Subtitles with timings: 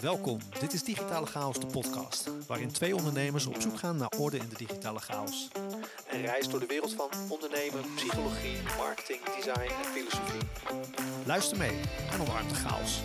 [0.00, 4.36] Welkom, dit is Digitale Chaos, de podcast, waarin twee ondernemers op zoek gaan naar orde
[4.36, 5.48] in de digitale chaos.
[6.10, 10.40] Een reis door de wereld van ondernemen, psychologie, marketing, design en filosofie.
[11.26, 11.80] Luister mee
[12.12, 13.00] en omarm de chaos.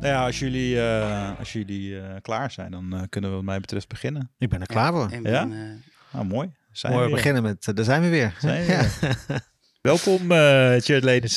[0.00, 3.44] Nou ja, als jullie, eh, als jullie eh, klaar zijn, dan eh, kunnen we wat
[3.44, 4.30] mij betreft beginnen.
[4.38, 5.10] Ik ben er klaar voor.
[5.22, 5.48] Ja?
[6.12, 6.50] Nou, mooi.
[6.76, 7.22] Zijn Mooi we weer.
[7.22, 8.34] beginnen met, eh, daar zijn we weer.
[8.40, 8.86] Zijn we Ja.
[9.00, 9.40] weer.
[9.92, 10.74] Welkom, eh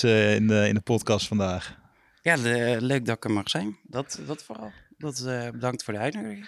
[0.03, 1.75] eh, in, de, in de podcast vandaag.
[2.21, 3.77] ja, de- leuk dat ik er mag zijn.
[3.83, 4.71] Dat, dat vooral.
[4.97, 6.47] Dat, eh, bedankt voor de uitnodiging.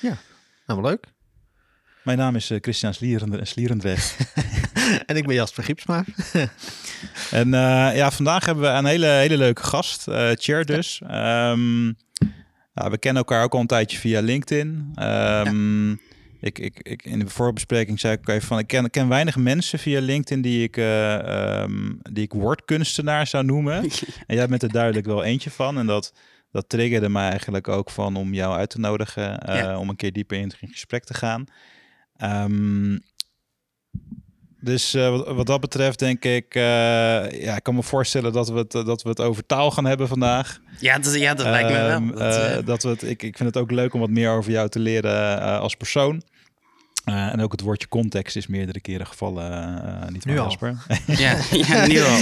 [0.00, 0.16] Nou,
[0.66, 1.06] wel leuk.
[2.02, 4.16] Mijn naam is Christian Slierend, Slierendrecht.
[5.06, 6.04] En ik ben Jasper Giepsma.
[7.30, 11.00] en eh, ja, vandaag hebben we een hele, hele leuke gast, eh Tjeerd dus.
[11.06, 11.86] Ehm,
[12.74, 14.90] ja, we kennen elkaar ook al een tijdje via LinkedIn.
[14.94, 15.94] Ehm,
[16.44, 19.36] ik, ik, ik, in de voorbespreking zei ik ook even van, ik ken, ken weinig
[19.36, 23.82] mensen via LinkedIn die ik, ehm, die ik woordkunstenaar zou noemen.
[24.26, 25.78] En jij bent er duidelijk wel eentje van.
[25.78, 26.12] En dat,
[26.52, 29.38] dat triggerde mij eigenlijk ook van om jou uit te nodigen.
[29.40, 29.78] eh, Ja.
[29.78, 31.44] Om een keer dieper in het gesprek te gaan.
[32.16, 32.98] Ehm,
[34.60, 36.54] dus eh, wat, wat dat betreft denk ik...
[36.54, 40.08] ja, ik kan me voorstellen dat we, het, dat we het over taal gaan hebben
[40.08, 40.60] vandaag.
[40.80, 42.16] ja, dat, ja, dat lijkt me Ehm, wel.
[42.18, 44.30] Dat, eh, eh, dat we het, ik, ik vind het ook leuk om wat meer
[44.30, 46.22] over jou te leren als persoon.
[47.04, 49.52] Eh, en ook het woordje context is meerdere keren gevallen.
[50.02, 50.48] eh, niet Nu waar, al.
[50.48, 50.76] Jasper?
[51.24, 52.18] ja, ja, nu al.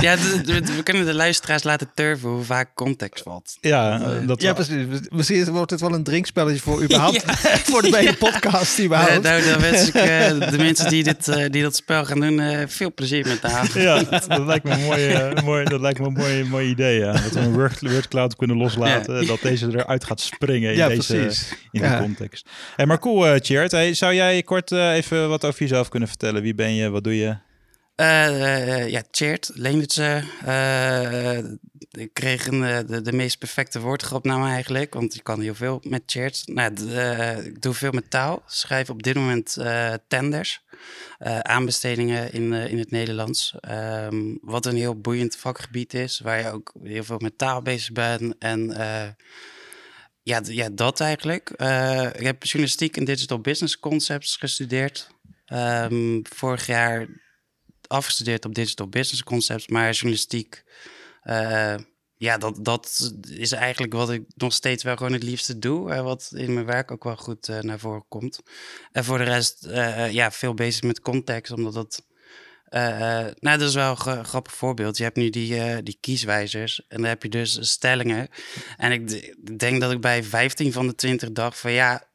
[0.00, 3.56] Ja, de- de- de- we kunnen de luisteraars laten turven hoe vaak context valt.
[3.60, 4.74] ja, eh, dat Ja, precies.
[5.10, 7.22] Misschien wordt het wel een drinkspelletje voor überhaupt.
[7.70, 9.22] voor de hele podcast Eh, überhaupt.
[9.22, 12.40] nou, dan wens ik eh, de mensen die, dit, eh, die dat spel gaan doen
[12.40, 13.72] eh, veel plezier met de avond.
[13.72, 16.98] Ja, dat lijkt me een mooi, eh, mooi, dat lijkt me een mooi, mooi idee.
[16.98, 17.12] Ja.
[17.12, 19.26] Dat we een word, word cloud kunnen loslaten.
[19.26, 21.48] Dat deze eruit gaat springen in ja, deze precies.
[21.72, 21.90] in Ja.
[21.90, 22.45] die context.
[22.76, 23.70] Hey, maar cool, eh Tjeerd.
[23.72, 26.42] Hey, zou jij kort eh, even wat over jezelf kunnen vertellen?
[26.42, 26.90] Wie ben je?
[26.90, 27.36] Wat doe je?
[27.94, 30.22] Eh, eh, ja, Tjeerd, Leendertse.
[30.44, 31.38] eh
[31.96, 36.06] ik kreeg een, eh, de, meest perfecte woordgrapnaam eigenlijk, want je kan heel veel met
[36.06, 36.42] Tjeerd.
[36.46, 40.60] Nou, eh, ik doe veel met taal, schrijf op dit moment eh, tenders,
[41.18, 43.54] eh, aanbestedingen in, eh, in het Nederlands.
[43.60, 47.92] Ehm, wat een heel boeiend vakgebied is, waar je ook heel veel met taal bezig
[47.92, 48.34] bent.
[48.38, 49.08] En eh,
[50.26, 51.50] ja, ja, dat eigenlijk.
[51.50, 55.10] Eh, ik heb journalistiek en digital business concepts gestudeerd.
[55.44, 57.08] Ehm, vorig jaar
[57.86, 60.64] afgestudeerd op digital business concepts, maar journalistiek.
[61.22, 61.76] eh,
[62.16, 65.92] ja, dat, dat is eigenlijk wat ik nog steeds wel gewoon het liefste doe.
[65.92, 68.40] En wat in mijn werk ook wel goed naar voren komt.
[68.92, 69.66] En voor de rest,
[70.10, 72.05] ja, veel bezig met context, omdat dat.
[72.76, 74.96] Eh, eh, nou, dat is wel een gra- grappig voorbeeld.
[74.96, 78.28] Je hebt nu die, eh, die kieswijzers en dan heb je dus stellingen.
[78.76, 82.08] En ik denk dat ik bij 15 van de 20 dacht van ja,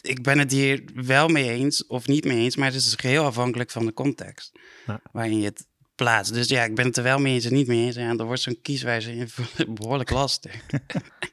[0.00, 3.24] ik ben het hier wel mee eens of niet mee eens, maar het is geheel
[3.24, 4.52] afhankelijk van de context
[4.86, 5.00] Ja.
[5.12, 6.32] waarin je het plaatst.
[6.34, 7.96] Dus ja, ik ben het er wel mee eens en niet mee eens.
[7.96, 9.34] En dan wordt zo'n kieswijzer
[9.74, 10.54] behoorlijk lastig.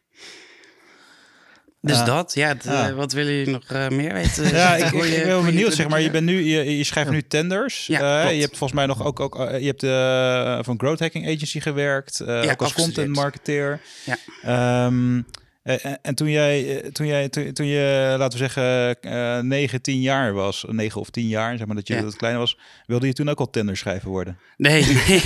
[1.81, 2.03] dus Ja.
[2.06, 2.56] dat, ja,
[2.94, 4.47] wat willen jullie nog eh, meer weten?
[4.56, 5.73] Ja, ik, ik, ik ben wel benieuwd.
[5.73, 7.88] Zeg maar, je, bent nu, je, je schrijft nu tenders.
[7.88, 11.00] Ja, Eh, je hebt volgens mij nog ook, ook eh, je hebt uh, van Growth
[11.00, 12.22] Hacking Agency gewerkt.
[12.28, 13.79] ook als content marketeer.
[14.06, 14.18] Ja.
[14.41, 15.23] Ehm, eh,
[15.64, 19.81] en, en toen jij, eh, toen jij, toen, toen je, laten we zeggen, eh 9,
[19.81, 22.02] 10 jaar was, 9 of 10 jaar, zeg maar dat je Ja.
[22.02, 24.38] dat klein was, wilde je toen ook al tender schrijver worden?
[24.58, 25.22] Nee, nee,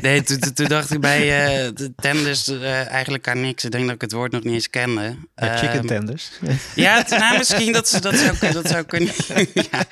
[0.00, 3.64] nee toen, dacht ik bij eh, de tenders eh, eigenlijk aan niks.
[3.64, 5.16] Ik denk dat ik het woord nog niet eens kende.
[5.36, 6.30] Ja, chicken Ehm, tenders.
[6.74, 9.12] Ja, het- nou, misschien dat, ze, dat, zou, dat zou kunnen.
[9.70, 9.84] ja.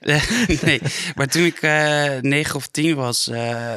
[0.00, 0.22] Eh,
[0.62, 0.80] nee,
[1.14, 3.72] maar toen ik eh 9 of 10 was, eh,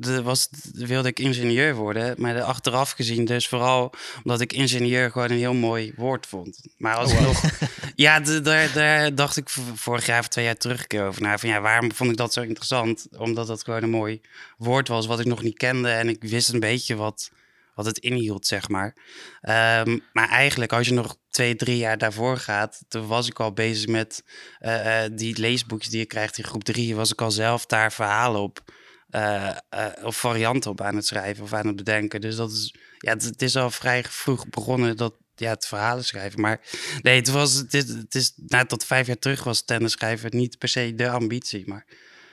[0.00, 2.14] de, was, wilde ik ingenieur worden.
[2.18, 3.92] Maar de- achteraf gezien dus vooral
[4.22, 6.60] omdat ik ingenieur gewoon een heel mooi woord vond.
[6.76, 7.42] Maar als ik nog...
[7.94, 11.38] Ja, daar, daar dacht ik vorig jaar of twee jaar terug over na.
[11.38, 13.08] Van ja, waarom vond ik dat zo interessant?
[13.16, 14.20] Omdat dat gewoon een mooi
[14.58, 15.88] woord was wat ik nog niet kende.
[15.88, 17.30] En ik wist een beetje wat,
[17.74, 18.94] wat het inhield, zeg maar.
[19.40, 23.52] Ehm, maar eigenlijk, als je nog twee, drie jaar daarvoor gaat, toen was ik al
[23.52, 24.24] bezig met
[24.58, 27.92] eh, eh, die leesboekjes die je krijgt in groep drie, was ik al zelf daar
[27.92, 28.62] verhalen op
[29.10, 29.56] eh, eh,
[30.02, 32.20] of varianten op aan het schrijven of aan het bedenken.
[32.20, 36.04] Dus dat is, ja, het, het is al vrij vroeg begonnen dat ja, het verhalen
[36.04, 36.40] schrijven.
[36.40, 36.60] Maar
[37.02, 40.36] nee, het was, het is, het is nou, tot vijf jaar terug was tennis schrijven
[40.36, 41.86] niet per se de ambitie, maar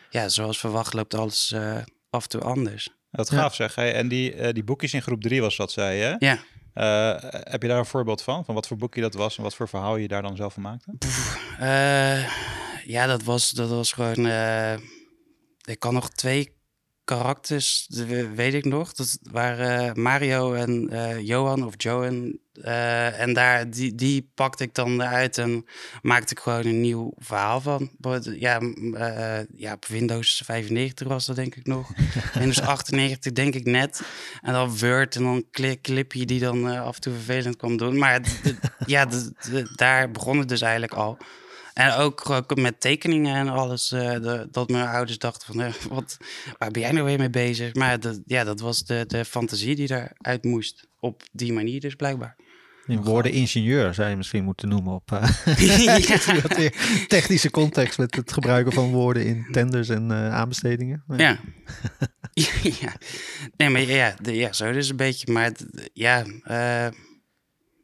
[0.09, 1.77] ja, zoals verwacht loopt alles eh,
[2.09, 2.89] af en toe anders.
[3.11, 3.37] Dat Ja.
[3.37, 3.75] gaaf zeg.
[3.75, 6.15] Hey, en die, die boekjes in groep 3 was dat, zei je?
[6.19, 6.39] Ja.
[6.73, 8.45] Eh, heb je daar een voorbeeld van?
[8.45, 10.61] Van wat voor boekje dat was en wat voor verhaal je daar dan zelf van
[10.63, 10.91] maakte?
[11.59, 12.29] Eh,
[12.85, 14.25] ja, dat was, dat was gewoon.
[14.25, 14.73] eh,
[15.65, 16.54] ik kan nog twee
[17.05, 17.89] karakters,
[18.35, 18.93] weet ik nog.
[18.93, 22.39] Dat waren Mario en eh, Johan of Johan.
[22.61, 25.65] Eh, en daar, die, die pakte ik dan eruit en
[26.01, 27.89] maakte ik gewoon een nieuw verhaal van.
[28.21, 28.59] Ja,
[28.93, 31.91] eh, ja, op Windows 95 was dat denk ik nog.
[32.33, 34.01] Windows 98 denk ik net.
[34.41, 35.45] En dan Word en dan
[35.81, 37.97] clipje die dan eh, af en toe vervelend kwam doen.
[37.97, 38.21] Maar
[38.85, 39.07] ja,
[39.75, 41.17] daar begon het dus eigenlijk al.
[41.75, 43.91] En ook met tekeningen en alles.
[43.91, 46.17] eh, de- dat mijn ouders dachten van, eh, wat,
[46.57, 47.73] waar ben jij nou weer mee bezig?
[47.73, 50.87] Maar dat, ja, dat was de, de fantasie die eruit moest.
[50.99, 52.35] Op die manier dus blijkbaar.
[52.85, 55.29] In woorden ingenieur zou je misschien moeten noemen op eh,
[56.57, 56.69] ja.
[57.07, 61.03] technische context met het gebruiken van woorden in tenders en eh, aanbestedingen.
[61.17, 61.39] Ja.
[62.81, 62.93] ja.
[63.57, 65.31] Nee, maar ja, de, ja, zo dus een beetje.
[65.31, 65.51] Maar
[65.93, 66.87] ja, eh,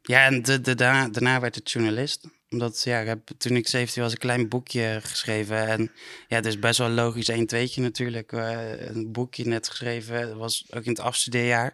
[0.02, 2.28] ja en de, de, daarna, daarna werd het journalist.
[2.52, 5.68] Omdat, ja, ik heb, toen ik 17 was, een klein boekje geschreven.
[5.68, 5.92] En
[6.28, 8.32] ja, het is best wel logisch, één tweetje natuurlijk.
[8.32, 11.74] een boekje net geschreven, dat was ook in het afstudeerjaar.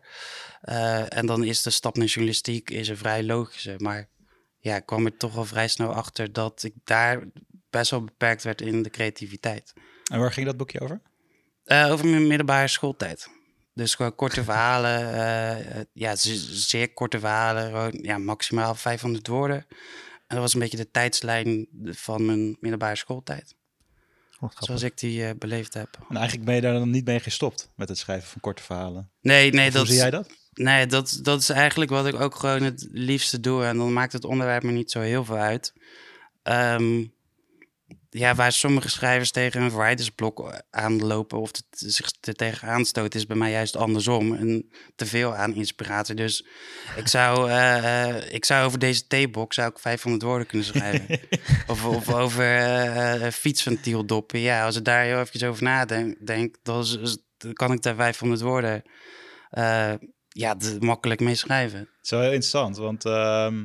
[0.62, 3.76] Eh, en dan is de stap naar journalistiek is een vrij logische.
[3.78, 4.08] Maar
[4.60, 7.24] ja, ik kwam er toch wel vrij snel achter dat ik daar
[7.70, 9.74] best wel beperkt werd in de creativiteit.
[10.12, 11.02] En waar ging dat boekje over?
[11.64, 13.28] Eh, over mijn middelbare schooltijd.
[13.74, 15.14] Dus gewoon korte verhalen.
[15.14, 17.66] eh, ja, ze- zeer korte verhalen.
[17.66, 19.66] Gewoon, ja, maximaal 500 woorden.
[20.28, 23.56] En dat was een beetje de tijdslijn van mijn middelbare schooltijd.
[24.32, 24.64] grappig.
[24.64, 25.90] Zoals ik die eh, beleefd heb.
[26.10, 29.12] En eigenlijk ben je daar dan niet mee gestopt met het schrijven van korte verhalen.
[29.22, 30.30] Nee, nee, Of dat, Hoe zie jij dat?
[30.54, 33.64] nee dat, dat is eigenlijk wat ik ook gewoon het liefste doe.
[33.64, 35.74] En dan maakt het onderwerp me niet zo heel veel uit.
[36.44, 37.06] Ehm,
[38.18, 43.38] ja, waar sommige schrijvers tegen een writersblok aanlopen of zich er tegen aanstoten, is bij
[43.38, 44.36] mij juist andersom.
[44.36, 46.16] En te veel aan inspiratie.
[46.16, 46.46] Dus
[46.96, 51.20] ik zou, eh, eh, ik zou over deze theebox zou ik 500 woorden kunnen schrijven.
[51.68, 54.40] of, of over eh, eh, fietsventieeldoppen.
[54.40, 57.82] Ja, als ik daar heel even over nadenk, denk, dan, is- is- dan kan ik
[57.82, 58.82] daar 500 woorden
[59.50, 59.94] eh,
[60.28, 61.80] ja, makkelijk mee schrijven.
[61.80, 63.60] Het is wel heel interessant, want ehm,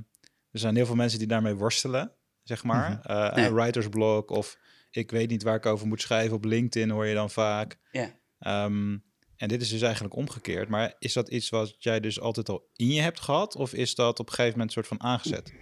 [0.51, 2.13] er zijn heel veel mensen die daarmee worstelen,
[2.43, 2.91] zeg maar.
[2.91, 3.13] Mhm.
[3.13, 3.45] Eh.
[3.45, 4.59] Een writersblok of
[4.91, 6.37] ik weet niet waar ik over moet schrijven.
[6.37, 7.77] Op LinkedIn hoor je dan vaak.
[7.91, 8.21] Ja.
[8.39, 8.97] Ehm,
[9.37, 10.69] en dit is dus eigenlijk omgekeerd.
[10.69, 13.57] Maar is dat iets wat jij dus altijd al in je hebt gehad?
[13.57, 15.53] Of is dat op een gegeven moment soort van aangezet?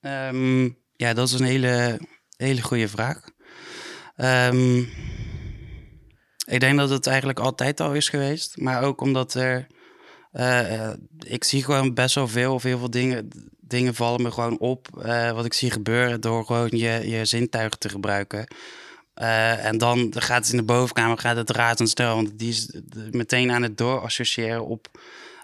[0.00, 2.00] Ehm, ja, dat is een hele,
[2.36, 3.24] hele goede vraag.
[4.16, 4.78] Ehm,
[6.46, 8.56] ik denk dat het eigenlijk altijd al is geweest.
[8.56, 9.66] Maar ook omdat er...
[10.30, 13.28] eh, eh, ik zie gewoon best wel veel of heel veel dingen...
[13.70, 14.88] Dingen vallen me gewoon op.
[15.02, 18.46] eh, wat ik zie gebeuren door gewoon je, je zintuigen te gebruiken.
[19.14, 22.14] Eh, en dan gaat het in de bovenkamer gaat het razendsnel.
[22.14, 22.70] Want die is
[23.10, 25.00] meteen aan het doorassociëren op...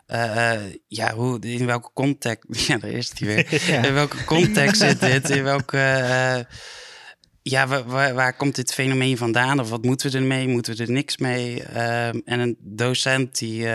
[0.06, 2.44] eh, ja, hoe, in welke context...
[2.68, 3.46] Ja, daar is die weer.
[3.72, 3.84] Ja.
[3.84, 5.30] In welke context zit dit?
[5.30, 5.78] In welke...
[7.42, 9.60] ja, waar, waar, komt dit fenomeen vandaan?
[9.60, 10.48] Of wat moeten we ermee?
[10.48, 11.62] Moeten we er niks mee?
[11.62, 13.66] En een docent die,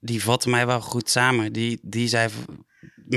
[0.00, 1.52] die vatte mij wel goed samen.
[1.52, 2.28] Die, die zei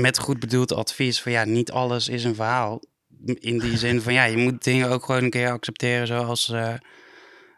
[0.00, 2.82] met goed bedoeld advies van ja, niet alles is een verhaal.
[3.24, 6.74] In die zin van ja, je moet dingen ook gewoon een keer accepteren zoals, eh,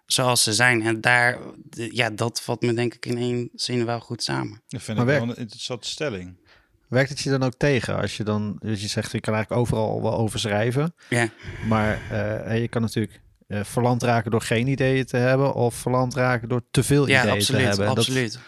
[0.07, 0.83] zoals ze zijn.
[0.83, 1.39] En daar,
[1.71, 4.63] ja, dat vat me denk ik in één zin wel goed samen.
[4.69, 6.45] Dat vind Maar ik wel een interessante stelling.
[6.89, 9.63] Werkt het je dan ook tegen als je dan, dus je zegt, je kan eigenlijk
[9.63, 11.29] overal wel over schrijven, Ja.
[11.69, 16.15] maar eh, je kan natuurlijk eh, verland raken door geen ideeën te hebben of verland
[16.15, 17.61] raken door te veel Ja, ideeën absoluut.
[17.61, 17.87] te hebben.
[17.87, 18.39] En dat- absoluut.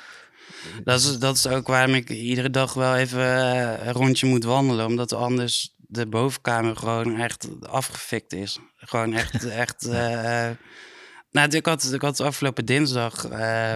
[0.85, 4.45] Dat is, dat is ook waarom ik iedere dag wel even eh, een rondje moet
[4.45, 4.87] wandelen.
[4.87, 8.59] Omdat anders de bovenkamer gewoon echt afgefikt is.
[8.77, 9.87] Gewoon echt, echt...
[9.87, 10.51] eh,
[11.31, 13.25] nou, ik had, ik had afgelopen dinsdag...
[13.25, 13.75] eh,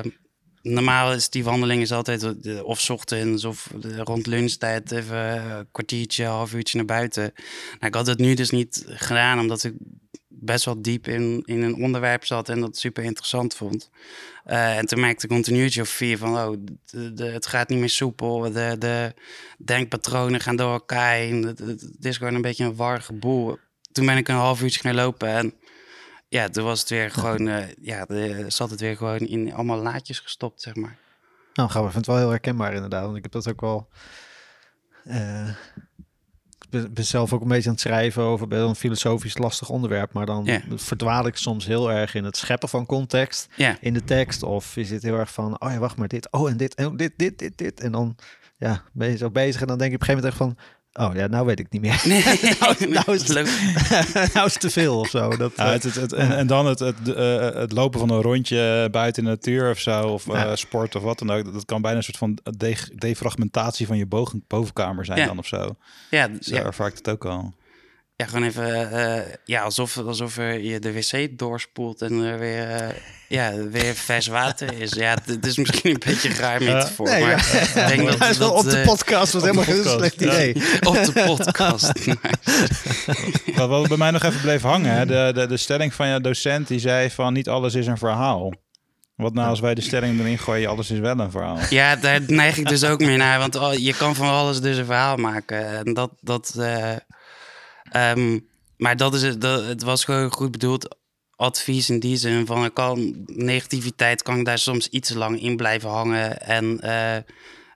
[0.63, 6.25] normaal is die wandeling is altijd of 's ochtends of rond lunchtijd even een kwartiertje,
[6.25, 7.33] half uurtje naar buiten.
[7.33, 9.75] Nou, ik had het nu dus niet gedaan omdat ik
[10.45, 13.91] best wel diep in, in een onderwerp zat en dat super interessant vond.
[14.45, 16.57] Eh, en toen merkte ik continu of vier van, oh,
[16.91, 18.41] de, de- het gaat niet meer soepel.
[18.53, 19.15] De, de
[19.59, 21.43] denkpatronen gaan door elkaar heen.
[21.43, 23.59] Het, is gewoon een beetje een warrige boel.
[23.93, 25.55] Toen ben ik een half uurtje gaan lopen en
[26.29, 29.79] ja, toen was het weer gewoon, eh, ja, de, zat het weer gewoon in allemaal
[29.83, 30.99] laadjes gestopt, zeg maar.
[31.55, 31.87] Nou, we.
[31.87, 33.05] Ik vind het wel heel herkenbaar inderdaad.
[33.05, 33.89] Want ik heb dat ook wel.
[35.05, 35.49] eh,
[36.73, 40.13] ben, ben zelf ook een beetje aan het schrijven over wel een filosofisch lastig onderwerp.
[40.13, 43.49] Maar dan verdwaal ik soms heel erg in het scheppen van context
[43.81, 44.43] in de tekst.
[44.43, 46.97] Of je zit heel erg van, oh ja, wacht maar, dit, oh en dit, en
[46.97, 47.81] dit, dit, dit, dit.
[47.81, 48.17] En dan
[48.57, 50.82] ja, ben je zo bezig en dan denk je op een gegeven moment echt van,
[50.93, 52.03] oh ja, nou weet ik niet meer.
[52.09, 52.23] nee,
[52.61, 53.47] nou, nou, is het, leuk.
[54.35, 55.37] nou is het te veel of zo.
[55.37, 58.11] Dat, Ja, eh, het, het, het- en, en dan het, het, eh, het lopen van
[58.11, 61.53] een rondje buiten in de natuur of zo, of eh, sport of wat dan ook.
[61.53, 65.27] Dat kan bijna een soort van de- defragmentatie van je boven, bovenkamer zijn Ja.
[65.27, 65.57] dan of zo.
[65.57, 65.75] Ja,
[66.11, 66.63] ja, ja.
[66.63, 67.53] ervaar ik het ook al.
[68.23, 72.71] Ja, gewoon even, eh, ja, alsof, alsof er je de wc doorspoelt en er weer,
[72.71, 72.89] eh,
[73.29, 74.93] ja, weer vers water is.
[74.93, 77.83] Ja, het is misschien een beetje een raar metafoor, Nee, maar ja.
[77.83, 79.97] ik denk dat, Hij is wel dat, op de eh, podcast was helemaal geen podcast,
[79.97, 80.27] slecht ja.
[80.27, 80.55] idee.
[80.81, 81.93] op de podcast.
[83.57, 86.21] Wat, wat bij mij nog even bleef hangen, hè, de, de, de stelling van je
[86.21, 88.53] docent die zei van niet alles is een verhaal.
[89.17, 91.59] Wat nou als wij de stelling erin gooien, alles is wel een verhaal.
[91.71, 93.39] Ja, daar neig ik dus ook meer naar.
[93.39, 95.67] Want je kan van alles dus een verhaal maken.
[95.67, 96.97] En dat, dat, eh,
[97.93, 98.39] ehm,
[98.77, 100.97] maar dat is het, dat, het was gewoon goed bedoeld
[101.43, 105.41] advies in die zin van ik kan negativiteit kan ik daar soms iets te lang
[105.41, 106.41] in blijven hangen.
[106.41, 107.17] En eh,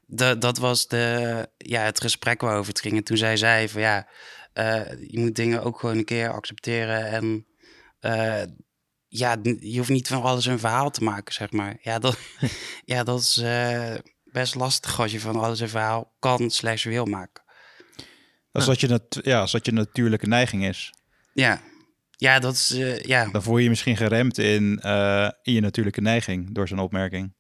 [0.07, 2.97] de, dat was de, ja, het gesprek waarover het ging.
[2.97, 4.09] En toen zij zei van ja,
[4.53, 7.07] eh, je moet dingen ook gewoon een keer accepteren.
[7.07, 7.47] En
[8.01, 8.43] eh,
[9.09, 11.77] ja, je hoeft niet van alles een verhaal te maken, zeg maar.
[11.81, 12.19] Ja, dat,
[12.85, 13.43] ja, dat is
[14.25, 17.45] best lastig als je van alles een verhaal kan slash wil maken.
[18.57, 20.93] Als dat je, nat ja, als dat je natuurlijke neiging is.
[21.33, 21.61] Ja,
[22.11, 23.29] ja dat is, eh, ja.
[23.31, 27.35] Dan voel je je misschien geremd in, eh, in je natuurlijke neiging door zo'n opmerking.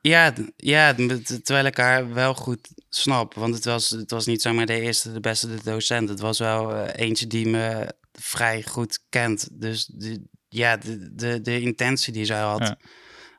[0.00, 0.94] Ja, ja,
[1.42, 3.34] terwijl ik haar wel goed snap.
[3.34, 6.08] Want het was, het was niet zomaar de eerste, de beste de docent.
[6.08, 9.48] Het was wel eh, eentje die me vrij goed kent.
[9.52, 12.58] Dus de, ja, de, de, de intentie die zij had.
[12.60, 12.78] Ja.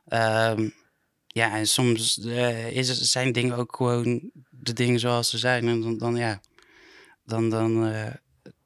[0.06, 0.54] Ja,
[1.26, 2.18] ja en soms
[2.72, 5.68] is, het- zijn dingen ook gewoon de dingen zoals ze zijn.
[5.68, 6.40] En dan, dan ja,
[7.28, 8.12] dan, dan eh,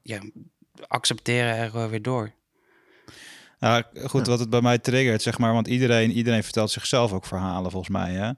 [0.01, 0.19] ja,
[0.87, 2.31] accepteren er gewoon weer door.
[3.59, 7.25] Ja, goed, wat het bij mij triggert, zeg maar, want iedereen, iedereen vertelt zichzelf ook
[7.25, 8.11] verhalen, volgens mij.
[8.11, 8.31] Hè?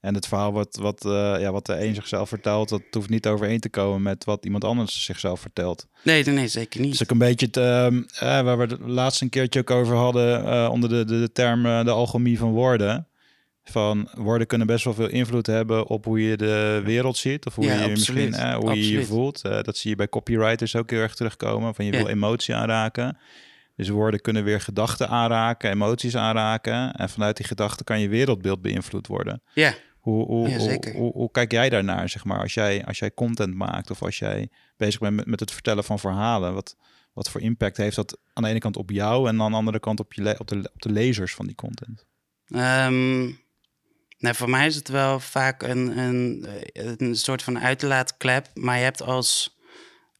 [0.00, 3.26] En het verhaal wat, wat, eh, ja, wat de een zichzelf vertelt, dat hoeft niet
[3.26, 5.86] overeen te komen met wat iemand anders zichzelf vertelt.
[6.02, 6.90] Nee, nee, zeker niet.
[6.90, 9.96] Dus ook een beetje het, ehm, eh, waar we het laatst een keertje ook over
[9.96, 13.08] hadden, onder de, de, de term de alchemie van woorden.
[13.64, 17.46] Van woorden kunnen best wel veel invloed hebben op hoe je de wereld ziet.
[17.46, 17.94] Of hoe Ja, je absoluut.
[17.96, 19.42] misschien eh, hoe je je voelt.
[19.44, 21.74] Eh, dat zie je bij copywriters ook heel erg terugkomen.
[21.74, 21.98] Van je Ja.
[21.98, 23.18] wil emotie aanraken.
[23.76, 26.92] Dus woorden kunnen weer gedachten aanraken, emoties aanraken.
[26.92, 29.42] En vanuit die gedachten kan je wereldbeeld beïnvloed worden.
[29.54, 29.74] Ja.
[29.98, 30.94] Hoe, hoe, Ja, hoe, zeker.
[30.94, 34.18] hoe, hoe kijk jij daarnaar, zeg maar, als jij, als jij content maakt of als
[34.18, 36.54] jij bezig bent met, met het vertellen van verhalen?
[36.54, 36.76] Wat,
[37.12, 39.80] wat voor impact heeft dat aan de ene kant op jou en aan de andere
[39.80, 42.06] kant op, je op, de, op de lezers van die content?
[42.46, 43.30] Ehm,
[44.24, 46.46] nou, voor mij is het wel vaak een, een,
[46.96, 48.48] een soort van uitlaatklep.
[48.54, 49.58] Maar je hebt als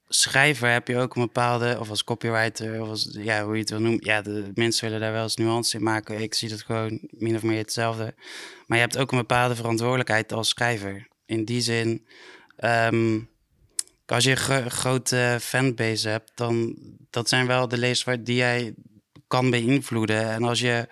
[0.09, 3.71] schrijver heb je ook een bepaalde, of als copywriter, of als, ja, hoe je het
[3.71, 4.05] wil noemen.
[4.05, 6.21] Ja, de mensen willen daar wel eens nuance in maken.
[6.21, 8.15] Ik zie dat gewoon min of meer hetzelfde.
[8.67, 11.09] Maar je hebt ook een bepaalde verantwoordelijkheid als schrijver.
[11.27, 12.07] In die zin,
[12.57, 13.21] ehm,
[14.07, 16.77] als je een gro- grote fanbase hebt, dan
[17.11, 18.75] dat zijn wel de lezers die jij
[19.29, 20.31] kan beïnvloeden.
[20.31, 20.89] En als je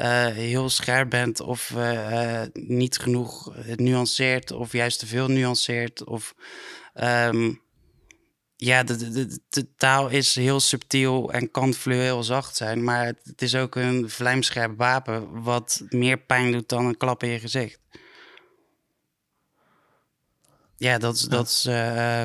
[0.00, 6.34] eh, heel scherp bent of eh, niet genoeg nuanceert of juist te veel nuanceert of
[6.94, 7.52] ehm,
[8.56, 13.42] ja, de, de, taal is heel subtiel en kan fluweel zacht zijn, maar het, het
[13.42, 17.80] is ook een vlijmscherp wapen wat meer pijn doet dan een klap in je gezicht.
[20.76, 22.24] Ja, dat is, dat is eh,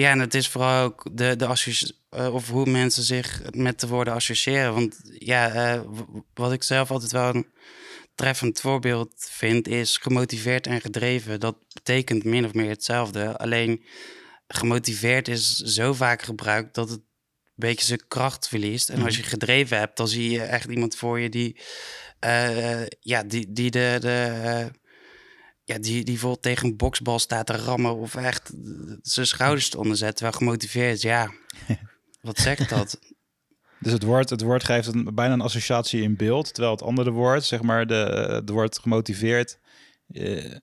[0.00, 3.86] ja, en het is vooral ook de, de eh, of hoe mensen zich met de
[3.86, 4.74] woorden associëren.
[4.74, 5.80] Want ja, eh,
[6.34, 7.46] wat ik zelf altijd wel een
[8.14, 11.40] treffend voorbeeld vind, is gemotiveerd en gedreven.
[11.40, 13.38] Dat betekent min of meer hetzelfde.
[13.38, 13.84] Alleen
[14.46, 17.04] gemotiveerd is zo vaak gebruikt dat het een
[17.54, 18.88] beetje zijn kracht verliest.
[18.88, 21.60] En als je gedreven hebt, dan zie je echt iemand voor je die,
[22.18, 23.96] eh, ja, die, die de.
[24.00, 24.78] de
[25.72, 28.52] ja, die, die vol tegen een boksbal staat te rammen of echt
[29.02, 30.14] zijn schouders te onderzetten.
[30.16, 31.30] Terwijl gemotiveerd, ja,
[32.20, 32.98] wat zegt dat?
[33.80, 37.10] Dus het woord, het woord geeft een, bijna een associatie in beeld, terwijl het andere
[37.10, 39.58] woord, zeg maar, de, het woord gemotiveerd,
[40.12, 40.54] eh,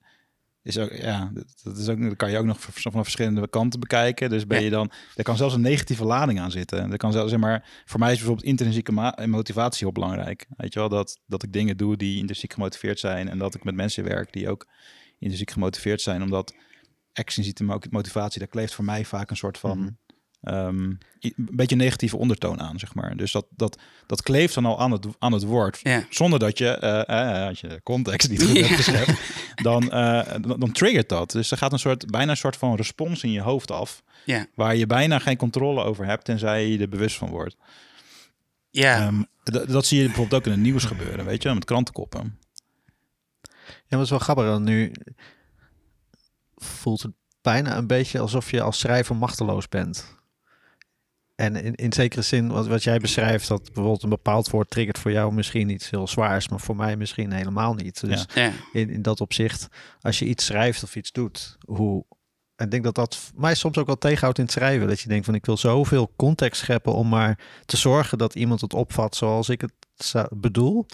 [0.62, 1.30] is ook, ja,
[1.62, 4.30] dat- is ook, dat kan je ook nog van verschillende kanten bekijken.
[4.30, 4.64] Dus ben Ja.
[4.64, 6.90] je dan, er kan zelfs een negatieve lading aan zitten.
[6.92, 10.46] Er kan zelfs, zeg maar, voor mij is bijvoorbeeld intrinsieke ma- motivatie heel belangrijk.
[10.56, 13.64] Weet je wel, dat, dat ik dingen doe die intrinsiek gemotiveerd zijn en dat ik
[13.64, 14.66] met mensen werk die ook
[15.18, 16.54] intrinsiek gemotiveerd zijn, omdat
[17.12, 19.88] extrinsieke mo- motivatie, daar kleeft voor mij vaak een soort van Mhm.
[20.40, 20.82] ehm,
[21.20, 23.16] een beetje een negatieve ondertoon aan, zeg maar.
[23.16, 25.80] Dus dat, dat, dat kleeft dan al aan het, aan het woord.
[26.10, 29.20] Zonder dat je, eh, eh, als je context niet goed hebt geschept,
[29.62, 31.30] dan, eh, dan, dan triggert dat.
[31.30, 34.46] Dus er gaat een soort, bijna een soort van respons in je hoofd af, Ja,
[34.54, 37.56] waar je bijna geen controle over hebt, tenzij je er bewust van wordt.
[38.70, 39.06] ja.
[39.06, 39.22] Ehm,
[39.72, 42.38] dat zie je bijvoorbeeld ook in het nieuws gebeuren, weet je, met krantenkoppen.
[43.68, 44.44] Ja, maar het is wel grappig.
[44.44, 44.92] want Nu
[46.56, 50.16] voelt het bijna een beetje alsof je als schrijver machteloos bent.
[51.34, 54.98] En in, in zekere zin, wat, wat jij beschrijft, dat bijvoorbeeld een bepaald woord triggert
[54.98, 58.00] voor jou misschien iets heel zwaars, maar voor mij misschien helemaal niet.
[58.00, 58.52] Dus ja.
[58.72, 59.68] in, in dat opzicht,
[60.00, 62.04] als je iets schrijft of iets doet, hoe
[62.64, 64.88] ik denk dat dat mij soms ook wel tegenhoudt in het schrijven.
[64.88, 68.60] Dat je denkt van ik wil zoveel context scheppen om maar te zorgen dat iemand
[68.60, 69.72] het opvat zoals ik het
[70.30, 70.86] bedoel.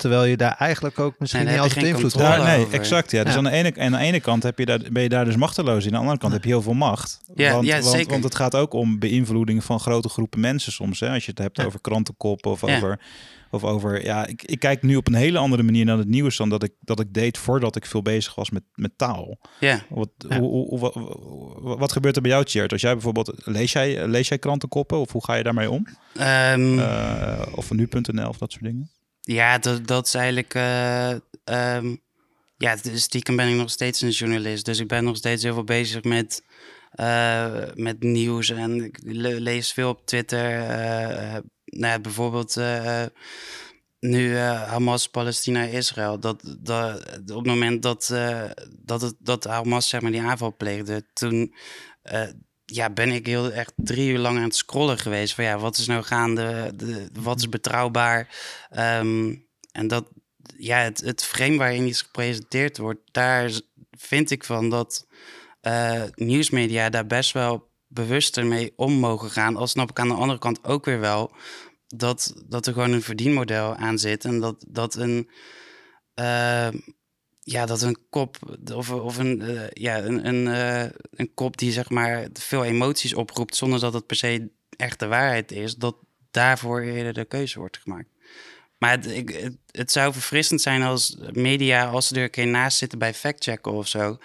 [0.00, 2.36] Terwijl je daar eigenlijk ook misschien niet altijd invloed hebt.
[2.36, 3.10] Ja, nee, exact.
[3.10, 3.24] Ja.
[3.24, 5.36] Dus Aan, de ene, aan de ene kant heb je daar, ben je daar dus
[5.36, 5.86] machteloos in.
[5.86, 7.20] Aan de andere kant heb je heel veel macht.
[7.34, 11.00] Ja, want, ja, want, want, het gaat ook om beïnvloeding van grote groepen mensen soms.
[11.00, 11.10] Hè?
[11.10, 12.98] Als je het hebt over krantenkoppen of over
[13.50, 16.36] of over, ja, ik, ik kijk nu op een hele andere manier naar het nieuws
[16.36, 19.38] dan dat ik, dat ik deed voordat ik veel bezig was met, met taal.
[19.60, 19.82] Ja.
[19.88, 20.94] Wat, Hoe, hoe, wat,
[21.78, 22.72] wat, gebeurt er bij jou, Tjert?
[22.72, 25.86] Als jij bijvoorbeeld, lees jij, lees jij krantenkoppen of hoe ga je daarmee om?
[26.20, 28.90] Um, uh, of nu.nl of dat soort dingen?
[29.32, 31.10] Ja, dat, dat is eigenlijk, uh,
[31.44, 32.00] um,
[32.56, 34.64] ja, stiekem ben ik nog steeds een journalist.
[34.64, 36.44] Dus ik ben nog steeds heel veel bezig met...
[36.94, 40.52] Uh, met nieuws en ik lees veel op Twitter.
[40.52, 42.60] Uh, nou, bijvoorbeeld
[44.00, 46.20] nu Hamas, Palestina, Israël.
[46.20, 48.14] Dat, dat, op het moment dat,
[48.78, 51.54] dat, het, dat Hamas zeg maar, die aanval pleegde, toen
[52.74, 55.34] ja, ben ik heel echt drie uur lang aan het scrollen geweest.
[55.34, 56.72] Van ja, wat is nou gaande?
[56.76, 58.28] De, wat is betrouwbaar?
[58.78, 60.08] Um, en dat,
[60.56, 63.50] ja, het, het frame waarin iets gepresenteerd wordt, daar
[63.90, 65.06] vind ik van dat
[66.14, 69.56] nieuwsmedia daar best wel bewuster mee om mogen gaan.
[69.56, 71.32] Al snap ik aan de andere kant ook weer wel
[71.86, 74.24] dat, dat er gewoon een verdienmodel aan zit.
[74.24, 75.30] En dat, dat een.
[76.14, 76.68] Uh,
[77.50, 78.36] ja, dat een kop
[78.74, 83.14] of, of een, uh, ja, een, een, uh, een kop die zeg maar veel emoties
[83.14, 85.96] oproept zonder dat het per se echt de waarheid is, dat
[86.30, 88.08] daarvoor eerder de keuze wordt gemaakt.
[88.78, 92.46] Maar het, ik, het, het, zou verfrissend zijn als media, als ze er een keer
[92.46, 94.18] naast zitten bij factchecken of zo,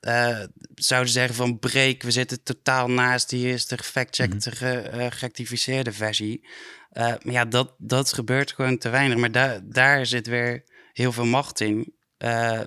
[0.00, 0.38] uh,
[0.74, 4.82] zouden zeggen van breek, we zitten totaal naast, hier is de gefactcheckte, mm -hmm.
[4.90, 6.46] ge, gerectificeerde versie.
[6.92, 9.18] Maar ja, dat, dat gebeurt gewoon te weinig.
[9.18, 11.94] Maar daar daar zit weer heel veel macht in.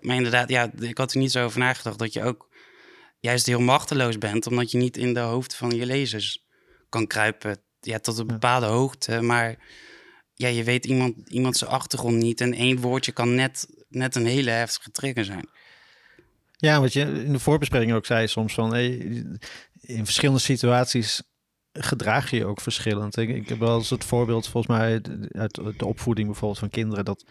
[0.02, 2.50] Maar inderdaad, ja, ik had er niet zo over nagedacht dat je ook
[3.20, 6.46] juist heel machteloos bent, omdat je niet in de hoofd van je lezers
[6.90, 7.58] kan kruipen.
[7.80, 9.56] Ja, tot een bepaalde hoogte, maar
[10.34, 14.26] ja, je weet iemand, iemand zijn achtergrond niet en één woordje kan net, net een
[14.26, 15.50] hele heftige trigger zijn.
[16.58, 18.88] Ja, wat je in de voorbespreking ook zei soms van hey,
[19.82, 21.22] in verschillende situaties
[21.74, 23.18] gedraag je je ook verschillend.
[23.18, 27.06] Ik, ik heb wel eens het voorbeeld volgens mij uit de opvoeding bijvoorbeeld van kinderen
[27.06, 27.26] dat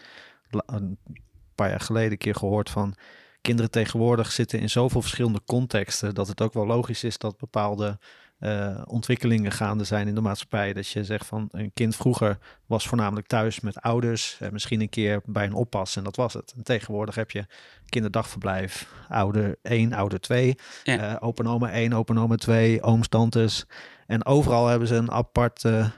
[1.55, 2.95] paar jaar geleden een keer gehoord van
[3.41, 7.97] kinderen tegenwoordig zitten in zoveel verschillende contexten dat het ook wel logisch is dat bepaalde
[8.39, 10.73] uh, ontwikkelingen gaande zijn in de maatschappij.
[10.73, 14.89] Dat je zegt van een kind vroeger was voornamelijk thuis met ouders, en misschien een
[14.89, 16.53] keer bij een oppas en dat was het.
[16.55, 17.45] En tegenwoordig heb je
[17.89, 21.11] kinderdagverblijf, ouder 1, ouder 2, ja.
[21.11, 23.65] uh, open oma 1, open oma 2, ooms, tantes.
[24.07, 25.91] En overal hebben ze een aparte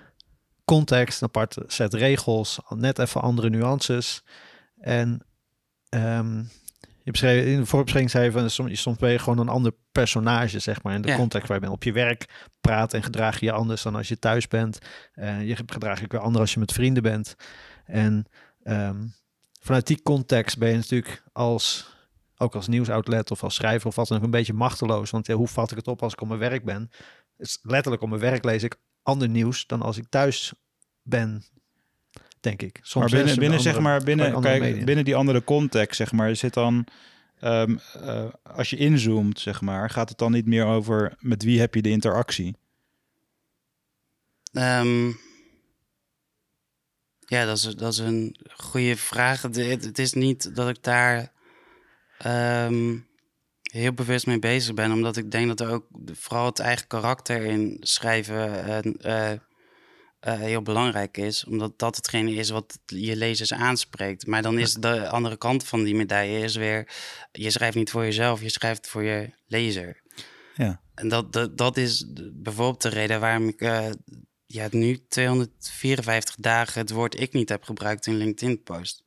[0.65, 4.23] context, een apart set regels, net even andere nuances.
[4.79, 5.26] En
[5.89, 6.49] um,
[7.07, 9.73] je beschreef, in de voorbeschrijving zei je van soms, soms ben je gewoon een ander
[9.91, 10.93] personage, zeg maar.
[10.93, 11.73] In de context waar je bent.
[11.73, 14.79] Op je werk praat en gedraag je je anders dan als je thuis bent.
[15.15, 17.35] Uh, je gedraag je weer anders als je met vrienden bent.
[17.85, 18.25] En
[18.63, 19.13] um,
[19.59, 21.93] vanuit die context ben je natuurlijk als,
[22.37, 25.09] ook als nieuwsoutlet of als schrijver of wat dan ook een beetje machteloos.
[25.09, 26.91] Want ja, hoe vat ik het op als ik op mijn werk ben?
[27.37, 30.53] Dus letterlijk op mijn werk lees ik ander nieuws dan als ik thuis
[31.01, 31.43] ben
[32.39, 32.79] denk ik.
[32.81, 36.53] Soms maar binnen, binnen zeg maar, binnen, kijk, binnen die andere context, zeg maar, zit
[36.53, 36.87] dan,
[37.41, 41.59] um, uh, als je inzoomt, zeg maar, gaat het dan niet meer over met wie
[41.59, 42.55] heb je de interactie?
[44.51, 45.19] Um,
[47.19, 49.41] ja, dat is, dat is een goede vraag.
[49.41, 51.31] Het, het is niet dat ik daar
[52.25, 53.07] um,
[53.61, 57.41] heel bewust mee bezig ben, omdat ik denk dat er ook vooral het eigen karakter
[57.41, 59.31] in schrijven en uh,
[60.27, 61.45] uh, heel belangrijk is.
[61.45, 64.27] Omdat dat hetgene is wat je lezers aanspreekt.
[64.27, 66.87] Maar dan is de andere kant van die medaille is weer...
[67.31, 70.01] je schrijft niet voor jezelf, je schrijft voor je lezer.
[70.55, 70.81] Ja.
[70.93, 73.89] En dat, dat, dat is bijvoorbeeld de reden waarom ik uh,
[74.45, 79.03] ja, nu 254 dagen het woord ik niet heb gebruikt in LinkedIn-post.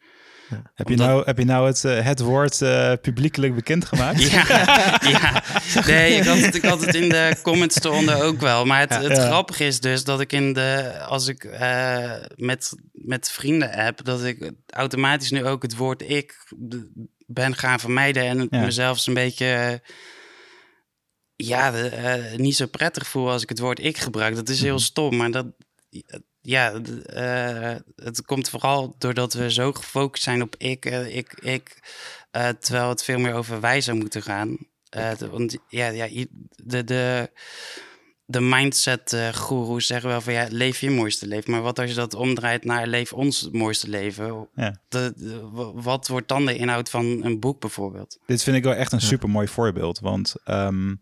[0.74, 4.22] Heb, je nou, heb je nou het, uh, het woord uh, publiekelijk bekendgemaakt?
[4.30, 4.44] ja,
[5.10, 5.42] ja,
[5.86, 8.64] nee, ik had, het, ik had het in de comments eronder ook wel.
[8.64, 13.30] Maar het, het grappige is dus dat ik in de, als ik uh, met, met
[13.30, 16.52] vrienden heb, dat ik automatisch nu ook het woord ik
[17.26, 18.60] ben gaan vermijden en ja.
[18.60, 19.82] mezelf een beetje
[21.36, 21.72] ja,
[22.36, 24.34] niet zo prettig voel als ik het woord ik gebruik.
[24.34, 24.82] Dat is heel mhm.
[24.82, 25.46] stom, maar dat,
[26.42, 26.72] ja,
[27.14, 31.78] uh, het komt vooral doordat we zo gefocust zijn op ik, uh, ik, ik.
[32.36, 34.56] Uh, terwijl het veel meer over wij zou moeten gaan.
[35.30, 36.26] want ja, ja
[36.56, 37.30] de, de,
[38.24, 41.50] de mindset goeroes zeggen wel van ja, leef je mooiste leven.
[41.50, 44.48] Maar wat als je dat omdraait naar leef ons mooiste leven?
[44.54, 44.80] Ja.
[44.88, 48.18] De, de, wat wordt dan de inhoud van een boek bijvoorbeeld?
[48.26, 50.00] Dit vind ik wel echt een super mooi voorbeeld.
[50.00, 51.00] Want um,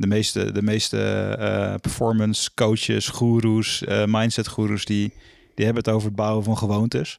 [0.00, 0.98] de meeste, de meeste
[1.38, 5.12] eh, performance coaches, goeroes, uh, mindset goeroes, die,
[5.54, 7.18] die hebben het over het bouwen van gewoontes.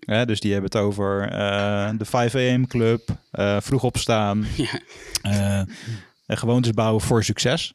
[0.00, 3.08] Ja, dus die hebben het over uh, de 5 am club,
[3.60, 4.46] vroeg opstaan,
[5.22, 5.66] ja.
[6.26, 7.74] gewoontes bouwen voor succes.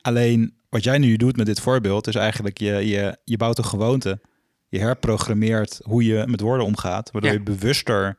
[0.00, 3.64] Alleen wat jij nu doet met dit voorbeeld is eigenlijk je, je, je bouwt een
[3.64, 4.20] gewoonte.
[4.68, 8.16] Je herprogrammeert hoe je met woorden omgaat, waardoor je bewuster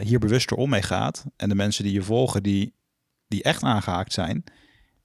[0.00, 1.24] hier bewuster om mee gaat.
[1.36, 2.74] En de mensen die je volgen, die,
[3.28, 4.44] die echt aangehaakt zijn,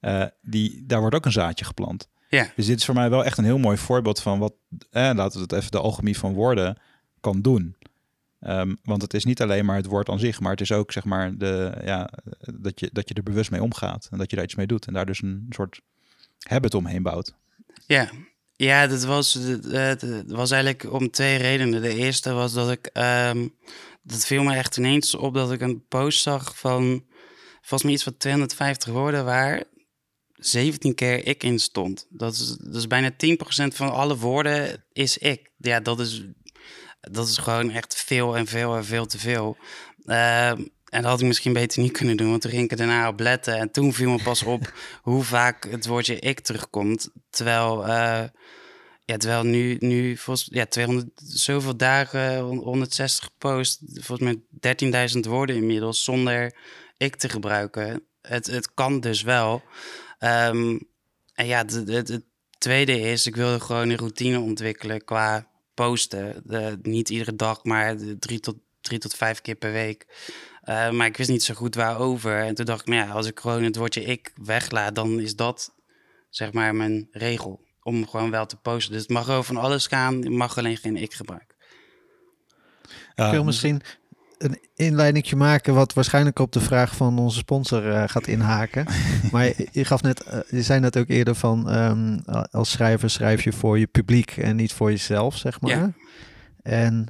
[0.01, 2.07] uh, die, daar wordt ook een zaadje geplant.
[2.29, 2.51] Ja.
[2.55, 4.53] Dus dit is voor mij wel echt een heel mooi voorbeeld van wat,
[4.91, 6.77] eh, laten we het even de alchemie van woorden
[7.19, 7.75] kan doen.
[8.41, 10.91] Um, want het is niet alleen maar het woord aan zich, maar het is ook
[10.91, 12.09] zeg maar de, ja,
[12.39, 14.87] dat, je, dat je er bewust mee omgaat en dat je daar iets mee doet
[14.87, 15.81] en daar dus een soort
[16.39, 17.35] habit omheen bouwt.
[17.85, 18.09] Ja,
[18.53, 19.39] ja dat, was,
[19.71, 21.81] dat was eigenlijk om twee redenen.
[21.81, 23.55] De eerste was dat ik, um,
[24.01, 27.03] dat viel me echt ineens op dat ik een post zag van
[27.61, 29.63] volgens mij iets van 250 woorden waar
[30.39, 32.05] 17 keer ik in stond.
[32.09, 33.15] Dat is, dat is bijna 10%
[33.73, 35.49] van alle woorden is ik.
[35.57, 36.23] Ja, dat is,
[37.01, 39.57] dat is gewoon echt veel en veel en veel te veel.
[40.05, 42.77] Uh, en dat had ik misschien beter niet kunnen doen, want toen ging ik er
[42.77, 43.57] daarna op letten.
[43.57, 47.09] En toen viel me pas op hoe vaak het woordje ik terugkomt.
[47.29, 48.23] Terwijl, uh,
[49.05, 55.55] ja, terwijl nu, nu volgens ja, 200, zoveel dagen, 160 post, volgens mij 13.000 woorden
[55.55, 56.53] inmiddels, zonder
[56.97, 58.03] ik te gebruiken.
[58.21, 59.63] Het, het kan dus wel.
[60.19, 60.87] Um,
[61.33, 62.21] en ja, het,
[62.57, 66.41] tweede is, ik wilde gewoon een routine ontwikkelen qua posten.
[66.45, 70.07] De, niet iedere dag, maar drie tot, drie tot vijf keer per week.
[70.65, 72.45] Uh, maar ik wist niet zo goed waarover.
[72.45, 75.35] En toen dacht ik, nou ja, als ik gewoon het woordje ik weglaat, dan is
[75.35, 75.75] dat
[76.29, 77.67] zeg maar mijn regel.
[77.81, 78.93] Om gewoon wel te posten.
[78.93, 81.55] Dus het mag over van alles gaan, je mag alleen geen ik gebruiken.
[83.15, 83.81] Ja, ik wil misschien
[84.39, 88.85] een inleidingje maken wat waarschijnlijk op de vraag van onze sponsor uh, gaat inhaken.
[89.31, 92.21] maar je, gaf net, uh, je zei net ook eerder van um,
[92.51, 95.71] als schrijver schrijf je voor je publiek en niet voor jezelf, zeg maar.
[95.71, 95.91] Ja.
[96.61, 97.05] En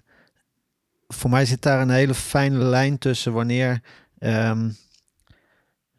[1.08, 3.82] voor mij zit daar een hele fijne lijn tussen wanneer
[4.20, 4.78] um,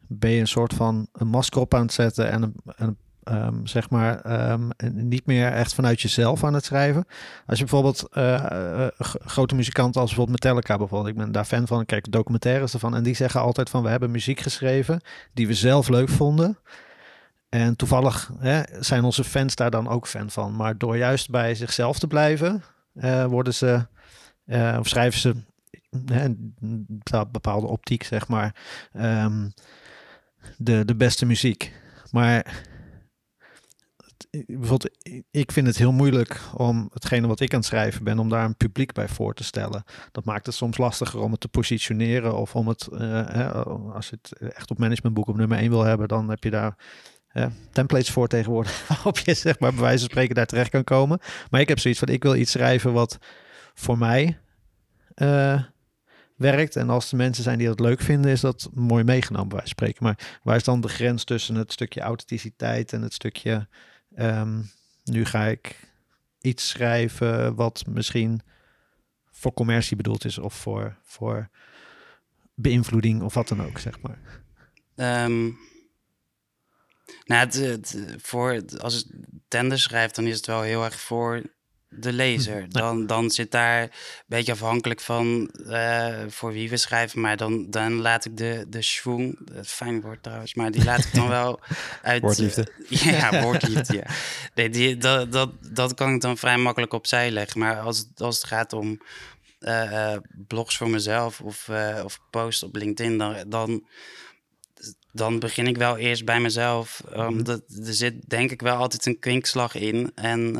[0.07, 2.97] ben je een soort van een masker op aan het zetten en een, een
[3.29, 7.05] Um, zeg maar, um, niet meer echt vanuit jezelf aan het schrijven.
[7.45, 8.87] Als je bijvoorbeeld uh, uh,
[9.25, 12.95] grote muzikanten als bijvoorbeeld Metallica bijvoorbeeld, ik ben daar fan van, ik kijk documentaires ervan
[12.95, 15.01] en die zeggen altijd van we hebben muziek geschreven
[15.33, 16.57] die we zelf leuk vonden.
[17.49, 20.55] En toevallig hè, zijn onze fans daar dan ook fan van.
[20.55, 23.87] Maar door juist bij zichzelf te blijven, uh, worden ze,
[24.79, 25.35] of schrijven ze
[26.09, 26.95] een
[27.31, 28.55] bepaalde optiek, zeg maar,
[28.97, 29.53] um,
[30.57, 31.73] de, de beste muziek.
[32.11, 32.69] Maar
[34.47, 34.89] bijvoorbeeld,
[35.31, 38.45] ik vind het heel moeilijk om hetgene wat ik aan het schrijven ben, om daar
[38.45, 39.83] een publiek bij voor te stellen.
[40.11, 44.17] Dat maakt het soms lastiger om het te positioneren of om het, uh, als je
[44.21, 46.75] het echt op managementboek op nummer 1 wil hebben, dan heb je daar
[47.71, 51.19] templates voor tegenwoordig, waarop je zeg maar bij wijze van spreken daar terecht kan komen.
[51.49, 53.17] Maar ik heb zoiets van, ik wil iets schrijven wat
[53.73, 54.39] voor mij
[55.15, 55.63] uh,
[56.35, 56.75] werkt.
[56.75, 59.73] En als er mensen zijn die dat leuk vinden, is dat mooi meegenomen bij wijze
[59.75, 60.03] van spreken.
[60.03, 63.67] Maar waar is dan de grens tussen het stukje authenticiteit en het stukje
[64.17, 64.71] Um,
[65.03, 65.79] nu ga ik
[66.41, 68.41] iets schrijven wat misschien
[69.31, 71.49] voor commercie bedoeld is of voor, voor
[72.53, 74.19] beïnvloeding of wat dan ook, zeg maar.
[75.25, 75.57] Um,
[77.25, 79.11] nou, het, het, voor, als ik
[79.47, 81.41] tender schrijf, dan is het wel heel erg voor
[81.91, 82.65] de lezer.
[82.79, 83.89] Dan, dan zit daar een
[84.25, 87.21] beetje afhankelijk van uh, voor wie we schrijven.
[87.21, 90.99] Maar dan, dan laat ik de, de schwung, het fijn woord trouwens, maar die laat
[90.99, 91.59] ik dan wel
[92.01, 92.21] uit.
[92.21, 92.67] Woordliefde.
[92.89, 94.05] Uh, ja, woordliefde, ja.
[94.55, 97.59] Nee, die, dat, dat, dat kan ik dan vrij makkelijk opzij leggen.
[97.59, 99.01] Maar als, als het gaat om
[99.59, 100.15] uh,
[100.47, 101.69] blogs voor mezelf of,
[102.03, 103.87] of posts op LinkedIn, dan, dan,
[105.11, 107.03] dan begin ik wel eerst bij mezelf.
[107.13, 110.11] Omdat er zit denk ik wel altijd een kwinkslag in.
[110.15, 110.55] En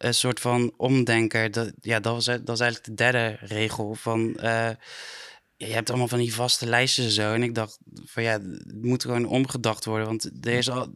[0.00, 1.50] een soort van omdenker.
[1.50, 4.36] Dat, ja, dat was, dat was eigenlijk de derde regel van...
[4.42, 4.70] Uh,
[5.56, 7.32] je hebt allemaal van die vaste lijstjes en zo.
[7.32, 10.06] En ik dacht van ja, het moet gewoon omgedacht worden.
[10.06, 10.92] Want er is al,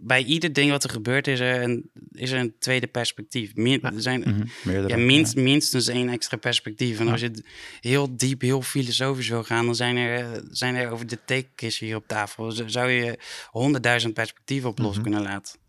[0.00, 3.54] bij ieder ding wat er gebeurt, is er een, is er een tweede perspectief.
[3.54, 4.88] Min, er zijn mm -hmm.
[4.88, 5.42] ja, minst, ja.
[5.42, 6.98] minstens één extra perspectief.
[6.98, 7.12] En ja.
[7.12, 7.44] als je
[7.80, 11.96] heel diep, heel filosofisch wil gaan, dan zijn er, zijn er over de tekenkist hier
[11.96, 12.52] op tafel.
[12.66, 13.18] Zou je
[13.50, 15.02] honderdduizend perspectieven op los mm -hmm.
[15.02, 15.59] kunnen laten.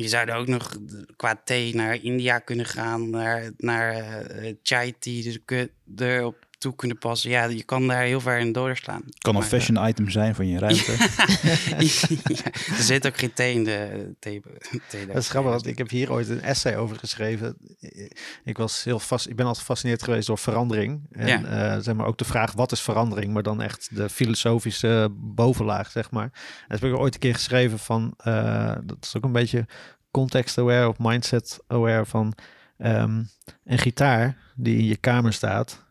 [0.00, 0.76] Je zou er ook nog
[1.16, 3.96] qua thee naar India kunnen gaan, naar, naar
[4.42, 5.22] uh, chai tea.
[5.22, 7.30] Dus kun je op toe kunnen passen.
[7.30, 9.02] Ja, je kan daar heel ver in doorslaan.
[9.18, 10.92] kan een Maar, fashion item zijn van je ruimte.
[11.68, 11.76] ja,
[12.76, 14.40] er zit ook geen thee in de thee.
[14.88, 17.56] thee Dat is grappig, want ik heb hier ooit een essay over geschreven.
[18.44, 21.00] Ik, was heel vast, ik ben altijd gefascineerd geweest door verandering.
[21.12, 21.44] En Ja.
[21.74, 23.32] eh, zeg maar ook de vraag, wat is verandering?
[23.32, 26.24] Maar dan echt de filosofische bovenlaag, zeg maar.
[26.32, 29.66] En dat heb ik ooit een keer geschreven van, eh, dat is ook een beetje
[30.10, 32.34] context-aware of mindset-aware van...
[32.78, 33.22] ehm,
[33.64, 35.84] een gitaar die in je kamer staat,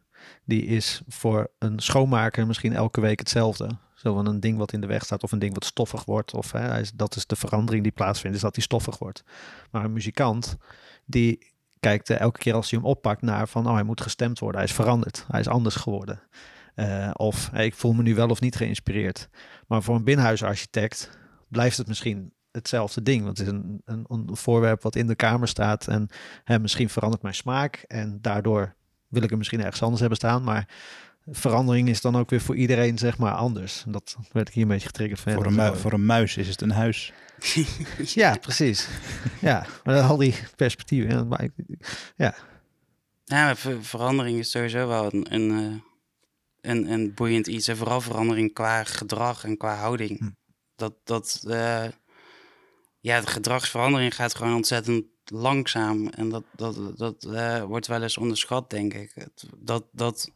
[0.49, 3.69] die is voor een schoonmaker misschien elke week hetzelfde.
[3.93, 6.33] Zo van een ding wat in de weg staat of een ding wat stoffig wordt.
[6.33, 9.23] Of hè, dat is de verandering die plaatsvindt, is dat die stoffig wordt.
[9.71, 10.57] Maar een muzikant,
[11.05, 14.39] die kijkt eh, elke keer als hij hem oppakt naar van, oh hij moet gestemd
[14.39, 14.59] worden.
[14.59, 16.21] Hij is veranderd, hij is anders geworden.
[16.75, 19.29] Eh, of ik voel me nu wel of niet geïnspireerd.
[19.67, 23.23] Maar voor een binnenhuisarchitect blijft het misschien hetzelfde ding.
[23.23, 25.87] Want het is een, een, een voorwerp wat in de kamer staat.
[25.87, 26.09] En
[26.43, 27.75] hè, misschien verandert mijn smaak.
[27.87, 28.77] En daardoor
[29.09, 30.43] wil ik hem misschien ergens anders hebben staan.
[30.43, 30.67] Maar
[31.31, 33.83] verandering is dan ook weer voor iedereen zeg maar anders.
[33.85, 35.31] En Dat werd ik hier een beetje getriggerd van.
[35.31, 37.13] ja, voor, een mu- voor een muis is het een huis.
[37.97, 38.87] Ja, precies.
[39.41, 41.09] ja, maar al die perspectieven.
[41.11, 41.51] ja, maar ik-
[42.15, 42.33] Ja,
[43.25, 45.51] maar ver- verandering is sowieso wel een, een,
[46.61, 47.67] eh, een, een boeiend iets.
[47.67, 50.19] En vooral verandering qua gedrag en qua houding.
[50.19, 50.29] Hm.
[50.75, 51.83] Dat, dat eh,
[52.99, 56.07] ja, de gedragsverandering gaat gewoon ontzettend langzaam.
[56.07, 59.13] En dat, dat, dat eh, wordt wel eens onderschat, denk ik.
[59.57, 60.31] Dat, dat,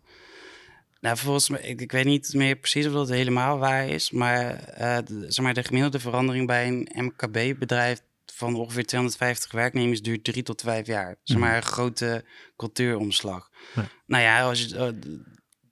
[0.99, 4.11] nou, volgens mij, ik, ik weet niet meer precies of dat helemaal waar is.
[4.11, 10.01] Maar, eh, de, zeg maar de gemiddelde verandering bij een MKB-bedrijf van ongeveer 250 werknemers
[10.01, 11.15] duurt drie tot vijf jaar.
[11.23, 12.25] Zeg maar een grote
[12.57, 13.49] cultuuromslag.
[13.75, 13.87] Ja.
[14.05, 15.13] Nou ja, als je, eh,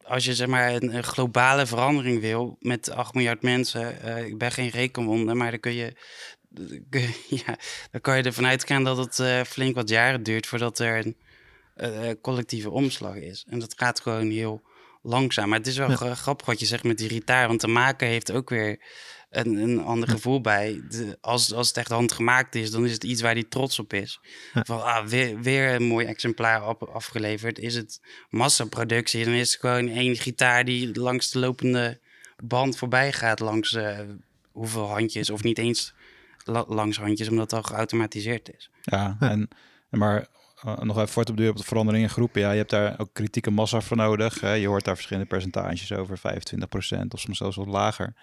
[0.01, 4.51] als je zeg maar een, een globale verandering wil met 8 miljard mensen, ik ben
[4.51, 5.95] geen rekenwonder, maar dan kun je-
[7.45, 7.57] ja,
[7.91, 11.15] dan kan je ervan uitgaan dat het eh, flink wat jaren duurt voordat er een
[11.75, 13.45] eh, eh, collectieve omslag is.
[13.49, 14.61] En dat gaat gewoon heel
[15.01, 15.49] langzaam.
[15.49, 16.15] Maar het is wel Ja.
[16.15, 18.79] grappig wat je zegt met die gitaar, want de maker heeft ook weer
[19.29, 20.81] een, een ander gevoel bij.
[20.89, 23.93] De, als, als het echt handgemaakt is, dan is het iets waar hij trots op
[23.93, 24.19] is.
[24.53, 24.63] Ja.
[24.65, 27.59] Van, ah, weer, weer een mooi exemplaar op, afgeleverd.
[27.59, 31.99] Is het massaproductie, dan is het gewoon één gitaar die langs de lopende
[32.43, 33.39] band voorbij gaat.
[33.39, 33.77] Langs
[34.51, 35.93] hoeveel handjes, of niet eens
[36.45, 38.69] la- langs handjes, omdat het al geautomatiseerd is.
[38.82, 39.17] Ja.
[39.19, 39.47] En,
[39.89, 40.27] en maar
[40.62, 42.41] eh, nog even voort op de, op de verandering in groepen.
[42.41, 44.39] Ja, je hebt daar ook kritieke massa voor nodig.
[44.39, 44.54] Hè.
[44.54, 48.13] Je hoort daar verschillende percentages over, 25% of soms zelfs wat lager.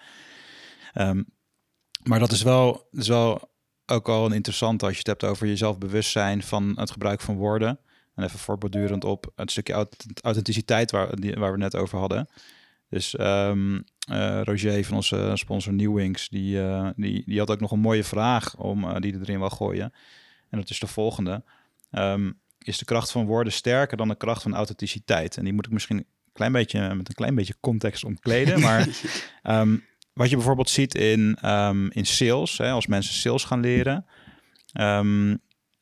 [0.93, 1.23] Ehm,
[2.03, 3.51] maar dat is wel, is wel
[3.85, 7.21] ook al een interessante als je het hebt over jezelf bewust zijn van het gebruik
[7.21, 7.79] van woorden.
[8.15, 12.29] En even voortbordurend op het stukje aut- authenticiteit waar, die, waar we net over hadden.
[12.89, 17.71] Dus ehm, eh, Roger van onze sponsor Newwings, die, eh, die, die had ook nog
[17.71, 19.93] een mooie vraag om, eh, die er erin wil gooien.
[20.49, 21.43] En dat is de volgende.
[21.91, 25.37] Ehm, is de kracht van woorden sterker dan de kracht van authenticiteit?
[25.37, 28.59] En die moet ik misschien een klein beetje met een klein beetje context omkleden.
[28.69, 28.87] Maar
[29.43, 29.77] ehm,
[30.13, 31.37] wat je bijvoorbeeld ziet in,
[31.89, 34.05] in sales, hè, als mensen sales gaan leren.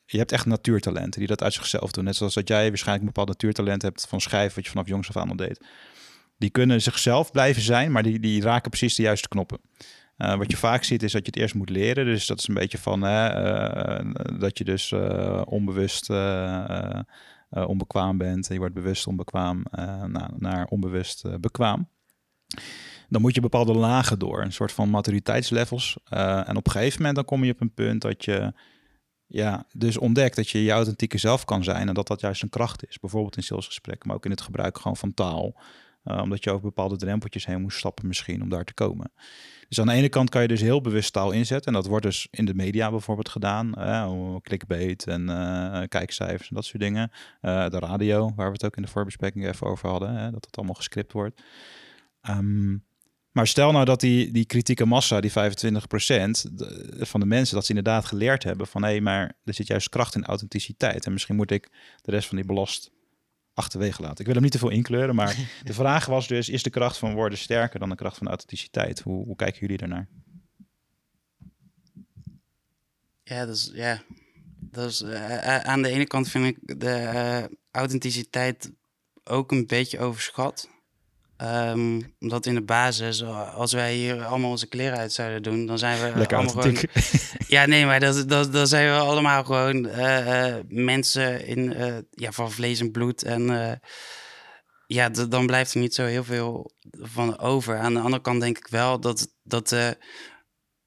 [0.04, 2.04] je hebt echt natuurtalenten die dat uit zichzelf doen.
[2.04, 5.08] Net zoals dat jij waarschijnlijk een bepaald natuurtalent hebt van schrijven, wat je vanaf jongs
[5.08, 5.60] af aan al deed.
[6.38, 9.60] Die kunnen zichzelf blijven zijn, maar die, die raken precies de juiste knoppen.
[10.18, 12.04] Eh, wat je vaak ziet is dat je het eerst moet leren.
[12.04, 16.10] Dus dat is een beetje van hè, eh, dat je dus eh, onbewust
[17.50, 18.46] onbekwaam bent.
[18.46, 19.62] Je wordt bewust onbekwaam
[20.36, 21.88] naar, onbewust bekwaam.
[23.08, 25.98] Dan moet je bepaalde lagen door, een soort van maturiteitslevels.
[26.10, 28.52] En op een gegeven moment dan kom je op een punt dat je
[29.26, 32.48] ja, dus ontdekt dat je je authentieke zelf kan zijn en dat dat juist een
[32.48, 32.98] kracht is.
[32.98, 35.60] Bijvoorbeeld in salesgesprekken, maar ook in het gebruik gewoon van taal.
[36.02, 39.12] Eh, omdat je over bepaalde drempeltjes heen moet stappen misschien om daar te komen.
[39.68, 41.66] Dus aan de ene kant kan je dus heel bewust taal inzetten.
[41.66, 43.74] En dat wordt dus in de media bijvoorbeeld gedaan.
[43.74, 47.10] eh, clickbait en eh, kijkcijfers en dat soort dingen.
[47.40, 50.14] Eh, de radio, waar we het ook in de voorbespreking even over hadden.
[50.16, 51.42] Hè, dat het allemaal gescript wordt.
[52.20, 52.76] Ehm,
[53.32, 57.64] maar stel nou dat die, die kritieke massa, die 25% de- van de mensen, dat
[57.64, 61.06] ze inderdaad geleerd hebben van hé, maar er zit juist kracht in authenticiteit.
[61.06, 61.70] En misschien moet ik
[62.02, 62.90] de rest van die belast
[63.58, 64.18] achterwege laten.
[64.18, 66.96] Ik wil hem niet te veel inkleuren, maar de vraag was dus, is de kracht
[66.96, 69.00] van woorden sterker dan de kracht van authenticiteit?
[69.00, 70.08] Hoe, hoe kijken jullie daarnaar?
[73.22, 74.02] Ja, is, ja.
[74.72, 78.72] Eh, eh, aan de ene kant vind ik de eh, authenticiteit
[79.24, 80.68] ook een beetje overschat.
[81.38, 85.66] Ehm, omdat in de basis, eh, als wij hier allemaal onze kleren uit zouden doen,
[85.66, 86.76] dan zijn we Lekker allemaal gewoon...
[87.48, 91.74] Ja, nee, maar dat, dat, dat zijn we allemaal gewoon eh, eh, mensen in,
[92.10, 93.22] ja, van vlees en bloed.
[93.22, 93.80] En
[94.86, 97.78] ja, dan blijft er niet zo heel veel van over.
[97.78, 99.76] Aan de andere kant denk ik wel dat, dat,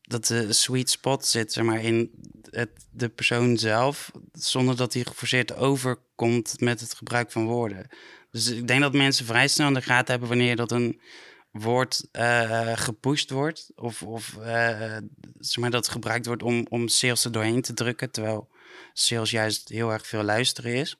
[0.02, 2.12] dat de sweet spot zit, zeg maar, in
[2.50, 7.90] het, de persoon zelf, zonder dat hij geforceerd overkomt met het gebruik van woorden.
[8.32, 11.02] Dus ik denk dat mensen vrij snel in de gaten hebben wanneer dat een
[11.52, 13.72] woord uh, gepusht wordt.
[13.76, 14.98] Of, of uh,
[15.40, 18.12] zeg maar dat gebruikt wordt om, om sales er doorheen te drukken.
[18.12, 18.50] Terwijl
[18.94, 20.98] sales juist heel erg veel luisteren is.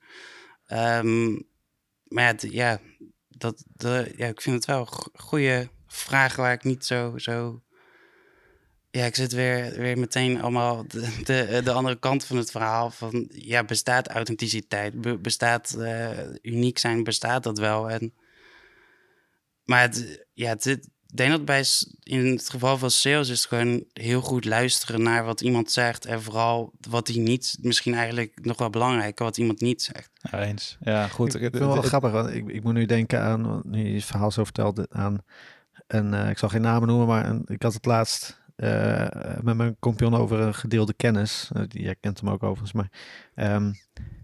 [0.68, 1.50] Um,
[2.04, 2.80] maar ja, ja,
[3.28, 7.64] dat, de, ja, ik vind het wel goede vragen waar ik niet zo, zo
[8.92, 12.90] ja, ik zit weer, weer meteen allemaal de, de, de, andere kant van het verhaal.
[12.90, 15.22] Van ja, bestaat authenticiteit?
[15.22, 16.10] bestaat uh,
[16.42, 17.04] uniek zijn?
[17.04, 17.90] Bestaat dat wel?
[17.90, 18.14] En,
[19.64, 21.66] maar het, ja, het, ik denk dat bij
[22.04, 26.06] in het geval van sales is het gewoon heel goed luisteren naar wat iemand zegt.
[26.06, 30.10] En vooral wat hij niet, misschien eigenlijk nog wel belangrijker, wat iemand niet zegt.
[30.14, 30.78] Ja, eens.
[30.80, 31.34] Ja, goed.
[31.34, 32.12] Ik vind het wel grappig.
[32.12, 35.24] Want ik, ik moet nu denken aan, nu je het verhaal zo vertelde, aan.
[35.88, 39.08] En uh, ik zal geen namen noemen, maar een, ik had het laatst uh,
[39.42, 41.50] met mijn compagnon over een gedeelde kennis.
[41.54, 42.92] Uh, jij kent hem ook overigens, maar
[43.56, 43.74] um,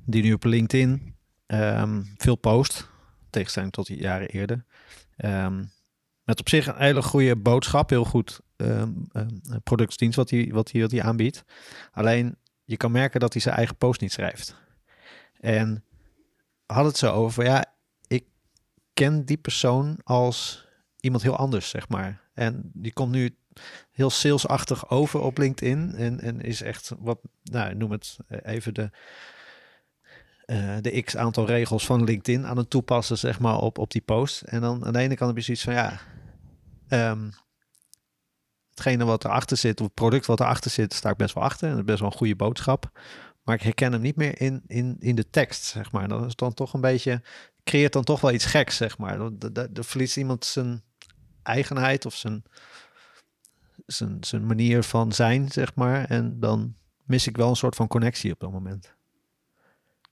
[0.05, 1.15] die nu op LinkedIn
[1.47, 2.89] um, veel post,
[3.29, 4.65] tegenstelling tot die jaren eerder.
[5.17, 5.71] Um,
[6.23, 8.39] met op zich een hele goede boodschap, heel goed
[9.63, 11.43] productdienst wat hij wat hij wat hij aanbiedt.
[11.91, 14.55] Alleen je kan merken dat hij zijn eigen post niet schrijft.
[15.39, 15.83] En
[16.65, 17.65] had het zo over, ja,
[18.07, 18.25] ik
[18.93, 20.67] ken die persoon als
[20.99, 22.21] iemand heel anders, zeg maar.
[22.33, 23.35] En die komt nu
[23.91, 25.95] heel salesachtig over op LinkedIn.
[25.95, 28.89] En, en is echt wat, nou, noem het even de,
[30.45, 34.01] uh, de x aantal regels van LinkedIn aan het toepassen, zeg maar, op, op die
[34.01, 34.41] post.
[34.41, 35.99] En dan aan de ene kant heb je zoiets van, ja,
[37.11, 37.31] um,
[38.69, 41.63] hetgene wat erachter zit, of het product wat erachter zit, sta ik best wel achter.
[41.63, 42.91] En dat is best wel een goede boodschap.
[43.43, 46.07] Maar ik herken hem niet meer in, in, in de tekst, zeg maar.
[46.07, 47.21] Dat is dan toch een beetje,
[47.63, 49.17] creëert dan toch wel iets geks, zeg maar.
[49.17, 49.37] Dan
[49.73, 50.83] verliest iemand zijn
[51.43, 52.43] eigenheid of zijn,
[53.87, 56.05] zijn, zijn manier van zijn, zeg maar.
[56.05, 58.95] En dan mis ik wel een soort van connectie op dat moment.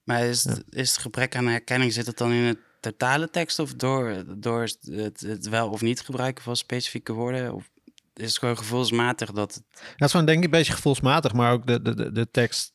[0.03, 3.59] Maar is, het, is het gebrek aan herkenning, zit het dan in het totale tekst
[3.59, 7.53] of door, door het, het wel of niet gebruiken van specifieke woorden?
[7.53, 7.69] Of
[8.13, 9.63] is het gewoon gevoelsmatig dat het...
[9.71, 12.73] Ja, het is gewoon denk ik een beetje gevoelsmatig, maar ook de, de, de, tekst...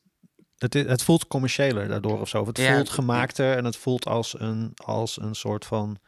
[0.57, 2.45] Het, het voelt commerciëler daardoor of zo.
[2.45, 5.99] Het voelt gemaakter en het voelt als een, als een soort van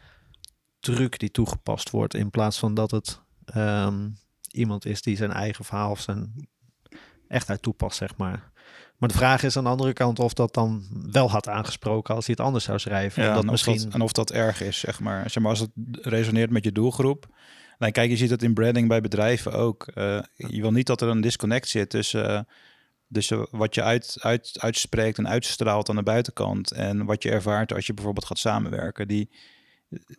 [0.80, 3.20] truc die toegepast wordt in plaats van dat het
[3.56, 4.18] um,
[4.54, 6.48] iemand is die zijn eigen verhaal of zijn
[7.28, 8.52] echtheid toepast, zeg maar.
[8.98, 12.26] Maar de vraag is aan de andere kant of dat dan wel had aangesproken als
[12.26, 13.24] hij het anders zou schrijven.
[13.24, 13.74] Ja, en, dat en misschien...
[13.74, 15.30] Of dat, en of dat erg is, zeg maar.
[15.30, 17.28] Zeg maar als het resoneert met je doelgroep.
[17.78, 19.92] Nou, kijk, je ziet het in branding bij bedrijven ook.
[19.96, 22.40] Uh, je wil niet dat er een disconnect zit tussen, uh,
[23.08, 27.74] dus wat je uit, uit, uitspreekt en uitstraalt aan de buitenkant en wat je ervaart
[27.74, 29.08] als je bijvoorbeeld gaat samenwerken.
[29.08, 29.30] Die,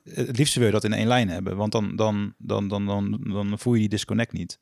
[0.05, 3.21] het liefst wil je dat in één lijn hebben, want dan, dan, dan, dan, dan,
[3.25, 4.61] dan voel je die disconnect niet.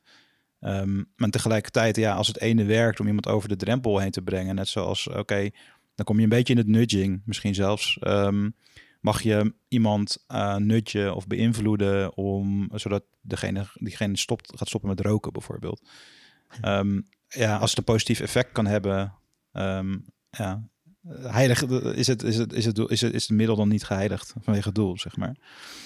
[0.60, 4.22] Um, maar tegelijkertijd, ja, als het ene werkt om iemand over de drempel heen te
[4.22, 5.50] brengen, net zoals, oké,
[5.94, 7.98] dan kom je een beetje in het nudging, misschien zelfs.
[8.00, 8.54] Um,
[9.00, 15.00] mag je iemand uh, nudgen of beïnvloeden om, zodat degene, diegene stopt, gaat stoppen met
[15.00, 15.88] roken bijvoorbeeld.
[16.64, 19.14] Um, ja, als het een positief effect kan hebben,
[20.30, 20.68] ja,
[21.08, 21.62] heilig
[21.94, 24.66] is het, is het, is het, is het, is het middel dan niet geheiligd vanwege
[24.66, 25.36] het doel, zeg maar.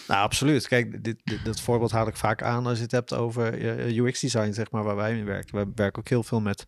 [0.08, 0.68] Nou, absoluut.
[0.68, 3.96] Kijk, dit, dit, dat voorbeeld haal ik vaak aan als je het hebt over uh,
[3.96, 5.58] UX design, zeg maar, waar wij mee werken.
[5.58, 6.64] We werken ook heel veel met,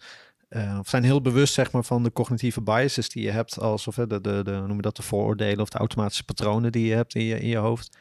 [0.51, 4.07] uh, zijn heel bewust, zeg maar, van de cognitieve biases die je hebt, alsof de,
[4.07, 7.25] de, de, noem je dat, de vooroordelen of de automatische patronen die je hebt in
[7.25, 7.99] je, in je hoofd.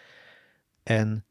[0.83, 1.25] En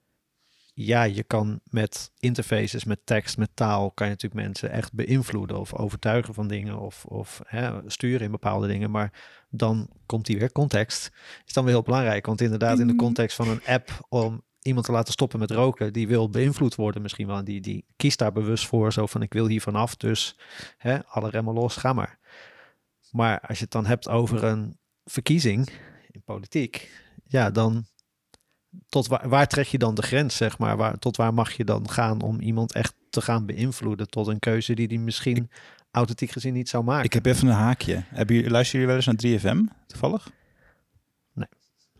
[0.79, 5.59] ja, je kan met interfaces, met tekst, met taal, kan je natuurlijk mensen echt beïnvloeden
[5.59, 8.91] of overtuigen van dingen of, of hè, sturen in bepaalde dingen.
[8.91, 9.13] Maar
[9.51, 11.13] dan komt die weer context.
[11.47, 13.03] Is dan weer heel belangrijk, want inderdaad in de mhm.
[13.03, 17.03] context van een app om iemand te laten stoppen met roken, die wil beïnvloed worden
[17.03, 17.45] misschien wel.
[17.45, 20.39] Die, die kiest daar bewust voor, zo van ik wil hier vanaf, dus
[20.77, 22.19] hè, alle remmen los, ga maar.
[23.11, 25.69] Maar als je het dan hebt over een verkiezing
[26.11, 26.91] in politiek,
[27.25, 27.87] ja, dan
[28.89, 30.77] tot waar, waar trek je dan de grens, zeg maar?
[30.77, 34.39] Waar, tot waar mag je dan gaan om iemand echt te gaan beïnvloeden tot een
[34.39, 35.51] keuze die die misschien
[35.91, 37.05] authentiek gezien niet zou maken?
[37.05, 38.05] Ik heb even een haakje.
[38.07, 40.31] Hebben jullie, luisteren jullie wel eens naar 3FM toevallig?
[41.33, 41.49] Nee.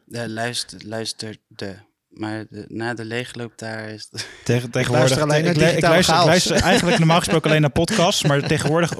[0.05, 1.77] De luister, luister de
[2.17, 4.09] maar na de leegloop daar is...
[4.45, 4.81] Tegen, tegenwoordig...
[4.81, 8.23] Ik luister, alleen ik, ik, luister, ik luister eigenlijk normaal gesproken alleen naar podcasts.
[8.23, 8.93] Maar tegenwoordig...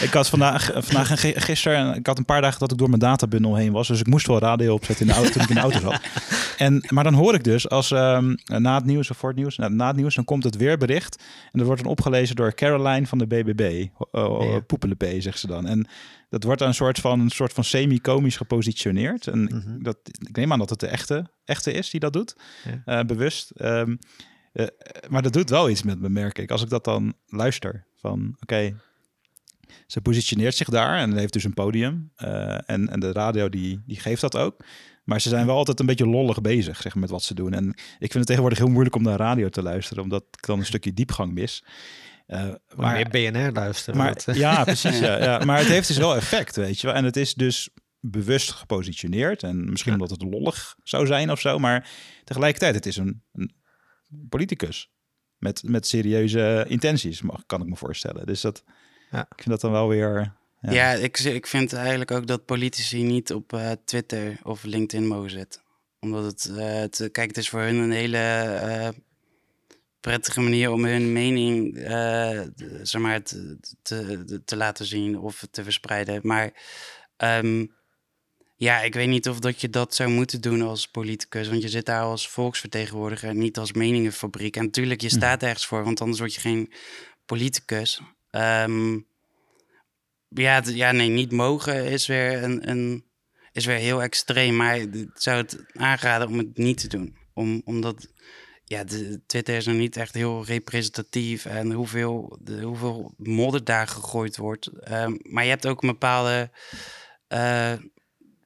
[0.00, 1.94] Ik had vandaag, vandaag en gisteren...
[1.94, 3.88] Ik had een paar dagen dat ik door mijn databundel heen was.
[3.88, 6.00] Dus ik moest wel radio opzetten in de auto, toen ik in de auto zat.
[6.58, 9.56] En, maar dan hoor ik dus als um, na het nieuws of voor het nieuws...
[9.56, 11.22] Nou, na het nieuws, dan komt het weerbericht.
[11.44, 13.86] En dat wordt dan opgelezen door Caroline van de BBB.
[14.12, 14.62] Uh,
[14.98, 15.20] ja.
[15.20, 15.66] zegt ze dan.
[15.66, 15.86] En
[16.32, 19.26] dat wordt een soort van, een soort van semi-komisch gepositioneerd.
[19.26, 19.82] En mhm.
[19.82, 22.36] dat, ik neem aan dat het de echte, echte is die dat doet,
[22.84, 23.00] ja.
[23.00, 23.52] uh, bewust.
[23.60, 23.98] Um,
[24.52, 24.66] uh,
[25.08, 26.50] maar dat doet wel iets met me, merk ik.
[26.50, 28.74] Als ik dat dan luister, van oké, okay,
[29.86, 32.12] ze positioneert zich daar en heeft dus een podium.
[32.24, 34.56] Uh, en, en de radio die, die geeft dat ook.
[35.04, 37.52] Maar ze zijn wel altijd een beetje lollig bezig zeg, met wat ze doen.
[37.52, 40.58] En ik vind het tegenwoordig heel moeilijk om naar radio te luisteren, omdat ik dan
[40.58, 41.64] een stukje diepgang mis.
[42.32, 43.98] Uh, maar meer BNR luisteren.
[43.98, 44.98] Maar, ja, precies.
[44.98, 46.96] ja, ja, Maar het heeft dus wel effect, weet je wel.
[46.96, 47.68] En het is dus
[48.00, 49.42] bewust gepositioneerd.
[49.42, 51.58] En misschien omdat het lollig zou zijn of zo.
[51.58, 51.88] Maar
[52.24, 53.52] tegelijkertijd, het is een, een
[54.28, 54.90] politicus.
[55.38, 58.26] Met, met serieuze intenties, mag, kan ik me voorstellen.
[58.26, 58.64] Dus dat,
[59.10, 59.20] ja.
[59.20, 60.34] ik vind dat dan wel weer...
[60.60, 65.06] Ja, ja ik, ik vind eigenlijk ook dat politici niet op uh, Twitter of LinkedIn
[65.06, 65.60] mogen zitten.
[66.00, 68.18] Omdat het, uh, het, kijk, het is voor hun een hele
[68.64, 68.88] uh,
[70.02, 71.76] prettige manier om hun mening
[72.82, 76.20] zeg maar, te, te, te, laten zien of te verspreiden.
[76.22, 76.52] Maar
[77.16, 77.74] um,
[78.56, 81.48] ja, ik weet niet of dat je dat zou moeten doen als politicus.
[81.48, 84.56] Want je zit daar als volksvertegenwoordiger, niet als meningenfabriek.
[84.56, 85.14] En natuurlijk, je hm.
[85.14, 86.72] staat ergens voor, want anders word je geen
[87.26, 88.00] politicus.
[88.30, 89.06] Um,
[90.28, 93.04] ja, ja, nee, niet mogen is weer, een, een,
[93.52, 94.56] is weer heel extreem.
[94.56, 97.16] Maar ik zou het aanraden om het niet te doen.
[97.34, 98.08] Om, omdat
[98.72, 98.84] ja,
[99.26, 101.44] Twitter is nog niet echt heel representatief.
[101.44, 104.70] En hoeveel, de, hoeveel modder daar gegooid wordt.
[104.90, 106.50] Um, maar je hebt ook een bepaalde...
[107.28, 107.72] Uh,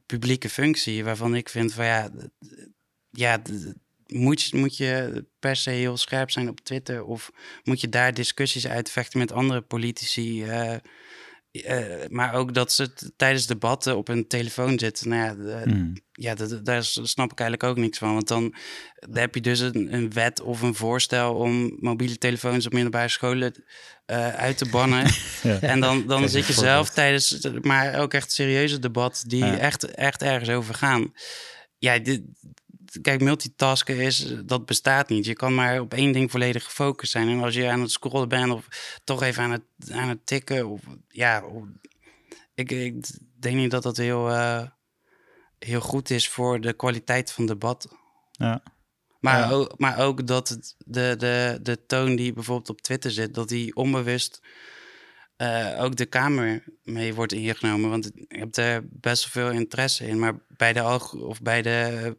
[0.07, 2.11] publieke functie waarvan ik vind van ja,
[3.11, 3.43] ja
[4.07, 7.31] moet, je, moet je per se heel scherp zijn op Twitter of
[7.65, 10.45] moet je daar discussies uitvechten met andere politici?
[10.45, 10.77] Uh,
[11.65, 15.09] uh, maar ook dat ze tijdens debatten op hun telefoon zitten.
[15.09, 15.93] Nou ja, mm.
[16.13, 18.15] ja daar snap ik eigenlijk ook niks van.
[18.15, 18.55] Want dan,
[18.95, 23.09] dan heb je dus een, een, wet of een voorstel om mobiele telefoons op middelbare
[23.09, 23.65] scholen
[24.07, 25.07] uh, uit te bannen.
[25.61, 30.23] En dan, dan zit je zelf tijdens, maar ook echt serieuze debat die echt, echt
[30.23, 31.13] ergens over gaan.
[31.79, 32.23] Ja, dit,
[33.03, 35.27] kijk, multitasken is, dat bestaat niet.
[35.27, 37.29] Je kan maar op één ding volledig gefocust zijn.
[37.29, 38.69] En als je aan het scrollen bent of
[39.05, 41.45] toch even aan het, aan het tikken, of, ja,
[42.55, 43.07] ik, ik
[43.41, 44.63] denk niet dat dat heel, uh,
[45.59, 47.89] heel goed is voor de kwaliteit van debat.
[48.33, 48.63] Ja.
[49.21, 53.35] Maar, ook, maar ook dat het, de, de, de toon die bijvoorbeeld op Twitter zit,
[53.35, 54.41] dat die onbewust
[55.37, 57.91] uh, ook de Kamer mee wordt ingenomen.
[57.91, 60.19] Want ik heb er best wel veel interesse in.
[60.19, 60.83] Maar bij de,
[61.13, 62.17] of bij de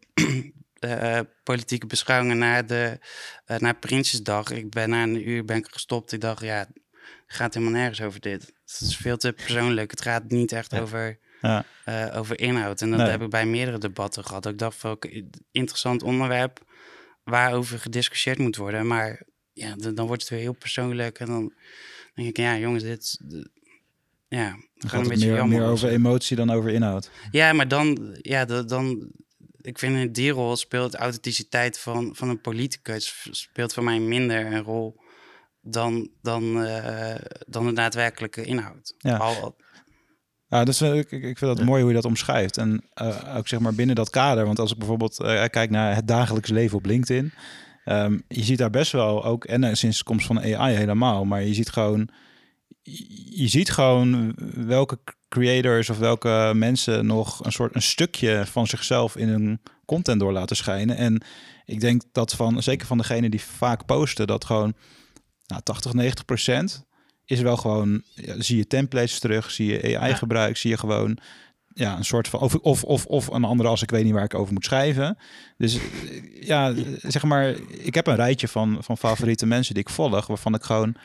[0.79, 2.99] uh, politieke beschouwingen na, de,
[3.47, 6.11] uh, na Prinsjesdag, ik ben na een uur ben ik gestopt.
[6.11, 8.53] Ik dacht, ja, het gaat helemaal nergens over dit.
[8.65, 9.91] Het is veel te persoonlijk.
[9.91, 11.65] Het gaat niet echt over, ja.
[12.13, 12.81] over inhoud.
[12.81, 14.45] En dat heb ik bij meerdere debatten gehad.
[14.45, 14.97] Ik dacht, van,
[15.51, 16.65] interessant onderwerp
[17.23, 18.87] waarover gediscussieerd moet worden.
[18.87, 19.21] Maar
[19.53, 21.19] ja, dan, wordt het weer heel persoonlijk.
[21.19, 21.53] En dan
[22.13, 23.19] denk ik, ja, jongens, dit.
[24.27, 27.09] ja, dan gaat een beetje meer, meer over emotie dan over inhoud.
[27.31, 29.11] Ja, maar dan, ja, dan.
[29.67, 33.99] Ik vind in die rol speelt de authenticiteit van, van een politicus speelt voor mij
[33.99, 34.99] minder een rol
[35.61, 37.15] dan, dan, uh,
[37.47, 38.93] dan de daadwerkelijke inhoud.
[38.97, 39.17] Ja.
[39.17, 39.55] Al,
[40.47, 42.57] ja, dus ik, ik vind dat mooi hoe je dat omschrijft.
[42.57, 44.45] En uh, ook zeg maar binnen dat kader.
[44.45, 47.33] Want als ik bijvoorbeeld uh, kijk naar het dagelijks leven op LinkedIn.
[47.85, 51.43] Um, je ziet daar best wel ook, en sinds de komst van AI helemaal, maar
[51.43, 52.09] je ziet gewoon,
[53.29, 59.15] je ziet gewoon welke creators of welke mensen nog een soort een stukje van zichzelf
[59.15, 60.97] in hun content door laten schijnen.
[60.97, 61.21] En
[61.65, 64.73] ik denk dat van, zeker van degene die vaak posten, dat gewoon
[65.45, 66.85] nou, 80, 90 procent
[67.25, 71.17] is wel gewoon, ja, zie je templates terug, zie je AI gebruik, zie je gewoon
[71.73, 74.23] ja, een soort van, of, of, of, of een andere als ik weet niet waar
[74.23, 75.17] ik over moet schrijven.
[75.57, 75.77] Dus
[76.39, 80.53] ja, zeg maar, ik heb een rijtje van, van favoriete mensen die ik volg, waarvan
[80.53, 80.95] ik gewoon,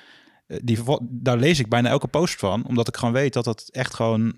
[0.62, 3.94] die, daar lees ik bijna elke post van, omdat ik gewoon weet dat dat echt
[3.94, 4.34] gewoon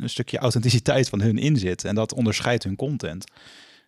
[0.00, 1.84] een stukje authenticiteit van hun in zit.
[1.84, 3.24] En dat onderscheidt hun content.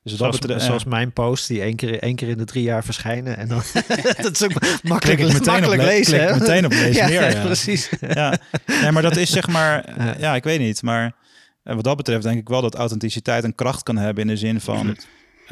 [0.02, 2.84] Dus zoals, betreft, zoals mijn post die één keer, één keer in de drie jaar
[2.84, 3.36] verschijnen.
[3.36, 3.62] En dan,
[4.22, 6.26] dat is ook makkelijk, meteen makkelijk op lezen.
[6.26, 7.44] Klik meteen op lezen ja, Ja.
[7.44, 7.90] Precies.
[8.00, 8.38] Ja.
[8.66, 9.84] Nee, maar dat is zeg maar...
[10.20, 10.82] Ja, ik weet niet.
[10.82, 11.14] Maar
[11.62, 14.22] eh, wat dat betreft denk ik wel dat authenticiteit een kracht kan hebben...
[14.22, 14.96] in de zin van...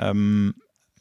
[0.01, 0.55] Um,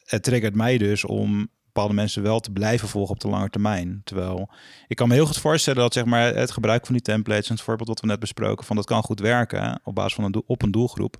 [0.04, 4.02] het triggert mij dus om bepaalde mensen wel te blijven volgen op de lange termijn.
[4.04, 4.50] Terwijl
[4.88, 7.50] ik kan me heel goed voorstellen dat zeg maar, het gebruik van die templates...
[7.50, 8.66] en het voorbeeld wat we net besproken...
[8.66, 11.20] van dat kan goed werken op basis van een doel, op een doelgroep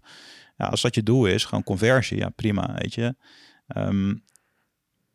[0.58, 3.16] ja, als dat je doel is, gewoon conversie, ja prima, weet je.
[3.76, 4.24] Um,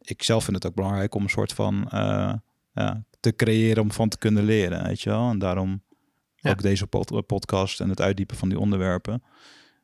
[0.00, 2.32] ik zelf vind het ook belangrijk om een soort van uh,
[2.72, 5.30] ja, te creëren om van te kunnen leren, weet je wel.
[5.30, 5.82] En daarom
[6.42, 6.86] ook deze
[7.26, 9.22] podcast en het uitdiepen van die onderwerpen.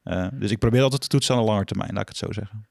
[0.05, 2.33] Uh, dus ik probeer altijd te toetsen aan de lange termijn, laat ik het zo
[2.33, 2.67] zeggen.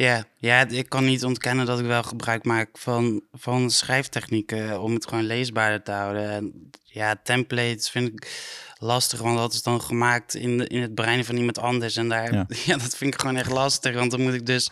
[0.00, 4.94] Ja, ja, ik kan niet ontkennen dat ik wel gebruik maak van, van schrijftechnieken om
[4.94, 6.30] het gewoon leesbaarder te houden.
[6.30, 8.48] En ja, templates vind ik
[8.78, 11.96] lastig, want dat is dan gemaakt in, de, in het brein van iemand anders.
[11.96, 12.32] En daar,
[12.66, 12.76] ja.
[12.76, 14.70] dat vind ik gewoon echt lastig, want dan moet ik dus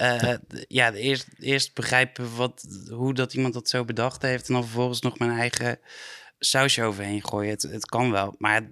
[0.00, 0.34] uh,
[0.68, 4.48] ja, eerst, eerst begrijpen wat, hoe dat iemand dat zo bedacht heeft.
[4.48, 5.78] En dan vervolgens nog mijn eigen
[6.38, 7.50] sausje overheen gooien.
[7.50, 8.70] Het, het kan wel, maar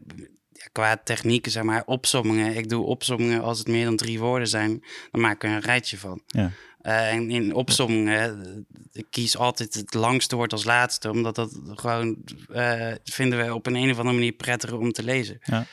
[0.64, 2.56] ja, qua technieken, zeg maar, opsommingen.
[2.56, 5.60] Ik doe opsommingen als het meer dan drie woorden zijn, dan maak ik er een
[5.60, 6.22] rijtje van.
[6.26, 6.50] Ja.
[6.82, 11.60] Uh, en in opsommingen, uh, ik kies altijd het langste woord als laatste, omdat dat
[11.74, 12.16] gewoon
[12.50, 15.38] uh, vinden we op een, een of andere manier prettiger om te lezen.
[15.42, 15.66] Ja.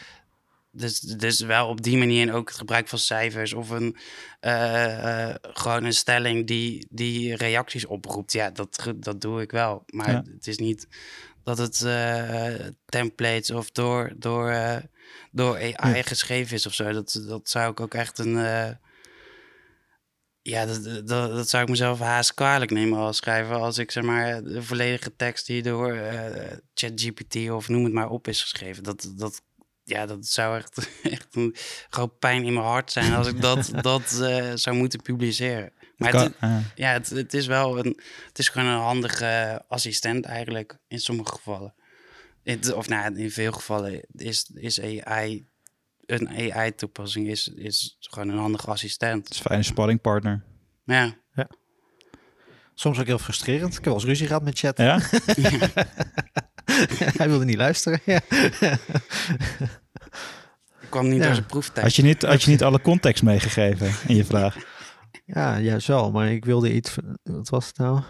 [0.72, 3.98] Dus, dus wel op die manier en ook het gebruik van cijfers of een,
[5.42, 8.32] gewoon een stelling die, die reacties oproept.
[8.32, 9.84] Ja, dat, dat doe ik wel.
[9.86, 10.24] Maar Ja.
[10.36, 10.88] het is niet
[11.44, 11.86] dat het
[12.86, 14.82] templates of door, door,
[15.32, 16.92] door AI geschreven is of zo.
[16.92, 18.78] Dat, dat zou ik ook echt een
[20.44, 23.56] ja, dat, dat, dat, zou ik mezelf haast kwalijk nemen als schrijver.
[23.56, 25.98] Als ik zeg maar de volledige tekst die door
[26.74, 28.84] ChatGPT of noem het maar op is geschreven.
[28.84, 29.42] Dat, dat,
[29.84, 31.56] ja, dat zou echt, echt een
[31.90, 34.04] groot pijn in mijn hart zijn als ik dat, dat
[34.54, 35.72] zou moeten publiceren.
[36.02, 40.26] Maar kan, het, ja, het, het, is wel een, het is gewoon een handige assistent
[40.26, 41.74] eigenlijk in sommige gevallen.
[42.44, 45.50] In, of nou, in veel gevallen is, is AI
[46.06, 49.24] een AI-toepassing is, is gewoon een handige assistent.
[49.24, 50.44] Het is een fijne sparringpartner.
[50.86, 51.16] Ja.
[51.34, 51.48] ja.
[52.74, 53.68] Soms ook heel frustrerend.
[53.70, 54.78] Ik heb wel eens ruzie gehad met chat.
[54.78, 55.00] Ja?
[57.18, 58.02] Hij wilde niet luisteren.
[58.06, 58.22] Ja.
[60.82, 61.26] Ik kwam niet Ja.
[61.26, 61.86] door zijn proeftijd.
[61.86, 64.56] Had je, niet, had je niet alle context meegegeven in je vraag?
[65.34, 66.12] Ja, juist wel.
[66.12, 66.96] Maar ik wilde iets...
[67.24, 68.02] Wat was het nou?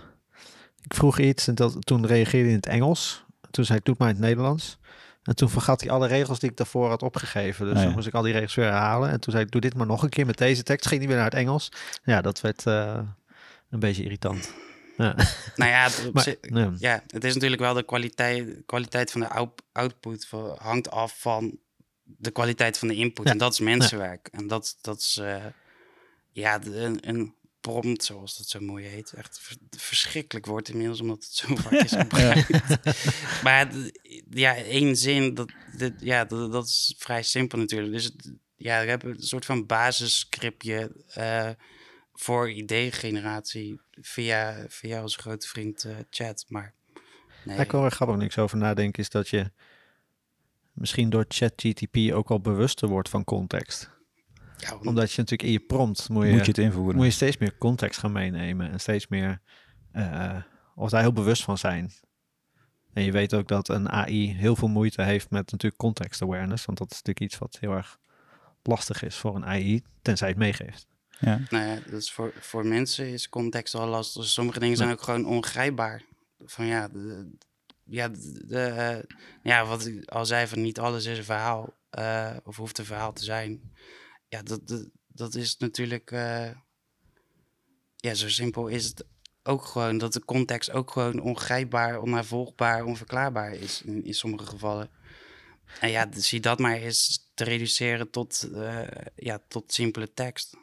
[0.83, 3.25] Ik vroeg iets en dat, toen reageerde hij in het Engels.
[3.51, 4.79] Toen zei ik, doe het maar in het Nederlands.
[5.23, 7.65] En toen vergat hij alle regels die ik daarvoor had opgegeven.
[7.65, 7.83] Dus ja.
[7.83, 9.09] dan moest ik al die regels weer herhalen.
[9.09, 10.87] En toen zei ik, doe dit maar nog een keer met deze tekst.
[10.87, 11.71] Ging hij weer naar het Engels.
[12.03, 12.99] Ja, dat werd eh,
[13.69, 14.53] een beetje irritant.
[14.97, 15.15] Ja.
[15.55, 16.13] Nou ja, het,
[16.49, 17.03] Maar, ja.
[17.07, 21.57] het is natuurlijk wel de kwaliteit, kwaliteit van de out- output hangt af van
[22.03, 23.25] de kwaliteit van de input.
[23.25, 24.29] Ja, En dat is mensenwerk.
[24.31, 25.35] En dat, dat is eh,
[26.31, 29.13] ja, een, een prompt, zoals dat zo mooi heet.
[29.13, 32.77] Echt ver- verschrikkelijk woord inmiddels, omdat het zo vaak is gebruikt.
[33.43, 33.71] maar
[34.29, 37.93] ja, één zin, dat, dit, ja, dat, dat is vrij simpel natuurlijk.
[37.93, 41.49] Dus het- ja, we hebben een soort van basisscriptje eh,
[42.13, 46.45] voor idee-generatie via, via onze grote vriend eh, Chat.
[46.47, 46.73] Maar
[47.45, 49.51] nee, ik wel erg grappig niks over nadenk, is dat je
[50.73, 53.89] misschien door ChatGTP ook al bewuster wordt van context.
[54.61, 56.95] Ja, Omdat je natuurlijk in je prompt moet je, Moet je het invoeren?
[56.95, 59.41] moet je steeds meer context gaan meenemen en steeds meer,
[59.91, 60.37] eh,
[60.75, 61.91] of daar heel bewust van zijn.
[62.93, 66.65] En je weet ook dat een AI heel veel moeite heeft met natuurlijk context awareness,
[66.65, 67.99] want dat is natuurlijk iets wat heel erg
[68.63, 70.87] lastig is voor een AI, tenzij het meegeeft.
[71.19, 71.39] Ja.
[71.49, 74.21] Nou ja, dus voor, voor mensen is context al lastig.
[74.21, 76.01] Dus sommige dingen zijn ook gewoon ongrijpbaar.
[76.45, 77.35] Van ja, de,
[77.85, 78.97] ja, de, de, eh,
[79.43, 81.73] ja, wat ik al zei, van niet alles is een verhaal.
[81.89, 83.73] eh, of hoeft een verhaal te zijn.
[84.31, 86.11] Ja, dat, dat, dat is natuurlijk...
[86.11, 86.49] eh,
[87.95, 89.05] ja, zo simpel is het
[89.43, 89.97] ook gewoon.
[89.97, 94.89] Dat de context ook gewoon ongrijpbaar, onnavolgbaar, onverklaarbaar is in, in sommige gevallen.
[95.79, 100.57] En ja, zie dat maar eens te reduceren tot, eh, ja, tot simpele tekst.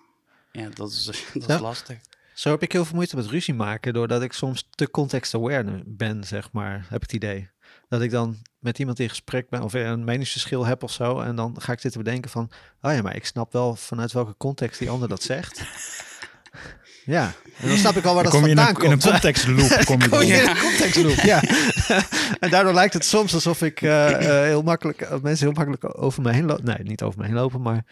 [0.53, 1.05] Ja, dat is,
[1.35, 1.55] dat Ja.
[1.55, 1.99] is lastig.
[2.35, 5.83] Zo heb ik heel veel moeite met ruzie maken, doordat ik soms te context aware
[5.87, 7.51] ben, zeg maar, heb ik het idee.
[7.89, 11.21] Dat ik dan met iemand in gesprek ben of een meningsverschil heb of zo.
[11.21, 14.35] En dan ga ik zitten bedenken van, oh ja, maar ik snap wel vanuit welke
[14.37, 15.63] context die ander dat zegt.
[17.05, 18.91] ja, en dan snap ik al waar Dan dat kom je in vandaan een, in
[18.93, 19.13] een komt.
[19.13, 19.85] context loop.
[19.85, 20.43] Kom je Kom je dan.
[20.43, 21.43] in een contextloop, ja.
[22.41, 26.03] en daardoor lijkt het soms alsof ik eh, eh, heel makkelijk, eh, mensen heel makkelijk
[26.03, 26.65] over me heen lopen.
[26.65, 27.85] Nee, niet over me heen lopen, maar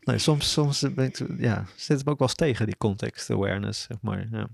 [0.00, 3.30] nee, soms, soms ben ik, ja, zit het me ook wel eens tegen, die context
[3.30, 4.28] awareness, zeg maar.
[4.30, 4.46] Ja.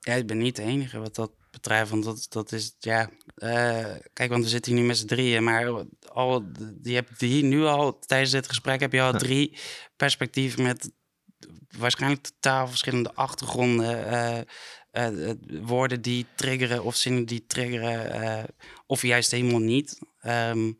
[0.00, 1.90] Ja, ik ben niet de enige wat dat betreft.
[1.90, 3.10] Want dat, dat is, ja...
[3.34, 5.44] eh, kijk, want we zitten hier nu met z'n drieën.
[5.44, 6.44] Maar al,
[6.82, 8.80] je hebt hier nu al, tijdens dit gesprek...
[8.80, 9.58] heb je al drie
[9.96, 10.90] perspectieven met
[11.78, 14.06] waarschijnlijk totaal verschillende achtergronden.
[14.06, 14.40] eh,
[14.90, 18.46] eh, woorden die triggeren of zinnen die triggeren.
[18.86, 19.98] of juist helemaal niet.
[20.20, 20.72] Ehm,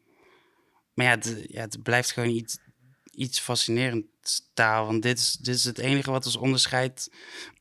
[0.95, 2.59] maar ja het, ja, het blijft gewoon iets,
[3.11, 4.07] iets fascinerend
[4.55, 4.87] taal.
[4.87, 7.11] Want dit is, dit is het enige wat ons onderscheidt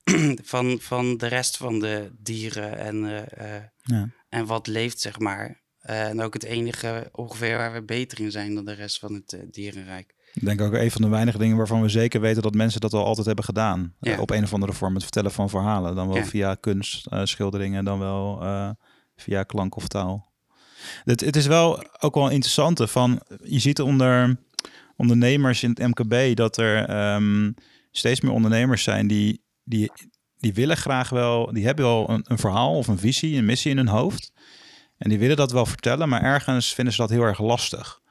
[0.43, 4.09] van, van de rest van de dieren en, eh, eh, Ja.
[4.29, 5.61] en wat leeft, zeg maar.
[5.79, 9.13] Eh, en ook het enige ongeveer waar we beter in zijn dan de rest van
[9.13, 10.15] het dierenrijk.
[10.33, 12.93] Ik denk ook een van de weinige dingen waarvan we zeker weten dat mensen dat
[12.93, 13.95] al altijd hebben gedaan.
[13.99, 14.19] Ja.
[14.19, 15.95] Op een of andere vorm, het vertellen van verhalen.
[15.95, 16.25] Dan wel Ja.
[16.25, 18.41] via kunst, schilderingen, dan wel
[19.15, 20.31] via klank of taal.
[21.03, 24.37] Het, het is wel ook wel interessant van, je ziet onder
[24.95, 27.51] ondernemers in het MKB dat er ehm,
[27.91, 29.91] steeds meer ondernemers zijn die, die,
[30.37, 33.71] die willen graag wel, die hebben wel een, een verhaal of een visie, een missie
[33.71, 34.31] in hun hoofd.
[34.97, 38.01] En die willen dat wel vertellen, maar ergens vinden ze dat heel erg lastig.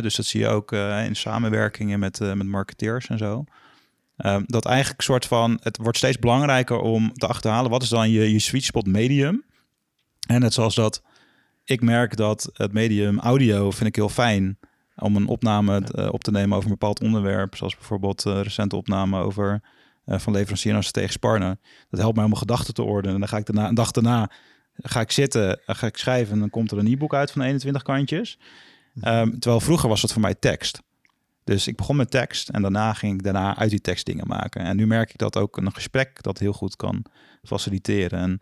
[0.00, 3.44] Dus dat zie je ook eh, in samenwerkingen met, eh, met marketeers en zo.
[4.16, 8.10] Ehm, dat eigenlijk soort van, het wordt steeds belangrijker om te achterhalen wat is dan
[8.10, 9.44] je, je sweet spot medium.
[10.26, 11.02] En net zoals dat
[11.64, 14.58] ik merk dat het medium audio vind ik heel fijn
[14.96, 17.56] om een opname uh, op te nemen over een bepaald onderwerp.
[17.56, 19.62] Zoals bijvoorbeeld recente opname over
[20.06, 21.56] van leverancier naar tegen Sparna.
[21.90, 23.14] Dat helpt mij om mijn gedachten te ordenen.
[23.14, 24.30] En dan ga ik daarna, een dag daarna
[24.74, 27.82] ga ik zitten, ga ik schrijven en dan komt er een e-book uit van 21
[27.82, 28.38] kantjes.
[28.94, 30.82] Um, terwijl vroeger was dat voor mij tekst.
[31.44, 34.60] Dus ik begon met tekst en daarna ging ik daarna uit die tekst dingen maken.
[34.60, 37.04] En nu merk ik dat ook een gesprek dat heel goed kan
[37.42, 38.18] faciliteren.
[38.18, 38.38] En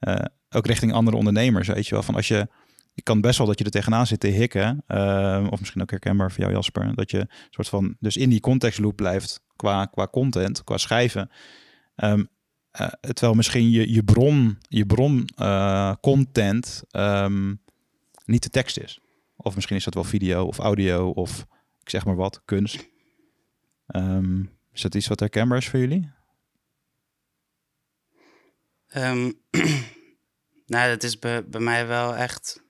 [0.00, 2.02] uh, ook richting andere ondernemers, weet je wel.
[2.02, 2.48] Van als je,
[2.92, 5.90] je kan best wel dat je er tegenaan zit te hikken, uh, of misschien ook
[5.90, 10.06] herkenbaar voor jou Jasper, dat je soort van dus in die contextloop blijft qua, qua
[10.06, 11.30] content, qua schrijven.
[11.96, 12.28] Um,
[12.80, 15.24] uh, terwijl misschien je, je bron, je bron
[16.00, 17.60] content um,
[18.24, 19.00] niet de tekst is.
[19.36, 21.46] Of misschien is dat wel video of audio of
[21.80, 22.88] ik zeg maar wat, kunst.
[24.72, 26.10] Is dat iets wat herkenbaar is voor jullie?
[30.66, 32.61] Nou, dat is bij mij wel echt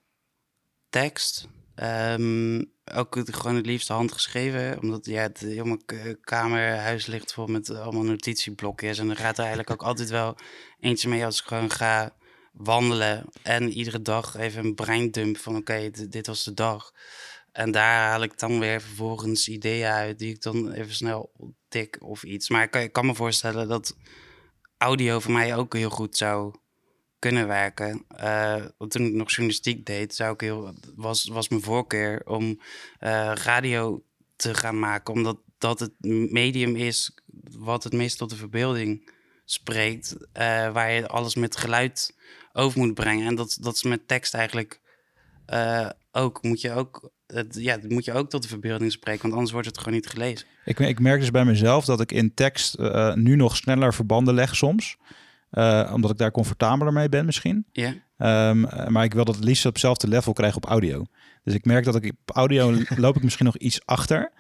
[0.93, 1.49] tekst.
[1.77, 4.81] Um, ook gewoon het liefste handgeschreven.
[4.81, 5.79] Omdat ja, het helemaal
[6.21, 8.99] kamer, huis ligt vol met allemaal notitieblokjes.
[8.99, 10.37] En dan gaat er eigenlijk ook altijd wel
[10.81, 12.17] eentje mee als ik gewoon ga
[12.53, 13.25] wandelen.
[13.43, 16.93] En iedere dag even een breindump van oké, dit was de dag.
[17.53, 21.33] En daar haal ik dan weer vervolgens ideeën uit die ik dan even snel
[21.69, 22.49] tik of iets.
[22.49, 23.97] Maar kan, ik kan me voorstellen dat
[24.77, 26.55] audio voor mij ook heel goed zou
[27.23, 28.05] kunnen werken.
[28.21, 33.33] Uh, toen ik nog journalistiek deed, zou ik heel, was, was mijn voorkeur om uh,
[33.35, 34.03] radio
[34.37, 35.15] te gaan maken.
[35.15, 35.93] Omdat dat het
[36.31, 37.15] medium is
[37.59, 39.11] wat het meest tot de verbeelding
[39.45, 40.17] spreekt.
[40.17, 42.17] Uh, waar je alles met geluid
[42.53, 43.27] over moet brengen.
[43.27, 44.81] En dat, dat is met tekst eigenlijk
[46.13, 46.43] ook.
[46.43, 49.67] Moet je ook het, ja, moet je ook tot de verbeelding spreken, want anders wordt
[49.67, 50.47] het gewoon niet gelezen.
[50.65, 52.79] Ik, ik merk dus bij mezelf dat ik in tekst
[53.15, 54.97] nu nog sneller verbanden leg soms.
[55.53, 57.67] Uh, omdat ik daar comfortabeler mee ben misschien.
[57.73, 57.95] Ja.
[58.51, 61.05] Um, maar ik wil dat het liefst op hetzelfde level krijgen op audio.
[61.45, 64.33] Dus ik merk dat ik op audio loop ik misschien nog iets achter.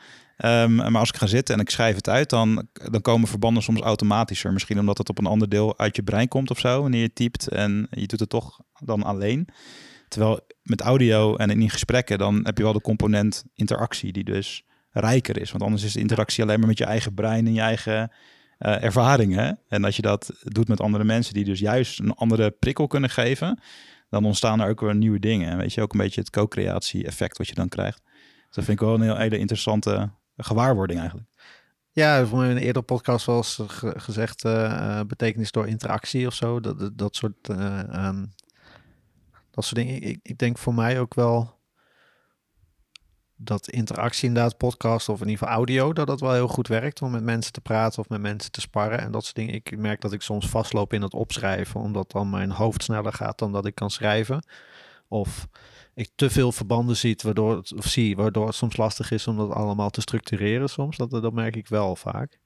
[0.44, 3.62] Um, maar als ik ga zitten en ik schrijf het uit, dan, dan komen verbanden
[3.62, 4.52] soms automatischer.
[4.52, 7.12] Misschien omdat het op een ander deel uit je brein komt of zo, wanneer je
[7.12, 9.48] typt en je doet het toch dan alleen.
[10.08, 14.64] Terwijl met audio en in gesprekken, dan heb je wel de component interactie die dus
[14.90, 15.50] rijker is.
[15.50, 18.12] Want anders is de interactie alleen maar met je eigen brein en je eigen
[18.66, 19.58] uh, ervaringen.
[19.68, 23.10] En als je dat doet met andere mensen die dus juist een andere prikkel kunnen
[23.10, 23.60] geven,
[24.08, 25.56] dan ontstaan er ook weer nieuwe dingen.
[25.56, 28.02] Weet je, ook een beetje het co-creatie effect wat je dan krijgt.
[28.04, 31.28] Dus dat vind ik wel een heel hele interessante gewaarwording eigenlijk.
[31.92, 36.60] Ja, mij in een eerdere podcast was gezegd uh, betekenis door interactie of zo.
[36.60, 38.32] Dat, dat, soort um,
[39.50, 40.02] dat soort dingen.
[40.02, 41.60] Ik, ik denk voor mij ook wel
[43.45, 47.03] dat interactie inderdaad, podcast of in ieder geval audio, dat dat wel heel goed werkt
[47.03, 49.55] om met mensen te praten of met mensen te sparren en dat soort dingen.
[49.55, 53.38] Ik merk dat ik soms vastloop in het opschrijven, omdat dan mijn hoofd sneller gaat
[53.38, 54.47] dan dat ik kan schrijven.
[55.09, 55.49] Of
[55.95, 59.36] ik te veel verbanden ziet, waardoor het, of zie, waardoor het soms lastig is om
[59.36, 60.97] dat allemaal te structureren soms.
[60.97, 62.38] Dat, dat merk ik wel vaak.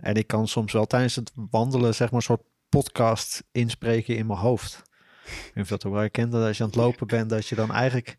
[0.00, 4.26] En ik kan soms wel tijdens het wandelen, zeg maar, een soort podcast inspreken in
[4.26, 4.82] mijn hoofd.
[5.24, 7.72] Ik weet dat wel herkent dat als je aan het lopen bent, dat je dan
[7.72, 8.18] eigenlijk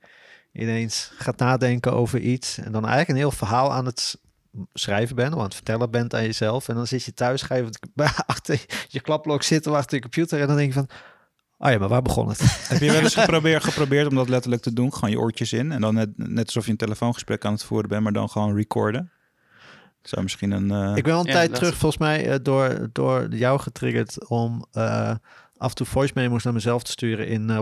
[0.54, 2.58] ineens gaat nadenken over iets.
[2.58, 4.18] En dan eigenlijk een heel verhaal aan het
[4.74, 6.70] schrijven bent, of aan het vertellen bent aan jezelf.
[6.70, 7.70] En dan zit je thuis, ga je
[8.26, 10.42] achter je klapblok zitten, achter je computer.
[10.42, 10.90] En dan denk je van,
[11.58, 12.40] oh ja, maar waar begon het?
[12.70, 14.94] Heb je wel eens geprobeerd, geprobeerd om dat letterlijk te doen?
[14.94, 17.90] Gewoon je oortjes in en dan net, net alsof je een telefoongesprek aan het voeren
[17.90, 19.12] bent, maar dan gewoon recorden?
[20.02, 20.72] Zou misschien een.
[20.72, 20.96] Uh...
[20.96, 24.66] Ik ben al een ja, tijd terug, volgens mij, uh, door, door jou getriggerd om
[24.74, 25.10] uh,
[25.58, 27.60] af en toe voice memos naar mezelf te sturen in uh,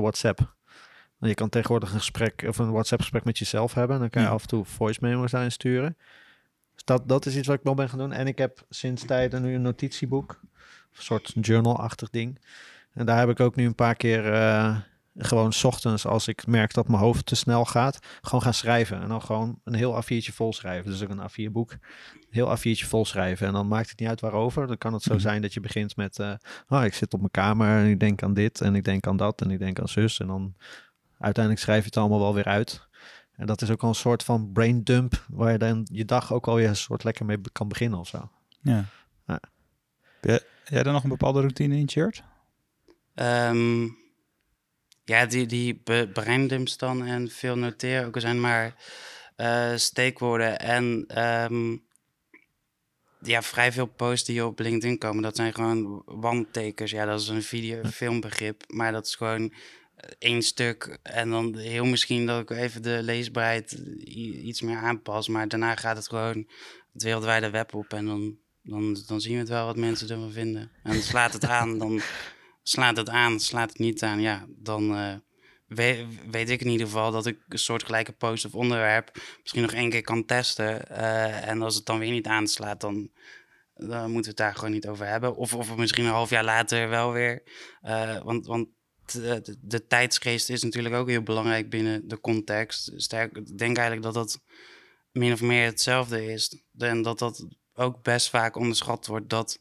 [1.30, 4.00] Je kan tegenwoordig een gesprek of een WhatsApp gesprek met jezelf hebben.
[4.00, 5.98] Dan kan je af en toe voice memos daarin sturen.
[6.74, 8.12] Dus dat, dat is iets wat ik wel ben gaan doen.
[8.12, 10.40] En ik heb sinds tijden nu een notitieboek.
[10.42, 12.40] Een soort journal-achtig ding.
[12.94, 14.78] En daar heb ik ook nu een paar keer uh,
[15.18, 19.02] gewoon s ochtends, als ik merk dat mijn hoofd te snel gaat, gewoon gaan schrijven.
[19.02, 20.92] En dan gewoon een heel A4'tje vol schrijven.
[20.92, 21.78] Dus ook een A4-boek.
[22.30, 23.48] Heel A4'tje vol schrijven.
[23.48, 24.68] En dan maakt het niet uit waarover.
[24.68, 25.22] Dan kan het zo mhm.
[25.22, 26.34] zijn dat je begint met, uh,
[26.68, 29.18] oh, ik zit op mijn kamer en ik denk aan dit en ik denk aan
[29.18, 30.20] dat en ik denk aan zus.
[30.20, 30.56] En dan
[31.22, 32.88] uiteindelijk schrijf je het allemaal wel weer uit.
[33.36, 36.34] En dat is ook al een soort van brain dump, waar je dan je dag
[36.34, 38.30] ook alweer een soort lekker mee kan beginnen of zo.
[38.62, 38.86] Ja.
[39.28, 39.40] ja.
[40.22, 42.22] Heb jij dan nog een bepaalde routine in Church?
[43.16, 43.98] Um,
[45.04, 45.82] ja, die, die
[46.14, 48.76] breindumps dan en veel noteren ook zijn maar
[49.38, 51.06] uh, steekwoorden en
[51.52, 51.84] um,
[53.22, 55.24] ja, vrij veel posts die op LinkedIn komen.
[55.24, 56.92] Dat zijn gewoon wandtekens.
[56.92, 59.54] Ja, dat is een video, filmbegrip, maar dat is gewoon
[60.18, 60.98] één stuk.
[61.04, 63.72] En dan heel misschien dat ik even de leesbaarheid
[64.44, 65.28] iets meer aanpas.
[65.28, 66.48] Maar daarna gaat het gewoon
[66.94, 67.94] het wereldwijde web op.
[67.94, 70.72] En dan, dan, dan zien we het wel wat mensen ervan vinden.
[70.84, 72.02] En slaat het aan, dan
[72.64, 73.40] slaat het aan.
[73.40, 75.14] Slaat het niet aan, ja, dan uh,
[75.68, 79.74] weet, weet ik in ieder geval dat ik een soortgelijke post of onderwerp misschien nog
[79.74, 80.88] één keer kan testen.
[80.88, 83.12] Eh, en als het dan weer niet aanslaat, dan,
[83.74, 85.36] dan moeten we het daar gewoon niet over hebben.
[85.36, 87.44] Of, of misschien een half jaar later wel weer.
[87.84, 88.68] Uh, want, want
[89.12, 92.92] de, de, de, tijdsgeest is natuurlijk ook heel belangrijk binnen de context.
[92.96, 94.42] Sterk, ik denk eigenlijk dat dat
[95.12, 96.64] min of meer hetzelfde is.
[96.78, 99.30] En dat dat ook best vaak onderschat wordt.
[99.30, 99.60] Dat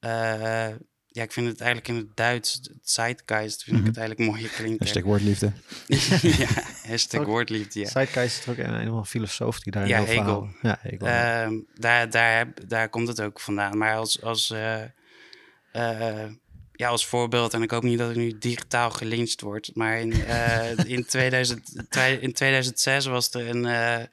[0.00, 0.70] uh,
[1.14, 4.48] ja, ik vind het eigenlijk in het Duits, het Zeitgeist, vind ik het eigenlijk mooier
[4.48, 4.78] klinken.
[4.78, 5.52] Hashtag woordliefde.
[6.42, 6.48] ja,
[6.86, 7.88] hashtag woordliefde, ja.
[7.88, 10.48] Zeitgeist is ook een, een filosoof die daar ja, heel Hegel.
[10.62, 11.06] Ja, Hegel.
[11.06, 13.78] Uh, daar, daar, daar komt het ook vandaan.
[13.78, 14.82] Maar als, als, uh,
[15.72, 16.24] uh,
[16.76, 20.12] ja, als voorbeeld, en ik hoop niet dat ik nu digitaal gelincht word, maar in,
[20.96, 21.86] in, 2000,
[22.20, 24.08] in 2006 was er een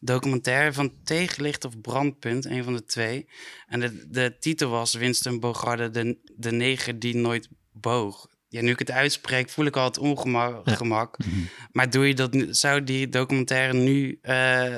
[0.00, 3.28] documentaire van Tegenlicht of Brandpunt, een van de twee.
[3.66, 8.28] En de, de titel was Winston Bogarde, de, de neger die nooit boog.
[8.48, 10.70] Ja, nu ik het uitspreek, voel ik al het ongemak.
[10.70, 11.18] Gemak.
[11.18, 11.40] Mhm.
[11.72, 14.76] Maar doe je dat, zou die documentaire nu uh,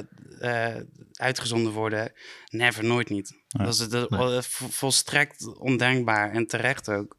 [1.23, 2.13] uitgezonden worden?
[2.51, 3.35] Never, nooit niet.
[3.49, 3.65] Ja.
[3.65, 4.43] Dat is het, nee.
[4.71, 7.17] volstrekt ondenkbaar en terecht ook.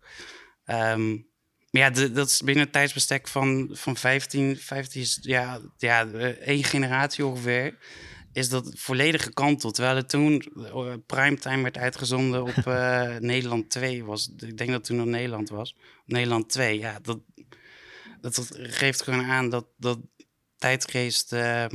[0.65, 1.31] Um,
[1.73, 6.07] maar ja, de, dat is binnen het tijdsbestek van, van 15, 15 ja, ja,
[6.39, 7.77] één generatie ongeveer,
[8.33, 9.73] is dat volledig gekanteld.
[9.75, 14.31] Terwijl het toen uh, primetime werd uitgezonden op uh, Nederland 2 was.
[14.37, 15.75] Ik denk dat toen op Nederland was.
[16.05, 17.19] Nederland 2, ja, dat,
[18.21, 19.99] dat, dat geeft gewoon aan dat, dat
[20.57, 21.65] tijdgeest, uh,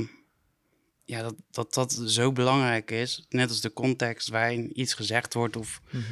[1.08, 3.26] ja, dat, dat dat zo belangrijk is.
[3.28, 5.80] Net als de context waarin iets gezegd wordt of...
[5.84, 6.04] -hmm.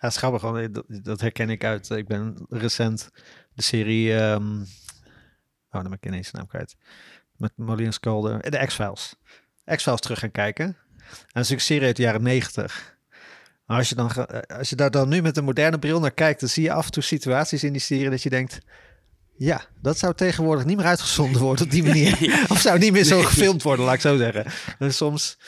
[0.00, 1.90] Ja, grappig, gewoon, dat, dat, herken ik uit.
[1.90, 3.10] Ik ben recent
[3.54, 4.12] de serie.
[4.12, 4.66] Um, oh,
[5.70, 6.76] dan ben ik ineens de naam kwijt.
[7.36, 8.50] Met Molly Sculder.
[8.50, 9.14] De X-Files.
[9.64, 10.64] X-Files terug gaan kijken.
[10.64, 12.98] En dat is een serie uit de jaren negentig.
[13.66, 14.10] Maar als je, dan,
[14.46, 16.84] als je daar dan nu met een moderne bril naar kijkt, dan zie je af
[16.86, 18.58] en toe situaties in die serie dat je denkt.
[19.38, 22.46] Ja, dat zou tegenwoordig niet meer uitgezonden worden op die manier.
[22.48, 24.46] of zou niet meer zo gefilmd worden, laat ik zo zeggen.
[24.78, 25.38] En soms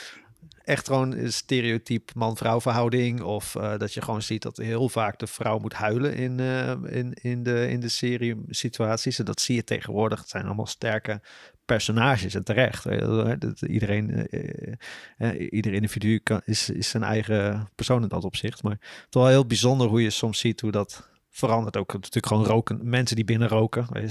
[0.65, 3.23] echt gewoon een stereotype man-vrouw verhouding.
[3.23, 6.71] Of uh, dat je gewoon ziet dat heel vaak de vrouw moet huilen in, uh,
[6.71, 9.19] in, in, de, in de serie situaties.
[9.19, 10.19] En dat zie je tegenwoordig.
[10.19, 11.21] Het zijn allemaal sterke
[11.65, 12.85] personages en terecht.
[13.41, 14.29] Dat iedereen,
[15.51, 18.63] ieder individu kan, is, is zijn eigen persoon in dat opzicht.
[18.63, 21.09] Maar het is wel heel bijzonder hoe je soms ziet hoe dat
[21.39, 22.79] verandert ook natuurlijk gewoon roken.
[22.83, 23.87] Mensen die binnen roken.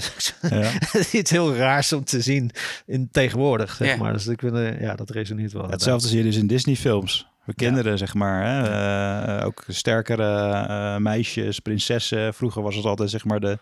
[0.50, 0.70] Ja.
[1.12, 2.50] Iets heel raars om te zien
[2.86, 3.96] in tegenwoordig, zeg Ja.
[3.96, 4.12] maar.
[4.12, 5.68] Dus ik vind, ja, dat resoneert wel.
[5.68, 7.26] Hetzelfde zie je dus in Disney-films.
[7.44, 8.44] Voor kinderen, zeg maar.
[8.46, 9.38] Hè?
[9.38, 12.34] Uh, ook sterkere uh, meisjes, prinsessen.
[12.34, 13.58] Vroeger was het altijd, zeg maar, de,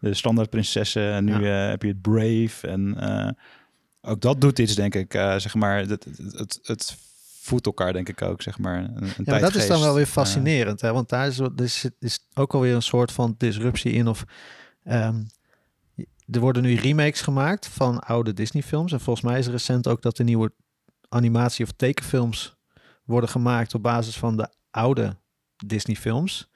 [0.00, 1.12] de standaard prinsessen.
[1.12, 2.68] En nu uh, heb je het Brave.
[2.68, 3.30] En uh,
[4.10, 5.14] ook dat doet iets, denk ik.
[5.14, 6.96] Uh, zeg maar, het, het, het, het
[7.46, 8.78] voedt elkaar, denk ik ook, zeg maar.
[8.78, 10.92] Een, een ja, dat is dan wel weer fascinerend, hè?
[10.92, 14.08] want daar is, is, is ook alweer een soort van disruptie in.
[14.08, 14.24] Of
[14.84, 15.26] um,
[16.30, 18.92] er worden nu remakes gemaakt van oude Disney-films.
[18.92, 20.52] En volgens mij is recent ook dat de nieuwe
[21.08, 22.56] animatie- of tekenfilms
[23.04, 25.16] worden gemaakt op basis van de oude
[25.66, 26.50] Disney-films.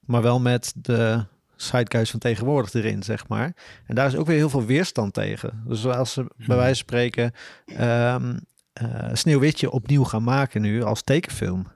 [0.00, 1.24] Maar wel met de
[1.56, 3.56] zeitgeist van tegenwoordig erin, zeg maar.
[3.86, 5.62] En daar is ook weer heel veel weerstand tegen.
[5.66, 7.32] Dus als ze bij wijze van spreken
[7.80, 8.40] um,
[8.82, 11.66] uh, Sneeuwwitje opnieuw gaan maken nu als tekenfilm,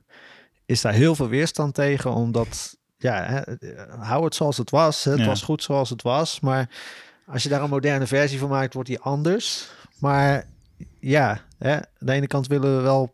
[0.67, 3.41] is daar heel veel weerstand tegen, omdat ja, hè,
[3.99, 5.05] hou het zoals het was.
[5.05, 5.27] Het Ja.
[5.27, 6.69] was goed zoals het was, maar
[7.27, 9.69] als je daar een moderne versie van maakt, wordt die anders.
[9.99, 10.47] Maar
[11.01, 13.13] ja, hè, aan de ene kant willen we wel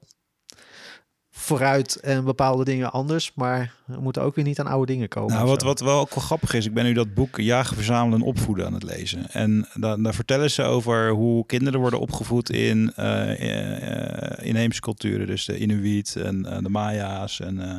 [1.44, 5.34] vooruit en bepaalde dingen anders, maar we moeten ook weer niet aan oude dingen komen.
[5.34, 8.20] Nou, wat, wat wel ook wel grappig is, ik ben nu dat boek Jagen, Verzamelen
[8.20, 9.30] en Opvoeden aan het lezen.
[9.30, 15.26] En da daar vertellen ze over hoe kinderen worden opgevoed in uh, uh, inheemse culturen.
[15.26, 17.78] Dus de Inuit en uh, de Maya's en uh,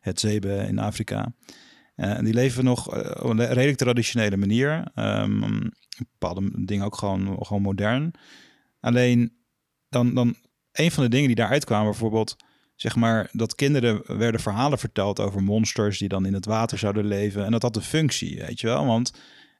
[0.00, 1.32] het Zebe in Afrika.
[1.94, 2.88] En die leven nog
[3.22, 4.84] op een redelijk traditionele manier.
[4.94, 8.10] Um, bepaalde dingen ook gewoon, gewoon modern.
[8.80, 9.32] Alleen
[9.88, 10.36] dan, dan
[10.72, 12.36] een van de dingen die daaruit kwamen, bijvoorbeeld
[12.82, 17.04] zeg maar, dat kinderen werden verhalen verteld over monsters die dan in het water zouden
[17.04, 17.44] leven.
[17.44, 18.86] En dat had een functie, weet je wel.
[18.86, 19.12] Want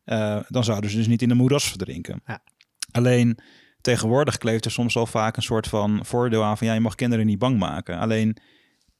[0.04, 2.22] uh, dan zouden ze dus niet in de moeras verdrinken.
[2.26, 2.42] Ja.
[2.90, 3.38] Alleen
[3.80, 6.94] tegenwoordig kleeft er soms al vaak een soort van voordeel aan van ja, je mag
[6.94, 7.98] kinderen niet bang maken.
[7.98, 8.36] Alleen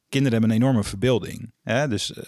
[0.09, 1.53] kinderen hebben een enorme verbeelding.
[1.63, 1.89] Hè?
[1.89, 2.25] Dus uh,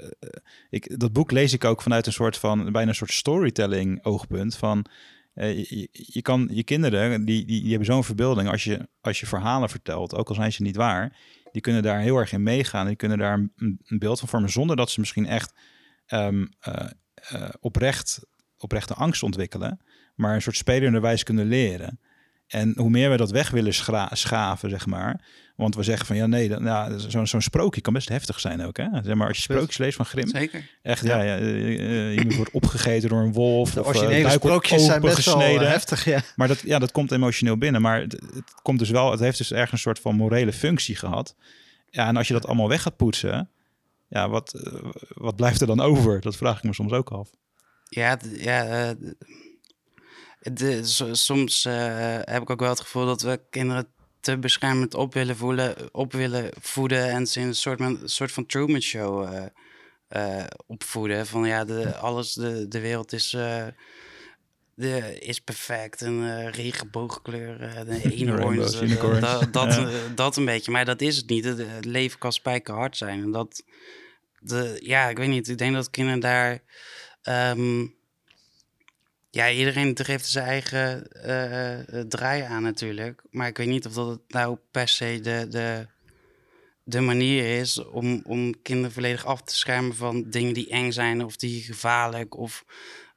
[0.71, 4.57] ik, dat boek lees ik ook vanuit een soort van bijna een soort storytelling oogpunt
[4.57, 4.87] van.
[5.35, 9.21] Uh, je, je, kan je kinderen, die, die, die hebben zo'n verbeelding als je, als
[9.21, 11.17] je verhalen vertelt, ook al zijn ze niet waar,
[11.55, 12.87] die kunnen daar heel erg in meegaan.
[12.87, 15.55] Die kunnen daar een, beeld van vormen zonder dat ze misschien echt
[16.09, 16.49] um,
[17.61, 18.27] oprecht,
[18.57, 19.81] oprechte angst ontwikkelen,
[20.15, 22.01] maar een soort spelenderwijs kunnen leren.
[22.47, 23.75] En hoe meer we dat weg willen
[24.11, 25.21] schaven, zeg maar.
[25.57, 28.77] Want we zeggen van ja, nee, nou, zo'n zo'n sprookje kan best heftig zijn ook.
[28.77, 28.89] Hè?
[29.03, 30.29] Zeg maar als je sprookjes leest van Grim.
[30.29, 30.71] Zeker.
[30.83, 33.71] Echt, ja, ja, je moet worden opgegeten door een wolf.
[33.71, 35.61] De originele of, sprookjes zijn best gesneden.
[35.61, 36.21] wel heftig, ja.
[36.37, 37.83] Maar dat, ja, dat komt emotioneel binnen.
[37.83, 40.97] Maar het, het, komt dus wel, het heeft dus ergens een soort van morele functie
[40.97, 41.37] gehad.
[41.91, 43.51] Ja, en als je dat allemaal weg gaat poetsen,
[44.09, 44.71] ja, wat,
[45.09, 46.21] wat blijft er dan over?
[46.21, 47.31] Dat vraag ik me soms ook af.
[47.89, 49.11] Ja, ja uh,
[50.53, 50.81] de,
[51.13, 53.87] soms uh, heb ik ook wel het gevoel dat we kinderen
[54.21, 58.33] te beschermend op willen, voelen, op willen voeden en ze in een soort, een soort
[58.33, 59.33] van Truman Show
[60.11, 61.27] uh, opvoeden.
[61.27, 63.31] Van ja, de, alles, de, de wereld is,
[64.75, 68.81] de, is perfect en uh, regenboogkleur, de eenhoorns,
[69.21, 70.71] dat, dat, dat, een beetje.
[70.71, 71.45] Maar dat is het niet.
[71.45, 73.23] Het, leven kan spijkerhard zijn.
[73.23, 73.63] En dat,
[74.39, 75.49] de, ja, ik weet niet.
[75.49, 76.63] Ik denk dat kinderen daar...
[77.57, 77.95] Um,
[79.35, 83.23] ja, iedereen geeft zijn eigen uh, draai aan natuurlijk.
[83.31, 85.87] Maar ik weet niet of dat het nou per se de, de,
[86.85, 91.25] de manier is om, om kinderen volledig af te schermen van dingen die eng zijn
[91.25, 92.65] of die gevaarlijk of,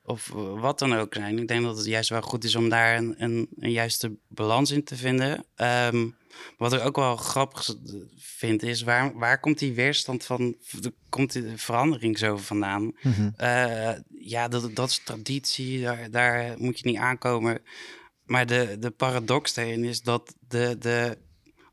[0.03, 0.27] of
[0.59, 1.39] wat dan ook zijn.
[1.39, 4.83] Ik denk dat het juist wel goed is om daar een, een, juiste balans in
[4.83, 5.45] te vinden.
[5.55, 6.15] Um,
[6.57, 7.75] wat ik ook wel grappig
[8.17, 10.55] vind, is waar, waar komt die weerstand van,
[11.09, 12.91] komt die verandering zo vandaan?
[13.01, 13.29] Mhm.
[13.35, 17.61] Eh, ja, dat, dat is traditie, daar, daar moet je niet aankomen.
[18.25, 21.17] Maar de, de paradox daarin is dat de, de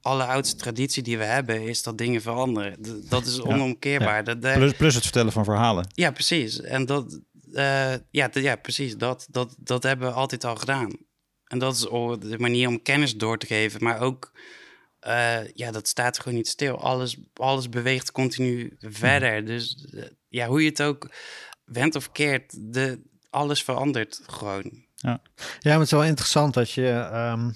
[0.01, 2.77] alleroudste traditie die we hebben, is dat dingen veranderen.
[3.09, 4.25] dat is onomkeerbaar.
[4.25, 5.87] Dat, plus, plus het vertellen van verhalen.
[5.95, 6.61] Ja, precies.
[6.61, 7.21] En dat,
[7.53, 8.97] uh, ja, ja, precies.
[8.97, 10.91] Dat, dat, dat hebben we altijd al gedaan.
[11.45, 14.33] En dat is de manier om kennis door te geven, maar ook,
[15.07, 16.79] uh, ja, dat staat gewoon niet stil.
[16.79, 19.37] Alles, alles beweegt continu verder.
[19.37, 19.47] Hmm.
[19.47, 21.11] Dus uh, ja, hoe je het ook
[21.65, 24.83] went of keert, de, alles verandert gewoon.
[24.95, 25.21] Ja.
[25.41, 27.11] ja, maar het is wel interessant dat je.
[27.15, 27.55] Um,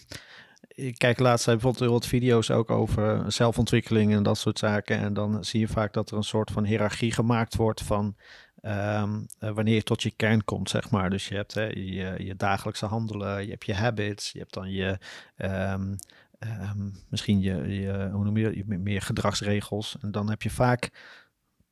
[0.68, 4.99] ik kijk laatst bijvoorbeeld wat video's ook over zelfontwikkeling en dat soort zaken.
[4.99, 8.16] En dan zie je vaak dat er een soort van hiërarchie gemaakt wordt van
[8.63, 11.11] Um, wanneer je tot je kern komt, zeg maar.
[11.11, 14.71] Dus je hebt hè, je, je dagelijkse handelen, je hebt je habits, je hebt dan
[14.71, 14.99] je,
[15.37, 15.97] um,
[16.39, 19.97] um, misschien je, je, hoe noem je, meer gedragsregels.
[20.01, 20.91] En dan heb je vaak,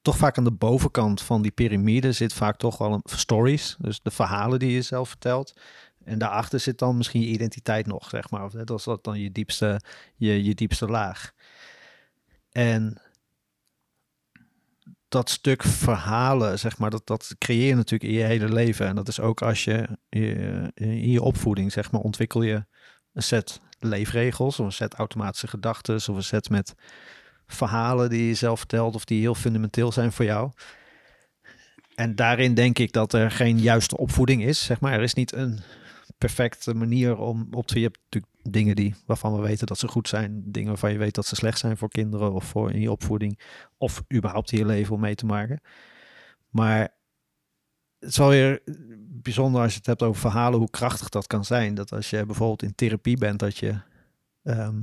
[0.02, 3.76] toch vaak aan de bovenkant van die piramide zit vaak toch wel een stories.
[3.78, 5.54] Dus de verhalen die je zelf vertelt.
[6.04, 8.44] En daarachter zit dan misschien je identiteit nog, zeg maar.
[8.44, 9.80] Of hè, dat is dan je diepste,
[10.16, 11.32] je, je diepste laag.
[12.52, 13.00] En
[15.08, 18.86] dat stuk verhalen, zeg maar, dat, dat creëer je natuurlijk in je hele leven.
[18.86, 22.64] En dat is ook als je, je in je opvoeding, zeg maar, ontwikkel je
[23.12, 26.74] een set leefregels, of een set automatische gedachten, of een set met
[27.46, 30.50] verhalen die je zelf vertelt, of die heel fundamenteel zijn voor jou.
[31.94, 34.92] En daarin denk ik dat er geen juiste opvoeding is, zeg maar.
[34.92, 35.60] Er is niet een
[36.18, 37.78] perfecte manier om op te...
[37.78, 40.42] Je hebt natuurlijk dingen die, waarvan we weten dat ze goed zijn.
[40.44, 43.38] Dingen waarvan je weet dat ze slecht zijn voor kinderen of voor in je opvoeding.
[43.78, 45.60] Of überhaupt in je leven om mee te maken.
[46.50, 46.94] Maar
[47.98, 48.62] het wel weer
[48.98, 51.74] bijzonder als je het hebt over verhalen, hoe krachtig dat kan zijn.
[51.74, 53.74] Dat als je bijvoorbeeld in therapie bent, dat je
[54.42, 54.82] ehm,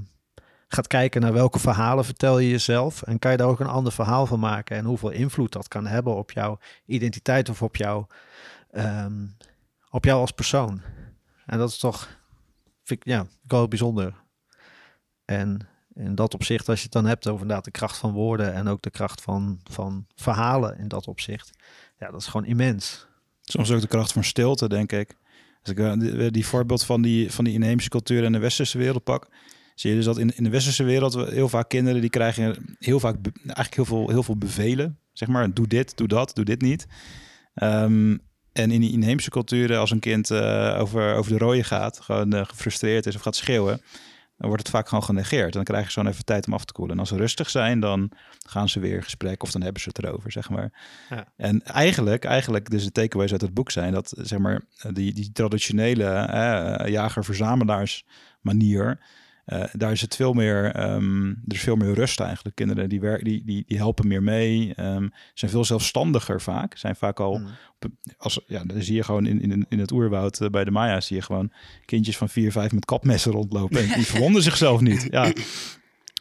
[0.68, 3.02] gaat kijken naar welke verhalen vertel je jezelf.
[3.02, 4.78] En kan je daar ook een ander verhaal van maken.
[4.78, 8.06] En hoeveel invloed dat kan hebben op jouw identiteit of op jou,
[8.72, 9.26] ehm,
[9.90, 10.82] op jou als persoon.
[11.46, 12.20] En dat is toch,
[12.84, 14.14] vind ik, ja, wel bijzonder.
[15.26, 18.54] En in dat opzicht, als je het dan hebt over inderdaad de kracht van woorden
[18.54, 21.50] en ook de kracht van, van verhalen in dat opzicht.
[22.00, 23.08] Ja, dat is gewoon immens.
[23.42, 25.18] Soms ook de kracht van stilte, denk ik.
[25.62, 28.78] Als ik eh, die, die voorbeeld van die, van die inheemse cultuur en de westerse
[28.78, 29.28] wereld pak,
[29.76, 33.00] zie je dus dat in, in de westerse wereld heel vaak kinderen die krijgen heel
[33.00, 35.00] vaak eigenlijk heel veel, heel veel bevelen.
[35.14, 36.88] Zeg maar, doe dit, doe dat, doe dit niet.
[37.56, 38.22] Um,
[38.54, 42.36] en in die inheemse culturen, als een kind uh, over, over de rode gaat, gewoon
[42.36, 43.82] uh, gefrustreerd is of gaat schreeuwen,
[44.38, 45.54] dan wordt het vaak gewoon genegeerd.
[45.54, 46.94] Dan krijgen ze gewoon even tijd om af te koelen.
[46.94, 48.12] En als ze rustig zijn, dan
[48.48, 50.72] gaan ze weer in gesprek of dan hebben ze het erover, zeg maar.
[51.10, 51.26] Ja.
[51.38, 55.32] En eigenlijk, eigenlijk, dus de takeaways uit het boek zijn dat, zeg maar, die, die
[55.32, 58.06] traditionele uh, jager-verzamelaars
[58.42, 59.00] manier
[59.46, 62.56] uh, daar is het veel meer, um, er is veel meer rust eigenlijk.
[62.56, 66.78] Kinderen die, werken, die, die, die helpen meer mee, um, zijn veel zelfstandiger vaak.
[66.78, 67.48] Zijn vaak al, mm.
[68.18, 71.06] als, ja, dan zie je gewoon in, in, in het oerwoud uh, bij de Maya's,
[71.06, 71.52] zie je gewoon
[71.86, 73.80] kindjes van vier, vijf met kapmessen rondlopen.
[73.80, 75.08] En die verwonden zichzelf niet.
[75.10, 75.34] Ja,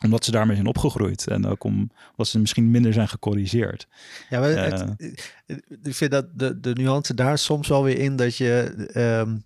[0.04, 1.26] omdat ze daarmee zijn opgegroeid.
[1.26, 3.86] En ook om, omdat ze misschien minder zijn gecorrigeerd.
[4.30, 8.36] Ja, maar uh, ik vind dat de, de nuance daar soms wel weer in dat
[8.36, 8.74] je...
[9.26, 9.44] Um,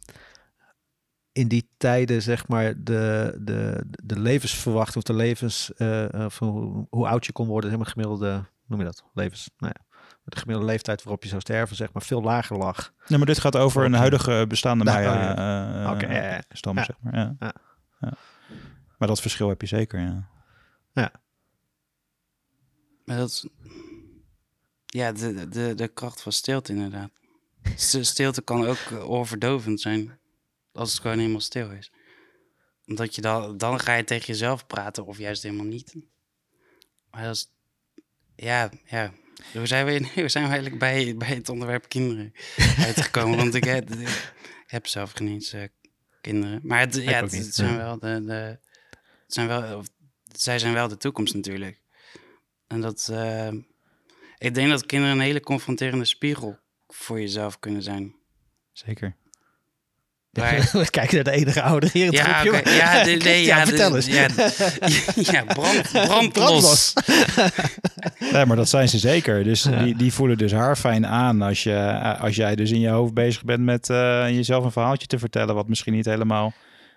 [1.37, 6.87] in die tijden, zeg maar, de, de, de levensverwachting of de levens, uh, van hoe,
[6.91, 10.70] hoe, oud je kon worden, helemaal gemiddelde, noem je dat, levens, nou ja, de gemiddelde
[10.70, 12.93] leeftijd waarop je zou sterven, zeg maar, veel lager lag.
[13.07, 16.43] Nee, maar dit gaat over een huidige bestaande Nou, Maya oh, eh, ja, ja.
[16.49, 16.84] stam, Ja.
[16.84, 17.14] zeg maar.
[17.14, 17.37] Ja.
[17.39, 17.55] Ja.
[18.01, 18.12] Ja.
[18.99, 20.28] Maar dat verschil heb je zeker, ja.
[23.05, 23.49] Maar dat is...
[24.87, 27.11] Ja, de, de, de kracht van stilte inderdaad.
[28.01, 30.18] Stilte kan ook eh, oorverdovend zijn.
[30.76, 31.90] Als het gewoon helemaal stil is.
[32.86, 33.58] Omdat je dan...
[33.58, 35.94] Dan ga je tegen jezelf praten of juist helemaal niet.
[37.10, 37.50] Maar dat is...
[38.36, 39.12] Ja, ja.
[39.52, 42.32] Hoe zijn we, hoe zijn we eigenlijk bij, bij het onderwerp kinderen
[42.86, 43.36] uitgekomen?
[43.36, 45.62] Want ik heb, ik heb zelf geen eens eh,
[46.20, 46.60] kinderen.
[46.62, 48.24] Maar het, ja, het, zijn wel de...
[48.24, 48.58] de
[49.24, 49.86] het zijn wel, of,
[50.32, 51.80] zij zijn wel de toekomst natuurlijk.
[52.66, 53.08] En dat...
[53.12, 53.52] eh,
[54.38, 58.14] ik denk dat kinderen een hele confronterende spiegel voor jezelf kunnen zijn.
[58.72, 59.16] Zeker.
[60.72, 62.59] We kijken naar de enige ouder hier in het Ja, groepje.
[62.61, 62.70] oké.
[62.70, 64.07] Ja, de- nee, ja, de- vertel eens.
[64.07, 64.26] ja,
[65.32, 66.93] Ja, brand, brand Brandlos.
[68.32, 69.45] Nee, maar dat zijn ze zeker.
[69.45, 69.82] Dus Ja.
[69.82, 72.89] die, die voelen dus haar fijn aan als, je, eh, als jij dus in je
[72.89, 73.97] hoofd bezig bent met eh,
[74.28, 76.53] jezelf een verhaaltje te vertellen wat misschien niet helemaal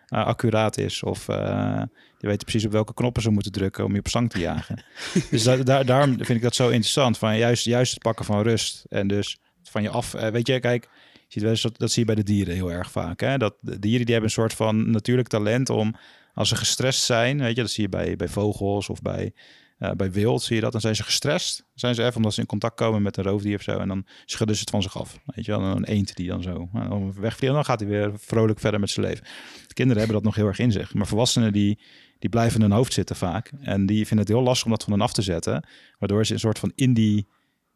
[0.07, 1.03] eh, accuraat is.
[1.03, 1.81] Of eh
[2.21, 4.83] je weet precies op welke knoppen ze moeten drukken om je op zang te jagen.
[5.29, 7.17] dus da- da- daarom vind ik dat zo interessant.
[7.17, 8.83] Van juist, juist het pakken van rust.
[8.89, 10.11] En dus van je af.
[10.11, 10.87] weet je, kijk,
[11.29, 13.19] dat, zie je bij de dieren heel erg vaak.
[13.19, 13.37] Hè?
[13.37, 15.95] Dat de dieren die hebben een soort van natuurlijk talent om
[16.33, 19.33] als ze gestrest zijn, weet je, dat zie je bij, bij vogels of bij,
[19.77, 20.71] eh, bij wild, zie je dat.
[20.71, 21.57] Dan zijn ze gestrest.
[21.57, 23.77] Dan zijn ze even omdat ze in contact komen met een roofdier of zo.
[23.77, 25.19] En dan schudden ze het van zich af.
[25.25, 27.53] Weet je wel, een eend die dan zo nou, wegvliegt.
[27.53, 29.23] Dan gaat hij weer vrolijk verder met zijn leven.
[29.67, 30.93] De kinderen hebben dat nog heel erg in zich.
[30.93, 31.79] Maar volwassenen die,
[32.19, 33.51] die blijven in hun hoofd zitten vaak.
[33.61, 35.67] En die vinden het heel lastig om dat van hen af te zetten.
[35.97, 37.27] Waardoor ze een soort van in die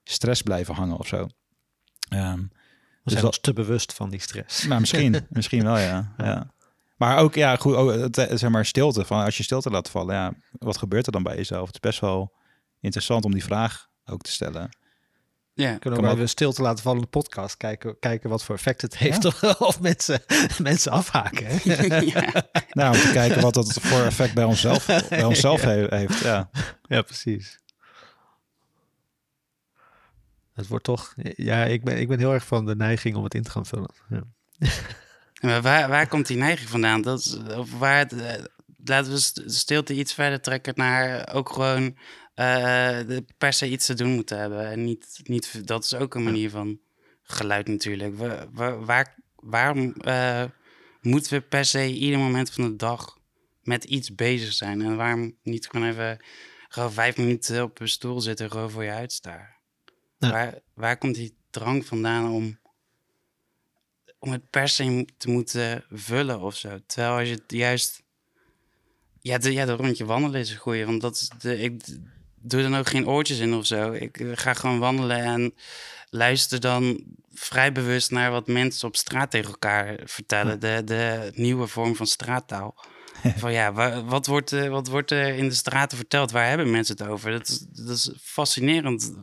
[0.04, 1.28] stress blijven hangen of zo.
[2.10, 2.44] Ehm,
[3.04, 4.64] We zijn ons te bewust van die stress.
[4.66, 5.26] nou, misschien.
[5.30, 6.14] misschien wel, ja.
[6.18, 6.52] ja.
[6.98, 9.06] Maar ook, ja, goed, ook, eh, zeg maar stilte.
[9.06, 11.66] Van als je stilte laat vallen, ja, wat gebeurt er dan bij jezelf?
[11.66, 12.34] Het is best wel
[12.80, 14.70] interessant om die vraag ook te stellen.
[15.56, 18.82] Ja, Kunnen we de stilte laten vallen in de podcast kijken, kijken wat voor effect
[18.82, 20.22] het heeft of, of mensen,
[20.62, 21.60] mensen afhaken.
[22.08, 22.46] ja.
[22.70, 26.20] Nou, om te kijken wat dat voor effect bij onszelf, bij onszelf he- heeft.
[26.20, 26.50] Ja.
[26.82, 27.60] Ja, precies.
[30.54, 31.14] Het wordt toch...
[31.36, 33.66] Ja, ik ben, ik ben heel erg van de neiging om het in te gaan
[33.66, 33.94] vullen.
[34.10, 34.24] Ja.
[35.42, 37.02] Maar waar, waar komt die neiging vandaan?
[37.02, 38.44] Dat is, of waar eh,
[38.84, 41.98] laten we st- stilte iets verder trekken naar ook gewoon
[42.34, 43.00] eh,
[43.38, 44.70] per se iets te doen moeten hebben.
[44.70, 46.80] En niet, niet, dat is ook een manier van
[47.22, 48.18] geluid natuurlijk.
[48.18, 50.44] Wa- wa- waar, waarom eh,
[51.02, 53.18] moeten we per se ieder moment van de dag
[53.62, 54.82] met iets bezig zijn?
[54.82, 56.20] En waarom niet gewoon even
[56.68, 59.53] gewoon vijf minuten op een stoel zitten, gewoon voor je uitstaren?
[60.24, 60.32] Ja.
[60.32, 62.58] Waar, waar komt die drang vandaan om
[64.24, 66.80] om het per se te moeten vullen of zo.
[66.86, 68.04] Terwijl als je het juist...
[69.20, 70.86] Ja, de, ja, de rondje wandelen is een goeie.
[70.86, 71.82] Want dat is de, ik
[72.36, 73.92] doe dan ook geen oortjes in of zo.
[73.92, 75.54] Ik ga gewoon wandelen en
[76.10, 80.60] luister dan vrij bewust naar wat mensen op straat tegen elkaar vertellen.
[80.60, 82.86] De, de nieuwe vorm van straattaal.
[83.44, 86.32] van ja, wa- wat wordt, eh, wat wordt er in de straten verteld?
[86.32, 87.32] Waar hebben mensen het over?
[87.32, 89.14] Dat is, dat is fascinerend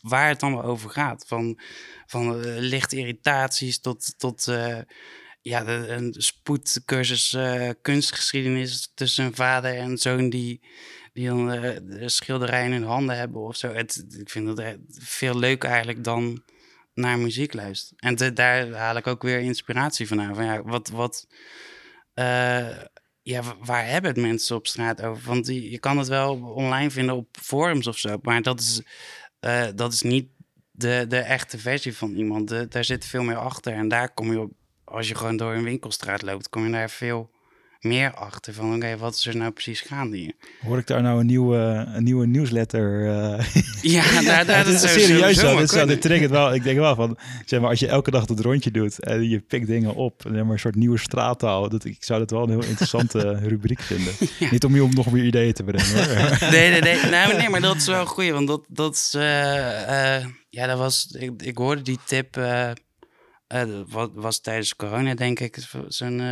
[0.00, 1.24] waar het allemaal over gaat.
[1.26, 1.60] Van,
[2.06, 4.78] van eh, irritaties tot, tot eh,
[5.40, 7.36] ja, een spoedcursus
[7.82, 10.60] kunstgeschiedenis tussen een vader en zoon die,
[11.16, 13.72] die dan eh, de schilderij in handen hebben of zo.
[13.72, 16.42] Het, ik vind dat veel leuker eigenlijk dan
[16.94, 17.98] naar muziek luisteren.
[18.18, 20.34] En daar haal ik ook weer inspiratie van aan.
[20.34, 21.26] Van ja, wat, wat,
[23.26, 25.28] ja, wa- waar hebben het mensen op straat over?
[25.28, 28.82] Want die, je kan het wel online vinden op forums of zo, maar dat is,
[29.40, 30.28] eh, dat is niet
[30.70, 32.48] de, de echte versie van iemand.
[32.72, 33.72] Daar zit veel meer achter.
[33.72, 34.52] En daar kom je op,
[34.84, 37.30] als je gewoon door een winkelstraat loopt, kom je daar veel
[37.80, 38.54] meer achter.
[38.54, 40.32] Van oké, wat is er nou precies gaande hier?
[40.60, 43.06] Hoor ik daar nou een nieuwe, een nieuwe newsletter?
[43.06, 43.44] eh
[43.82, 45.56] Ja, daar, daar dat is serieus zo.
[45.58, 45.86] Dit, zo, kunnen.
[45.94, 46.54] dit triggert wel.
[46.54, 49.40] Ik denk wel van, zeg maar, als je elke dag het rondje doet en je
[49.40, 51.68] pikt dingen op, en maar een soort nieuwe straattaal.
[51.68, 54.12] Dat, ik zou dat wel een heel interessante rubriek vinden.
[54.38, 54.50] Ja.
[54.50, 56.38] Niet om je om nog meer ideeën te brengen hoor.
[56.50, 57.10] Nee, nee, nee.
[57.10, 58.32] Nou, nee, maar dat is wel een goeie.
[58.32, 59.14] Want dat, dat is...
[59.14, 61.06] eh, eh, ja, dat was...
[61.18, 62.36] Ik, ik hoorde die tip...
[62.36, 62.74] eh, eh,
[63.46, 65.58] dat wa- was tijdens corona, denk ik.
[65.88, 66.22] Zo'n...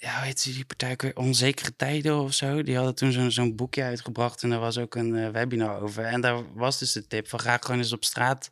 [0.00, 1.16] eh, ja, hoe heet die partij ook weer?
[1.16, 2.62] Onzekere Tijden of zo.
[2.62, 4.42] Die hadden toen zo'n zo'n boekje uitgebracht.
[4.42, 6.04] En daar was ook een eh, webinar over.
[6.04, 7.40] En daar was dus de tip van...
[7.40, 8.50] Ga gewoon eens op straat...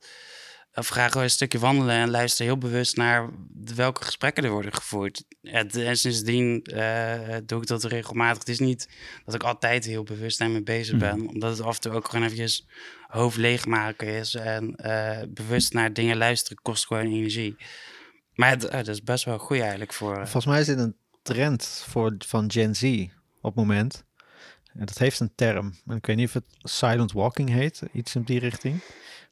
[0.74, 3.28] Of ga gewoon een stukje wandelen en luister heel bewust naar
[3.74, 5.24] welke gesprekken er worden gevoerd.
[5.42, 8.38] En, en sindsdien eh, doe ik dat regelmatig.
[8.38, 8.88] Het is niet
[9.24, 11.00] dat ik altijd heel bewust daarmee bezig Mhm.
[11.16, 11.28] ben.
[11.28, 12.66] Omdat het af en toe ook gewoon eventjes
[13.06, 14.34] hoofd leegmaken is.
[14.34, 17.56] En eh, bewust naar dingen luisteren kost gewoon energie.
[18.34, 20.12] Maar het, eh, dat is best wel goed eigenlijk voor...
[20.12, 20.96] eh, Volgens mij is dit een
[21.34, 23.06] trend voor, van Gen Z
[23.40, 24.04] op het moment.
[24.72, 25.74] En dat heeft een term.
[25.86, 28.80] En ik weet niet of het silent walking heet, iets in die richting.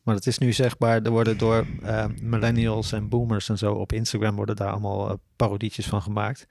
[0.02, 3.92] Maar het is nu zegbaar, er worden door uh, millennials en boomers en zo op
[3.92, 6.46] Instagram worden daar allemaal uh, parodietjes van gemaakt.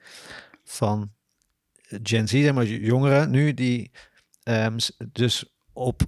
[0.64, 1.12] Van
[2.02, 3.90] Gen Z, zeg maar jongeren nu, die
[4.44, 4.76] um,
[5.12, 6.02] dus op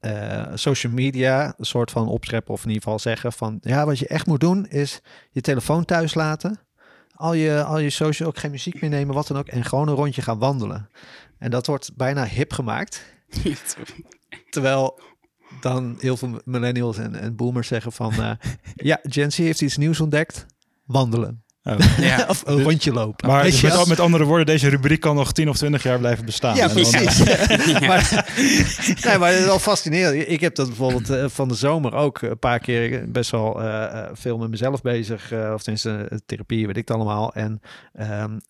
[0.00, 3.98] uh, social media een soort van opscheppen of in ieder geval zeggen van ja, wat
[3.98, 6.60] je echt moet doen is je telefoon thuis laten.
[7.22, 9.48] Al je, al je social, ook geen muziek meer nemen, wat dan ook.
[9.48, 10.88] En gewoon een rondje gaan wandelen.
[11.38, 13.04] En dat wordt bijna hip gemaakt.
[14.50, 15.00] Terwijl
[15.60, 18.12] dan heel veel millennials en, en boomers zeggen van...
[18.18, 18.30] Uh,
[18.74, 20.46] ja, Gen Z heeft iets nieuws ontdekt.
[20.84, 21.41] Wandelen.
[21.64, 21.78] Oh.
[21.98, 22.24] Ja.
[22.28, 23.28] of een rondje lopen.
[23.28, 26.24] Maar dus met, met, andere woorden, deze rubriek kan nog 10 of 20 jaar blijven
[26.24, 26.56] bestaan.
[26.56, 27.18] Ja, precies.
[27.88, 28.26] maar,
[29.04, 30.28] nee, maar het is wel fascinerend.
[30.28, 34.06] Ik heb dat bijvoorbeeld uh, van de zomer ook een paar keer best wel uh,
[34.12, 35.32] veel met mezelf bezig.
[35.32, 37.34] of tenminste, therapie, weet ik het allemaal.
[37.34, 37.60] En
[38.00, 38.40] um,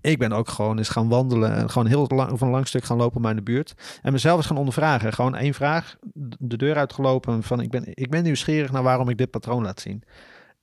[0.00, 2.84] ik ben ook gewoon eens gaan wandelen en gewoon heel lang, van een lang stuk
[2.84, 3.74] gaan lopen bij de buurt.
[4.02, 5.12] En mezelf eens gaan ondervragen.
[5.12, 5.96] Gewoon één vraag,
[6.38, 9.80] de deur uitgelopen van ik ben, ik ben nieuwsgierig naar waarom ik dit patroon laat
[9.80, 10.02] zien.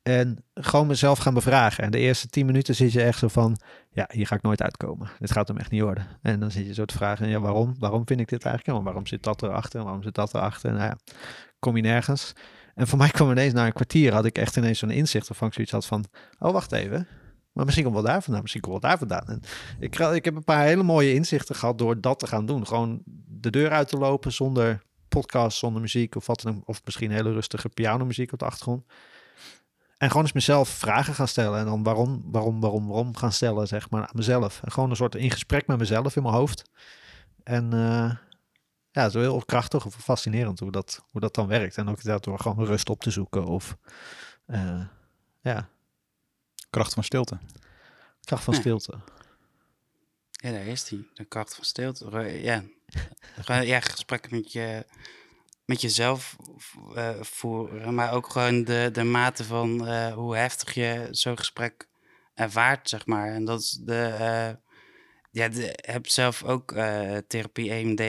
[0.03, 1.83] En gewoon mezelf gaan bevragen.
[1.83, 3.57] En de eerste tien minuten zit je echt zo van,
[3.91, 5.09] ja, hier ga ik nooit uitkomen.
[5.19, 6.07] Dit gaat hem echt niet worden.
[6.21, 7.75] En dan zit je zo te vragen, ja, waarom?
[7.79, 8.77] Waarom vind ik dit eigenlijk?
[8.77, 9.79] En waarom zit dat erachter?
[9.79, 10.69] En waarom zit dat erachter?
[10.69, 10.97] En nou ja,
[11.59, 12.33] kom je nergens.
[12.75, 15.47] En voor mij kwam ineens na een kwartier, had ik echt ineens zo'n inzicht waarvan
[15.47, 16.05] ik zoiets had van,
[16.39, 17.07] oh, wacht even.
[17.51, 19.27] Maar misschien komt wel daar vandaan, misschien komt wel daar vandaan.
[19.27, 19.41] En
[19.79, 22.67] ik, ik heb een paar hele mooie inzichten gehad door dat te gaan doen.
[22.67, 27.11] Gewoon de deur uit te lopen zonder podcast, zonder muziek of wat dan Of misschien
[27.11, 28.85] hele rustige pianomuziek op de achtergrond.
[30.03, 31.59] En gewoon eens mezelf vragen gaan stellen.
[31.59, 34.61] En dan waarom, waarom, waarom, waarom gaan stellen, zeg maar, aan mezelf.
[34.63, 36.69] En gewoon een soort in gesprek met mezelf in mijn hoofd.
[37.43, 38.15] En uh,
[38.91, 41.77] ja, het is heel krachtig of fascinerend hoe dat, hoe dat dan werkt.
[41.77, 43.45] En ook daardoor gewoon rust op te zoeken.
[43.45, 43.77] Of
[44.47, 44.85] uh,
[45.41, 45.69] ja,
[46.69, 47.37] Kracht van stilte.
[48.23, 48.99] Kracht van stilte.
[50.29, 51.09] Ja, daar is die.
[51.13, 52.21] De kracht van stilte.
[52.41, 52.63] Ja,
[53.61, 54.85] ja gesprekken met, je,
[55.65, 56.35] met jezelf
[56.95, 57.93] uh, voeren.
[57.95, 61.87] Maar ook gewoon de, de mate van uh, hoe heftig je zo'n gesprek
[62.33, 63.33] ervaart, zeg maar.
[63.33, 64.17] En dat is de...
[64.19, 64.61] Uh,
[65.33, 68.03] ja, ik heb zelf ook uh, therapie EMDR.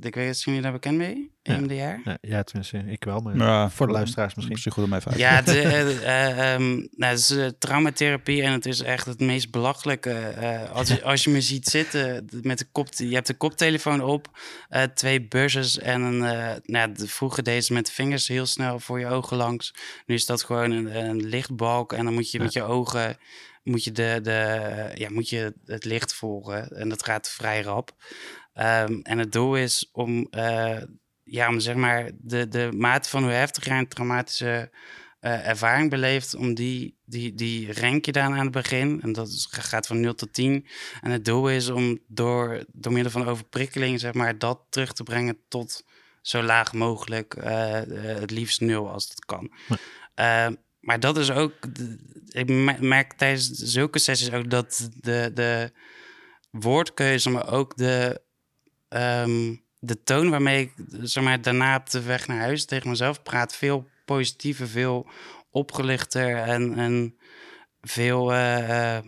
[0.00, 1.30] Ik weet niet of jullie daar bekend mee?
[1.42, 1.74] EMDR?
[1.74, 4.54] Ja, ja, tenminste, ik wel, maar ja, voor de luisteraars misschien.
[4.54, 8.66] Misschien goed om even Ja, de, uh, um, nou, het is uh, traumatherapie en het
[8.66, 10.34] is echt het meest belachelijke.
[10.72, 14.38] als, je, als je me ziet zitten met de kop, je hebt de koptelefoon op,
[14.94, 16.18] twee buzzers en een,
[16.64, 19.74] nou, de, vroeger deze met de vingers heel snel voor je ogen langs.
[20.06, 23.16] Nu is dat gewoon een, een lichtbalk en dan moet je met je ogen
[23.66, 26.76] moet je, de, de, ja, moet je het licht volgen.
[26.76, 27.94] En dat gaat vrij rap.
[28.54, 30.82] Um, en het doel is om, uh,
[31.22, 34.70] ja, om zeg maar de, de mate van hoe heftig je een traumatische
[35.20, 39.02] uh, ervaring beleeft, om die, die, die rank je dan aan het begin.
[39.02, 40.66] En dat is, gaat van 0 tot 10.
[41.00, 45.02] En het doel is om door, door middel van overprikkeling, zeg maar, dat terug te
[45.02, 45.84] brengen tot
[46.22, 47.44] zo laag mogelijk, uh,
[47.90, 49.52] het liefst nul als dat kan.
[50.14, 50.56] Ja.
[50.86, 51.52] Maar dat is ook.
[52.28, 55.70] Ik merk tijdens zulke sessies ook dat de, de
[56.50, 58.20] woordkeuze, maar ook de,
[58.88, 60.72] um, de toon waarmee ik
[61.02, 65.08] zeg maar, daarna op de weg naar huis tegen mezelf praat, veel positiever, veel
[65.50, 67.16] opgelichter en, en
[67.80, 68.32] veel.
[68.32, 68.98] Uh,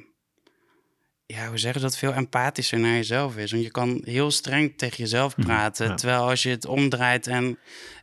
[1.26, 1.96] ja, hoe zeggen dat?
[1.96, 3.50] Veel empathischer naar jezelf is.
[3.50, 5.96] Want je kan heel streng tegen jezelf mhm, praten.
[5.96, 7.58] Terwijl als je het omdraait en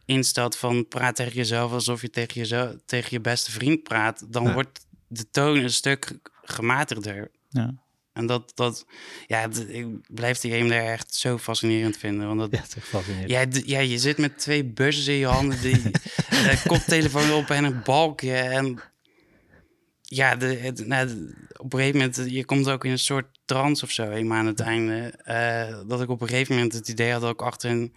[0.05, 4.53] instelt van praat tegen jezelf alsof je tegen, jezelf, tegen je beste vriend praat, dan
[4.53, 7.31] wordt de toon een stuk gematigder.
[7.49, 7.73] Ja.
[8.13, 8.85] En dat, dat
[9.27, 12.27] ja, ik blijf die game daar echt zo fascinerend vinden.
[12.27, 13.29] Want dat, ja, het is fascinerend.
[13.29, 15.81] Ja, ja, je zit met twee buzzers in je handen, die
[16.67, 18.33] koptelefoon op en een balkje.
[18.33, 18.79] En
[20.01, 23.91] ja, de, nou, op een gegeven moment, je komt ook in een soort trance of
[23.91, 25.13] zo, helemaal aan het einde.
[25.27, 27.93] Uh, dat ik op een gegeven moment het idee had dat ik achter een,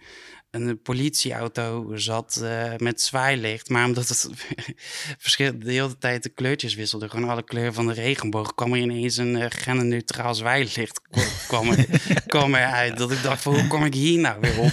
[0.51, 3.69] een politieauto zat uh, met zwaailicht.
[3.69, 4.29] Maar omdat het
[5.17, 8.79] verschil, de hele tijd de kleurtjes wisselde, gewoon alle kleuren van de regenboog, kwam er
[8.79, 11.01] ineens een uh, genderneutraal zwaailicht
[11.47, 11.85] kwam, er,
[12.27, 12.97] kwam eruit.
[12.97, 14.71] Dat ik dacht van, hoe kom ik hier nou weer op?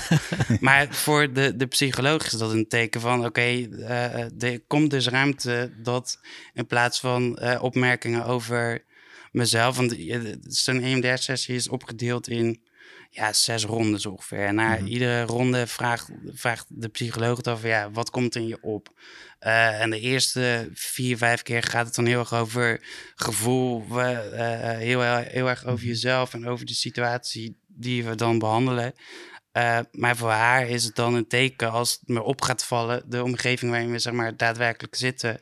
[0.60, 4.90] maar voor de, de psycholoog is dat een teken van, oké, okay, uh, er komt
[4.90, 6.20] dus ruimte dat
[6.54, 8.84] in plaats van opmerkingen over
[9.32, 9.96] mezelf, want
[10.40, 12.60] zo'n EMDR-sessie is opgedeeld in
[13.16, 14.54] ja, zes rondes ongeveer.
[14.54, 14.86] Na mhm.
[14.86, 18.88] iedere ronde vraagt, vraagt de psycholoog het over, ja, wat komt in je op?
[19.40, 22.80] Uh, en de eerste vier, vijf keer gaat het dan heel erg over
[23.14, 24.18] gevoel, uh,
[24.78, 25.86] heel, heel erg over mhm.
[25.86, 28.92] jezelf en over de situatie die we dan behandelen.
[29.52, 33.02] Uh, maar voor haar is het dan een teken als het me op gaat vallen,
[33.10, 35.40] de omgeving waarin we zeg maar, daadwerkelijk zitten.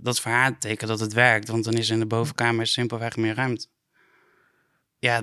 [0.00, 2.66] Dat is voor haar een teken dat het werkt, want dan is in de bovenkamer
[2.66, 3.66] simpelweg meer ruimte
[5.00, 5.22] ja,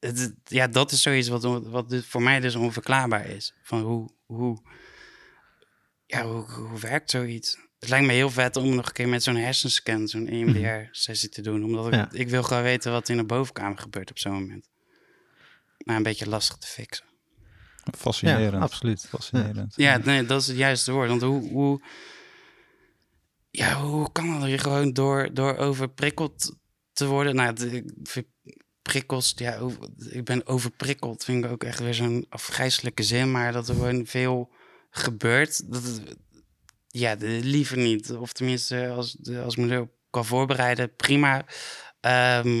[0.00, 3.54] het, ja, dat is zoiets wat, wat dus voor mij dus onverklaarbaar is.
[3.62, 4.58] Van hoe, hoe,
[6.06, 7.58] ja, hoe, hoe werkt zoiets?
[7.78, 11.42] Het lijkt me heel vet om nog een keer met zo'n hersenscan, zo'n EMDR-sessie te
[11.42, 11.64] doen.
[11.64, 12.08] Omdat ik, Ja.
[12.12, 14.68] ik wil gewoon weten wat in de bovenkamer gebeurt op zo'n moment.
[15.78, 17.04] Maar een beetje lastig te fixen.
[17.96, 18.52] Fascinerend.
[18.52, 19.06] Ja, absoluut.
[19.08, 19.72] Fascinerend.
[19.76, 21.08] Ja, nee, dat is het juiste woord.
[21.08, 21.82] Want hoe, hoe,
[23.50, 26.56] ja, hoe kan dat je gewoon door, door overprikkeld
[26.96, 27.34] te worden?
[27.34, 27.54] Nou,
[28.02, 28.26] vind
[28.82, 31.24] prikkels, ja, over- ik ben overprikkeld.
[31.24, 33.30] Vind ik ook echt weer zo'n afgrijzelijke zin.
[33.30, 34.52] Maar dat er gewoon veel
[34.90, 35.72] gebeurt.
[35.72, 36.16] Dat, het-
[36.86, 38.12] ja, de- liever niet.
[38.12, 41.44] Of tenminste, als, de- als ik me erop kan voorbereiden, prima.
[42.00, 42.60] Ehm,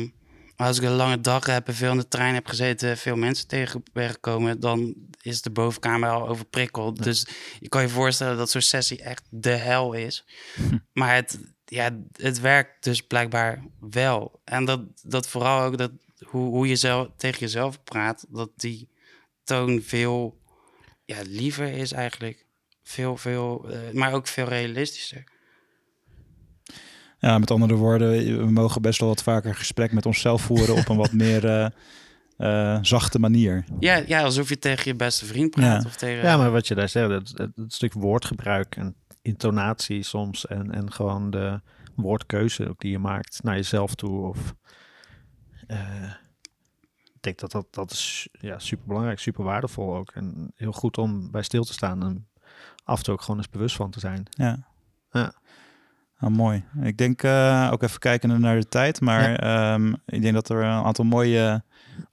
[0.56, 3.16] maar als ik een lange dag heb en veel in de trein heb gezeten, veel
[3.16, 7.02] mensen tegen ben gekomen, dan is de bovenkamer al overprikkeld.
[7.02, 7.26] Dus
[7.60, 10.24] je kan je voorstellen dat zo'n sessie echt de hel is.
[10.92, 14.40] Maar het, ja, het werkt dus blijkbaar wel.
[14.44, 15.90] En dat, dat vooral ook dat
[16.24, 18.88] hoe, hoe je zelf, tegen jezelf praat, dat die
[19.44, 20.40] toon veel
[21.04, 22.44] ja, liever is eigenlijk.
[22.82, 25.24] Veel, veel, eh, maar ook veel realistischer.
[27.18, 30.88] Ja, met andere woorden, we mogen best wel wat vaker gesprek met onszelf voeren op
[30.88, 31.66] een wat meer eh,
[32.36, 33.64] eh, zachte manier.
[33.78, 35.82] Ja, ja, alsof je tegen je beste vriend praat.
[35.82, 35.88] Ja.
[35.88, 38.94] Of tegen, Ja, maar wat je daar zegt, het, het, het stuk woordgebruik en
[39.26, 41.60] intonatie soms en, en gewoon de
[41.94, 44.26] woordkeuze ook die je maakt naar jezelf toe.
[44.28, 44.54] Of,
[45.66, 46.10] eh,
[47.04, 50.10] ik denk dat dat, dat is ja, super belangrijk, super waardevol ook.
[50.10, 52.28] En heel goed om bij stil te staan en
[52.84, 54.22] af en toe ook gewoon eens bewust van te zijn.
[54.30, 54.66] Ja.
[55.10, 55.32] Ja.
[56.18, 56.64] Nou, mooi.
[56.82, 57.24] Ik denk
[57.72, 61.62] ook even kijken naar de tijd, maar ehm, ik denk dat er een aantal mooie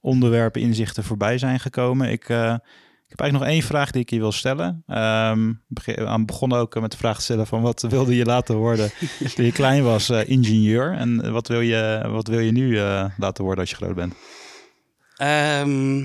[0.00, 2.10] onderwerpen, inzichten voorbij zijn gekomen.
[2.10, 2.60] Ik, eh, ik
[3.14, 4.82] heb eigenlijk nog één vraag die ik je wil stellen.
[4.86, 8.56] Ehm we aan begonnen ook met de vraag te stellen van wat wilde je laten
[8.56, 8.90] worden
[9.34, 10.92] toen je klein was, eh, ingenieur.
[10.92, 14.14] En wat wil je, wat wil je nu eh, laten worden als je groot bent?
[15.16, 16.04] Ehm,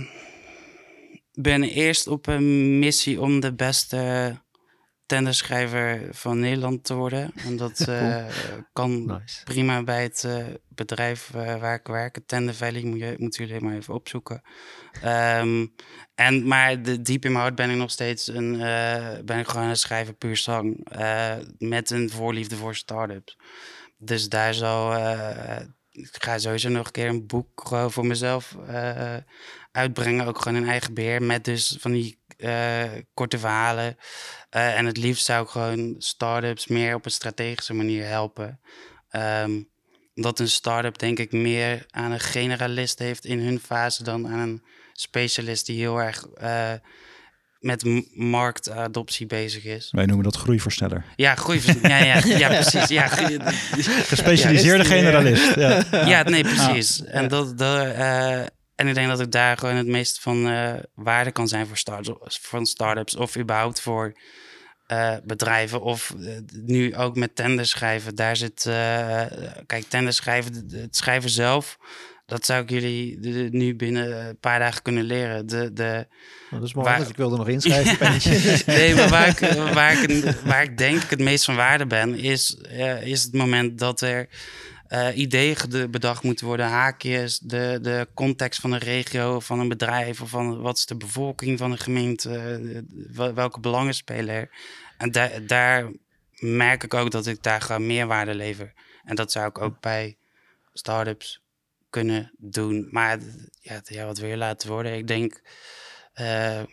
[1.34, 4.36] ben eerst op een missie om de beste
[5.10, 7.32] tenderschrijver van Nederland te worden.
[7.36, 8.26] En dat eh,
[8.74, 9.44] kan Nice.
[9.44, 12.20] prima bij het eh, bedrijf eh, waar ik werk.
[12.26, 14.42] Tenderveilig moet je, moeten jullie maar even opzoeken.
[15.02, 15.66] Ehm,
[16.16, 18.58] en, maar de, diep in mijn hart ben ik nog steeds een,
[19.26, 20.88] ben ik gewoon een schrijver puur zang.
[21.58, 23.38] met een voorliefde voor start-ups.
[23.98, 24.94] Dus daar zal...
[25.92, 28.56] ik ga sowieso nog een keer een boek gewoon voor mezelf
[29.72, 30.28] uitbrengen.
[30.28, 31.24] Ook gewoon in eigen beheer.
[31.24, 32.20] Met dus van die
[33.14, 33.98] korte verhalen.
[34.50, 38.60] Eh, en het liefst zou ik gewoon start-ups meer op een strategische manier helpen.
[39.10, 39.62] Ehm,
[40.16, 44.40] omdat een start-up denk ik meer aan een generalist heeft in hun fase dan aan
[44.40, 44.64] een
[44.94, 46.74] specialist die heel erg eh,
[47.60, 49.88] met marktadoptie bezig is.
[49.92, 51.06] Wij noemen dat groeiversneller.
[51.16, 51.62] Ja, groei.
[51.82, 52.88] Ja, ja, ja, precies.
[52.88, 55.56] Ja, Gespecialiseerde die, generalist.
[55.56, 55.84] Ja.
[56.06, 57.04] ja, nee, precies.
[57.06, 58.42] En, dat, dat, eh,
[58.80, 61.78] en ik denk dat ik daar gewoon het meest van eh, waarde kan zijn voor,
[61.78, 62.10] start
[62.42, 64.14] voor start-ups of überhaupt voor
[64.88, 65.82] eh, bedrijven.
[65.82, 66.32] Of eh,
[66.64, 68.16] nu ook met tenders schrijven.
[68.16, 68.62] Daar zit,
[69.66, 71.78] kijk, tenders schrijven, de- het schrijven zelf.
[72.26, 75.48] Dat zou ik jullie de- de- nu binnen een paar dagen kunnen leren.
[75.48, 76.06] De, de, Nou,
[76.62, 78.12] dat is mooi, Waar- ik wilde nog inschrijven.
[78.76, 79.40] nee, maar waar ik,
[79.74, 82.58] waar, ik, waar ik denk ik het meest van waarde ben, is,
[83.04, 84.30] is het moment dat er
[84.90, 85.58] eh, ideeën
[85.92, 90.62] bedacht moeten worden, haakjes, de, de context van een regio, van een bedrijf, of van
[90.62, 92.82] wat is de bevolking van een gemeente, eh,
[93.16, 94.50] wel- welke belangen spelen er.
[94.98, 95.92] En da- daar
[96.40, 98.74] merk ik ook dat ik daar gewoon meerwaarde lever.
[99.04, 100.18] En dat zou ik ook bij
[100.74, 101.42] start-ups
[101.90, 102.88] kunnen doen.
[102.92, 103.20] Maar
[103.62, 104.94] ja, ja, wat je laten worden?
[104.98, 105.42] Ik denk.
[106.14, 106.64] eh,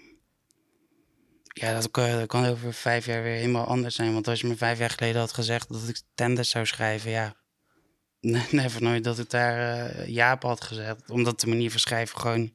[1.53, 4.13] ja, dat kan, dat kan over vijf jaar weer helemaal anders zijn.
[4.13, 7.35] Want als je me vijf jaar geleden had gezegd dat ik tenders zou schrijven, ja.
[8.51, 11.11] Never nooit dat ik daar eh Jaap had gezegd.
[11.11, 12.51] Omdat de manier van schrijven gewoon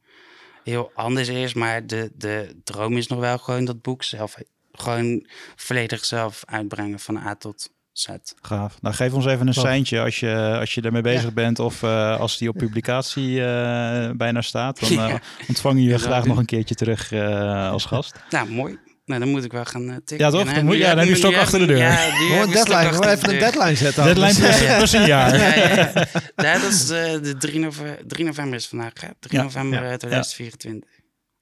[0.64, 1.54] heel anders is.
[1.54, 4.38] Maar de, de droom is nog wel gewoon dat boek zelf,
[4.72, 5.26] gewoon
[5.56, 8.08] volledig zelf uitbrengen van A tot Z.
[8.42, 8.82] Gaaf.
[8.82, 12.20] Nou, geef ons even een seintje als je, als je ermee bezig bent of eh,
[12.20, 14.80] als die op publicatie eh, bijna staat.
[14.80, 15.20] Dan Ja.
[15.48, 18.16] ontvangen je Ja, graag nog een keertje terug eh, als gast.
[18.30, 18.80] Nou, mooi.
[19.06, 20.18] Nou, dan moet ik wel gaan eh, tikken.
[20.18, 20.48] Ja, toch?
[20.48, 21.78] En, Dan moet- ja, dan heb je stok achter de deur.
[21.78, 24.04] Ja, Gewoon een deadline, gewoon even een deadline zetten.
[24.04, 24.58] Deadline anders.
[24.58, 25.36] plus, plus een jaar.
[25.38, 26.06] Ja, ja, ja.
[26.36, 29.08] Ja, dat is eh, de 3 november, 3 november is vandaag, hè?
[29.20, 30.90] 3 Ja, november ja, eh, 2024.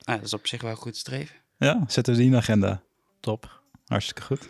[0.03, 1.35] Nou, dat is op zich wel goed streven.
[1.57, 2.81] Ja, zetten we die in de agenda.
[3.19, 3.61] Top.
[3.87, 4.49] Hartstikke goed.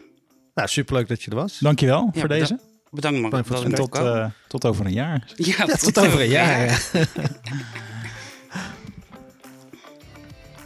[0.53, 1.57] Nou, superleuk dat je er was.
[1.59, 2.59] Dankjewel Ja, voor deze.
[2.91, 3.29] Bedankt man.
[3.29, 5.23] Bedankt voor dat het ik En tot, eh, tot over een jaar.
[5.35, 6.59] ja, Ja, tot over een jaar.
[6.65, 6.77] ja.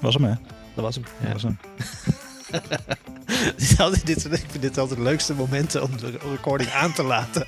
[0.01, 0.33] Was hem, hè?
[0.75, 1.03] Dat was hem.
[1.03, 1.33] Dat Ja.
[1.33, 1.57] was hem.
[4.03, 7.45] Dit- ik vind dit altijd de leukste momenten om de recording aan te laten.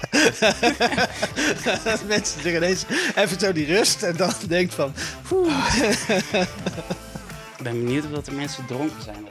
[1.84, 2.84] Dat mensen zich ineens
[3.16, 4.94] even zo die rust en dan denkt van...
[7.58, 9.28] Ik ben benieuwd of dat de mensen dronken zijn.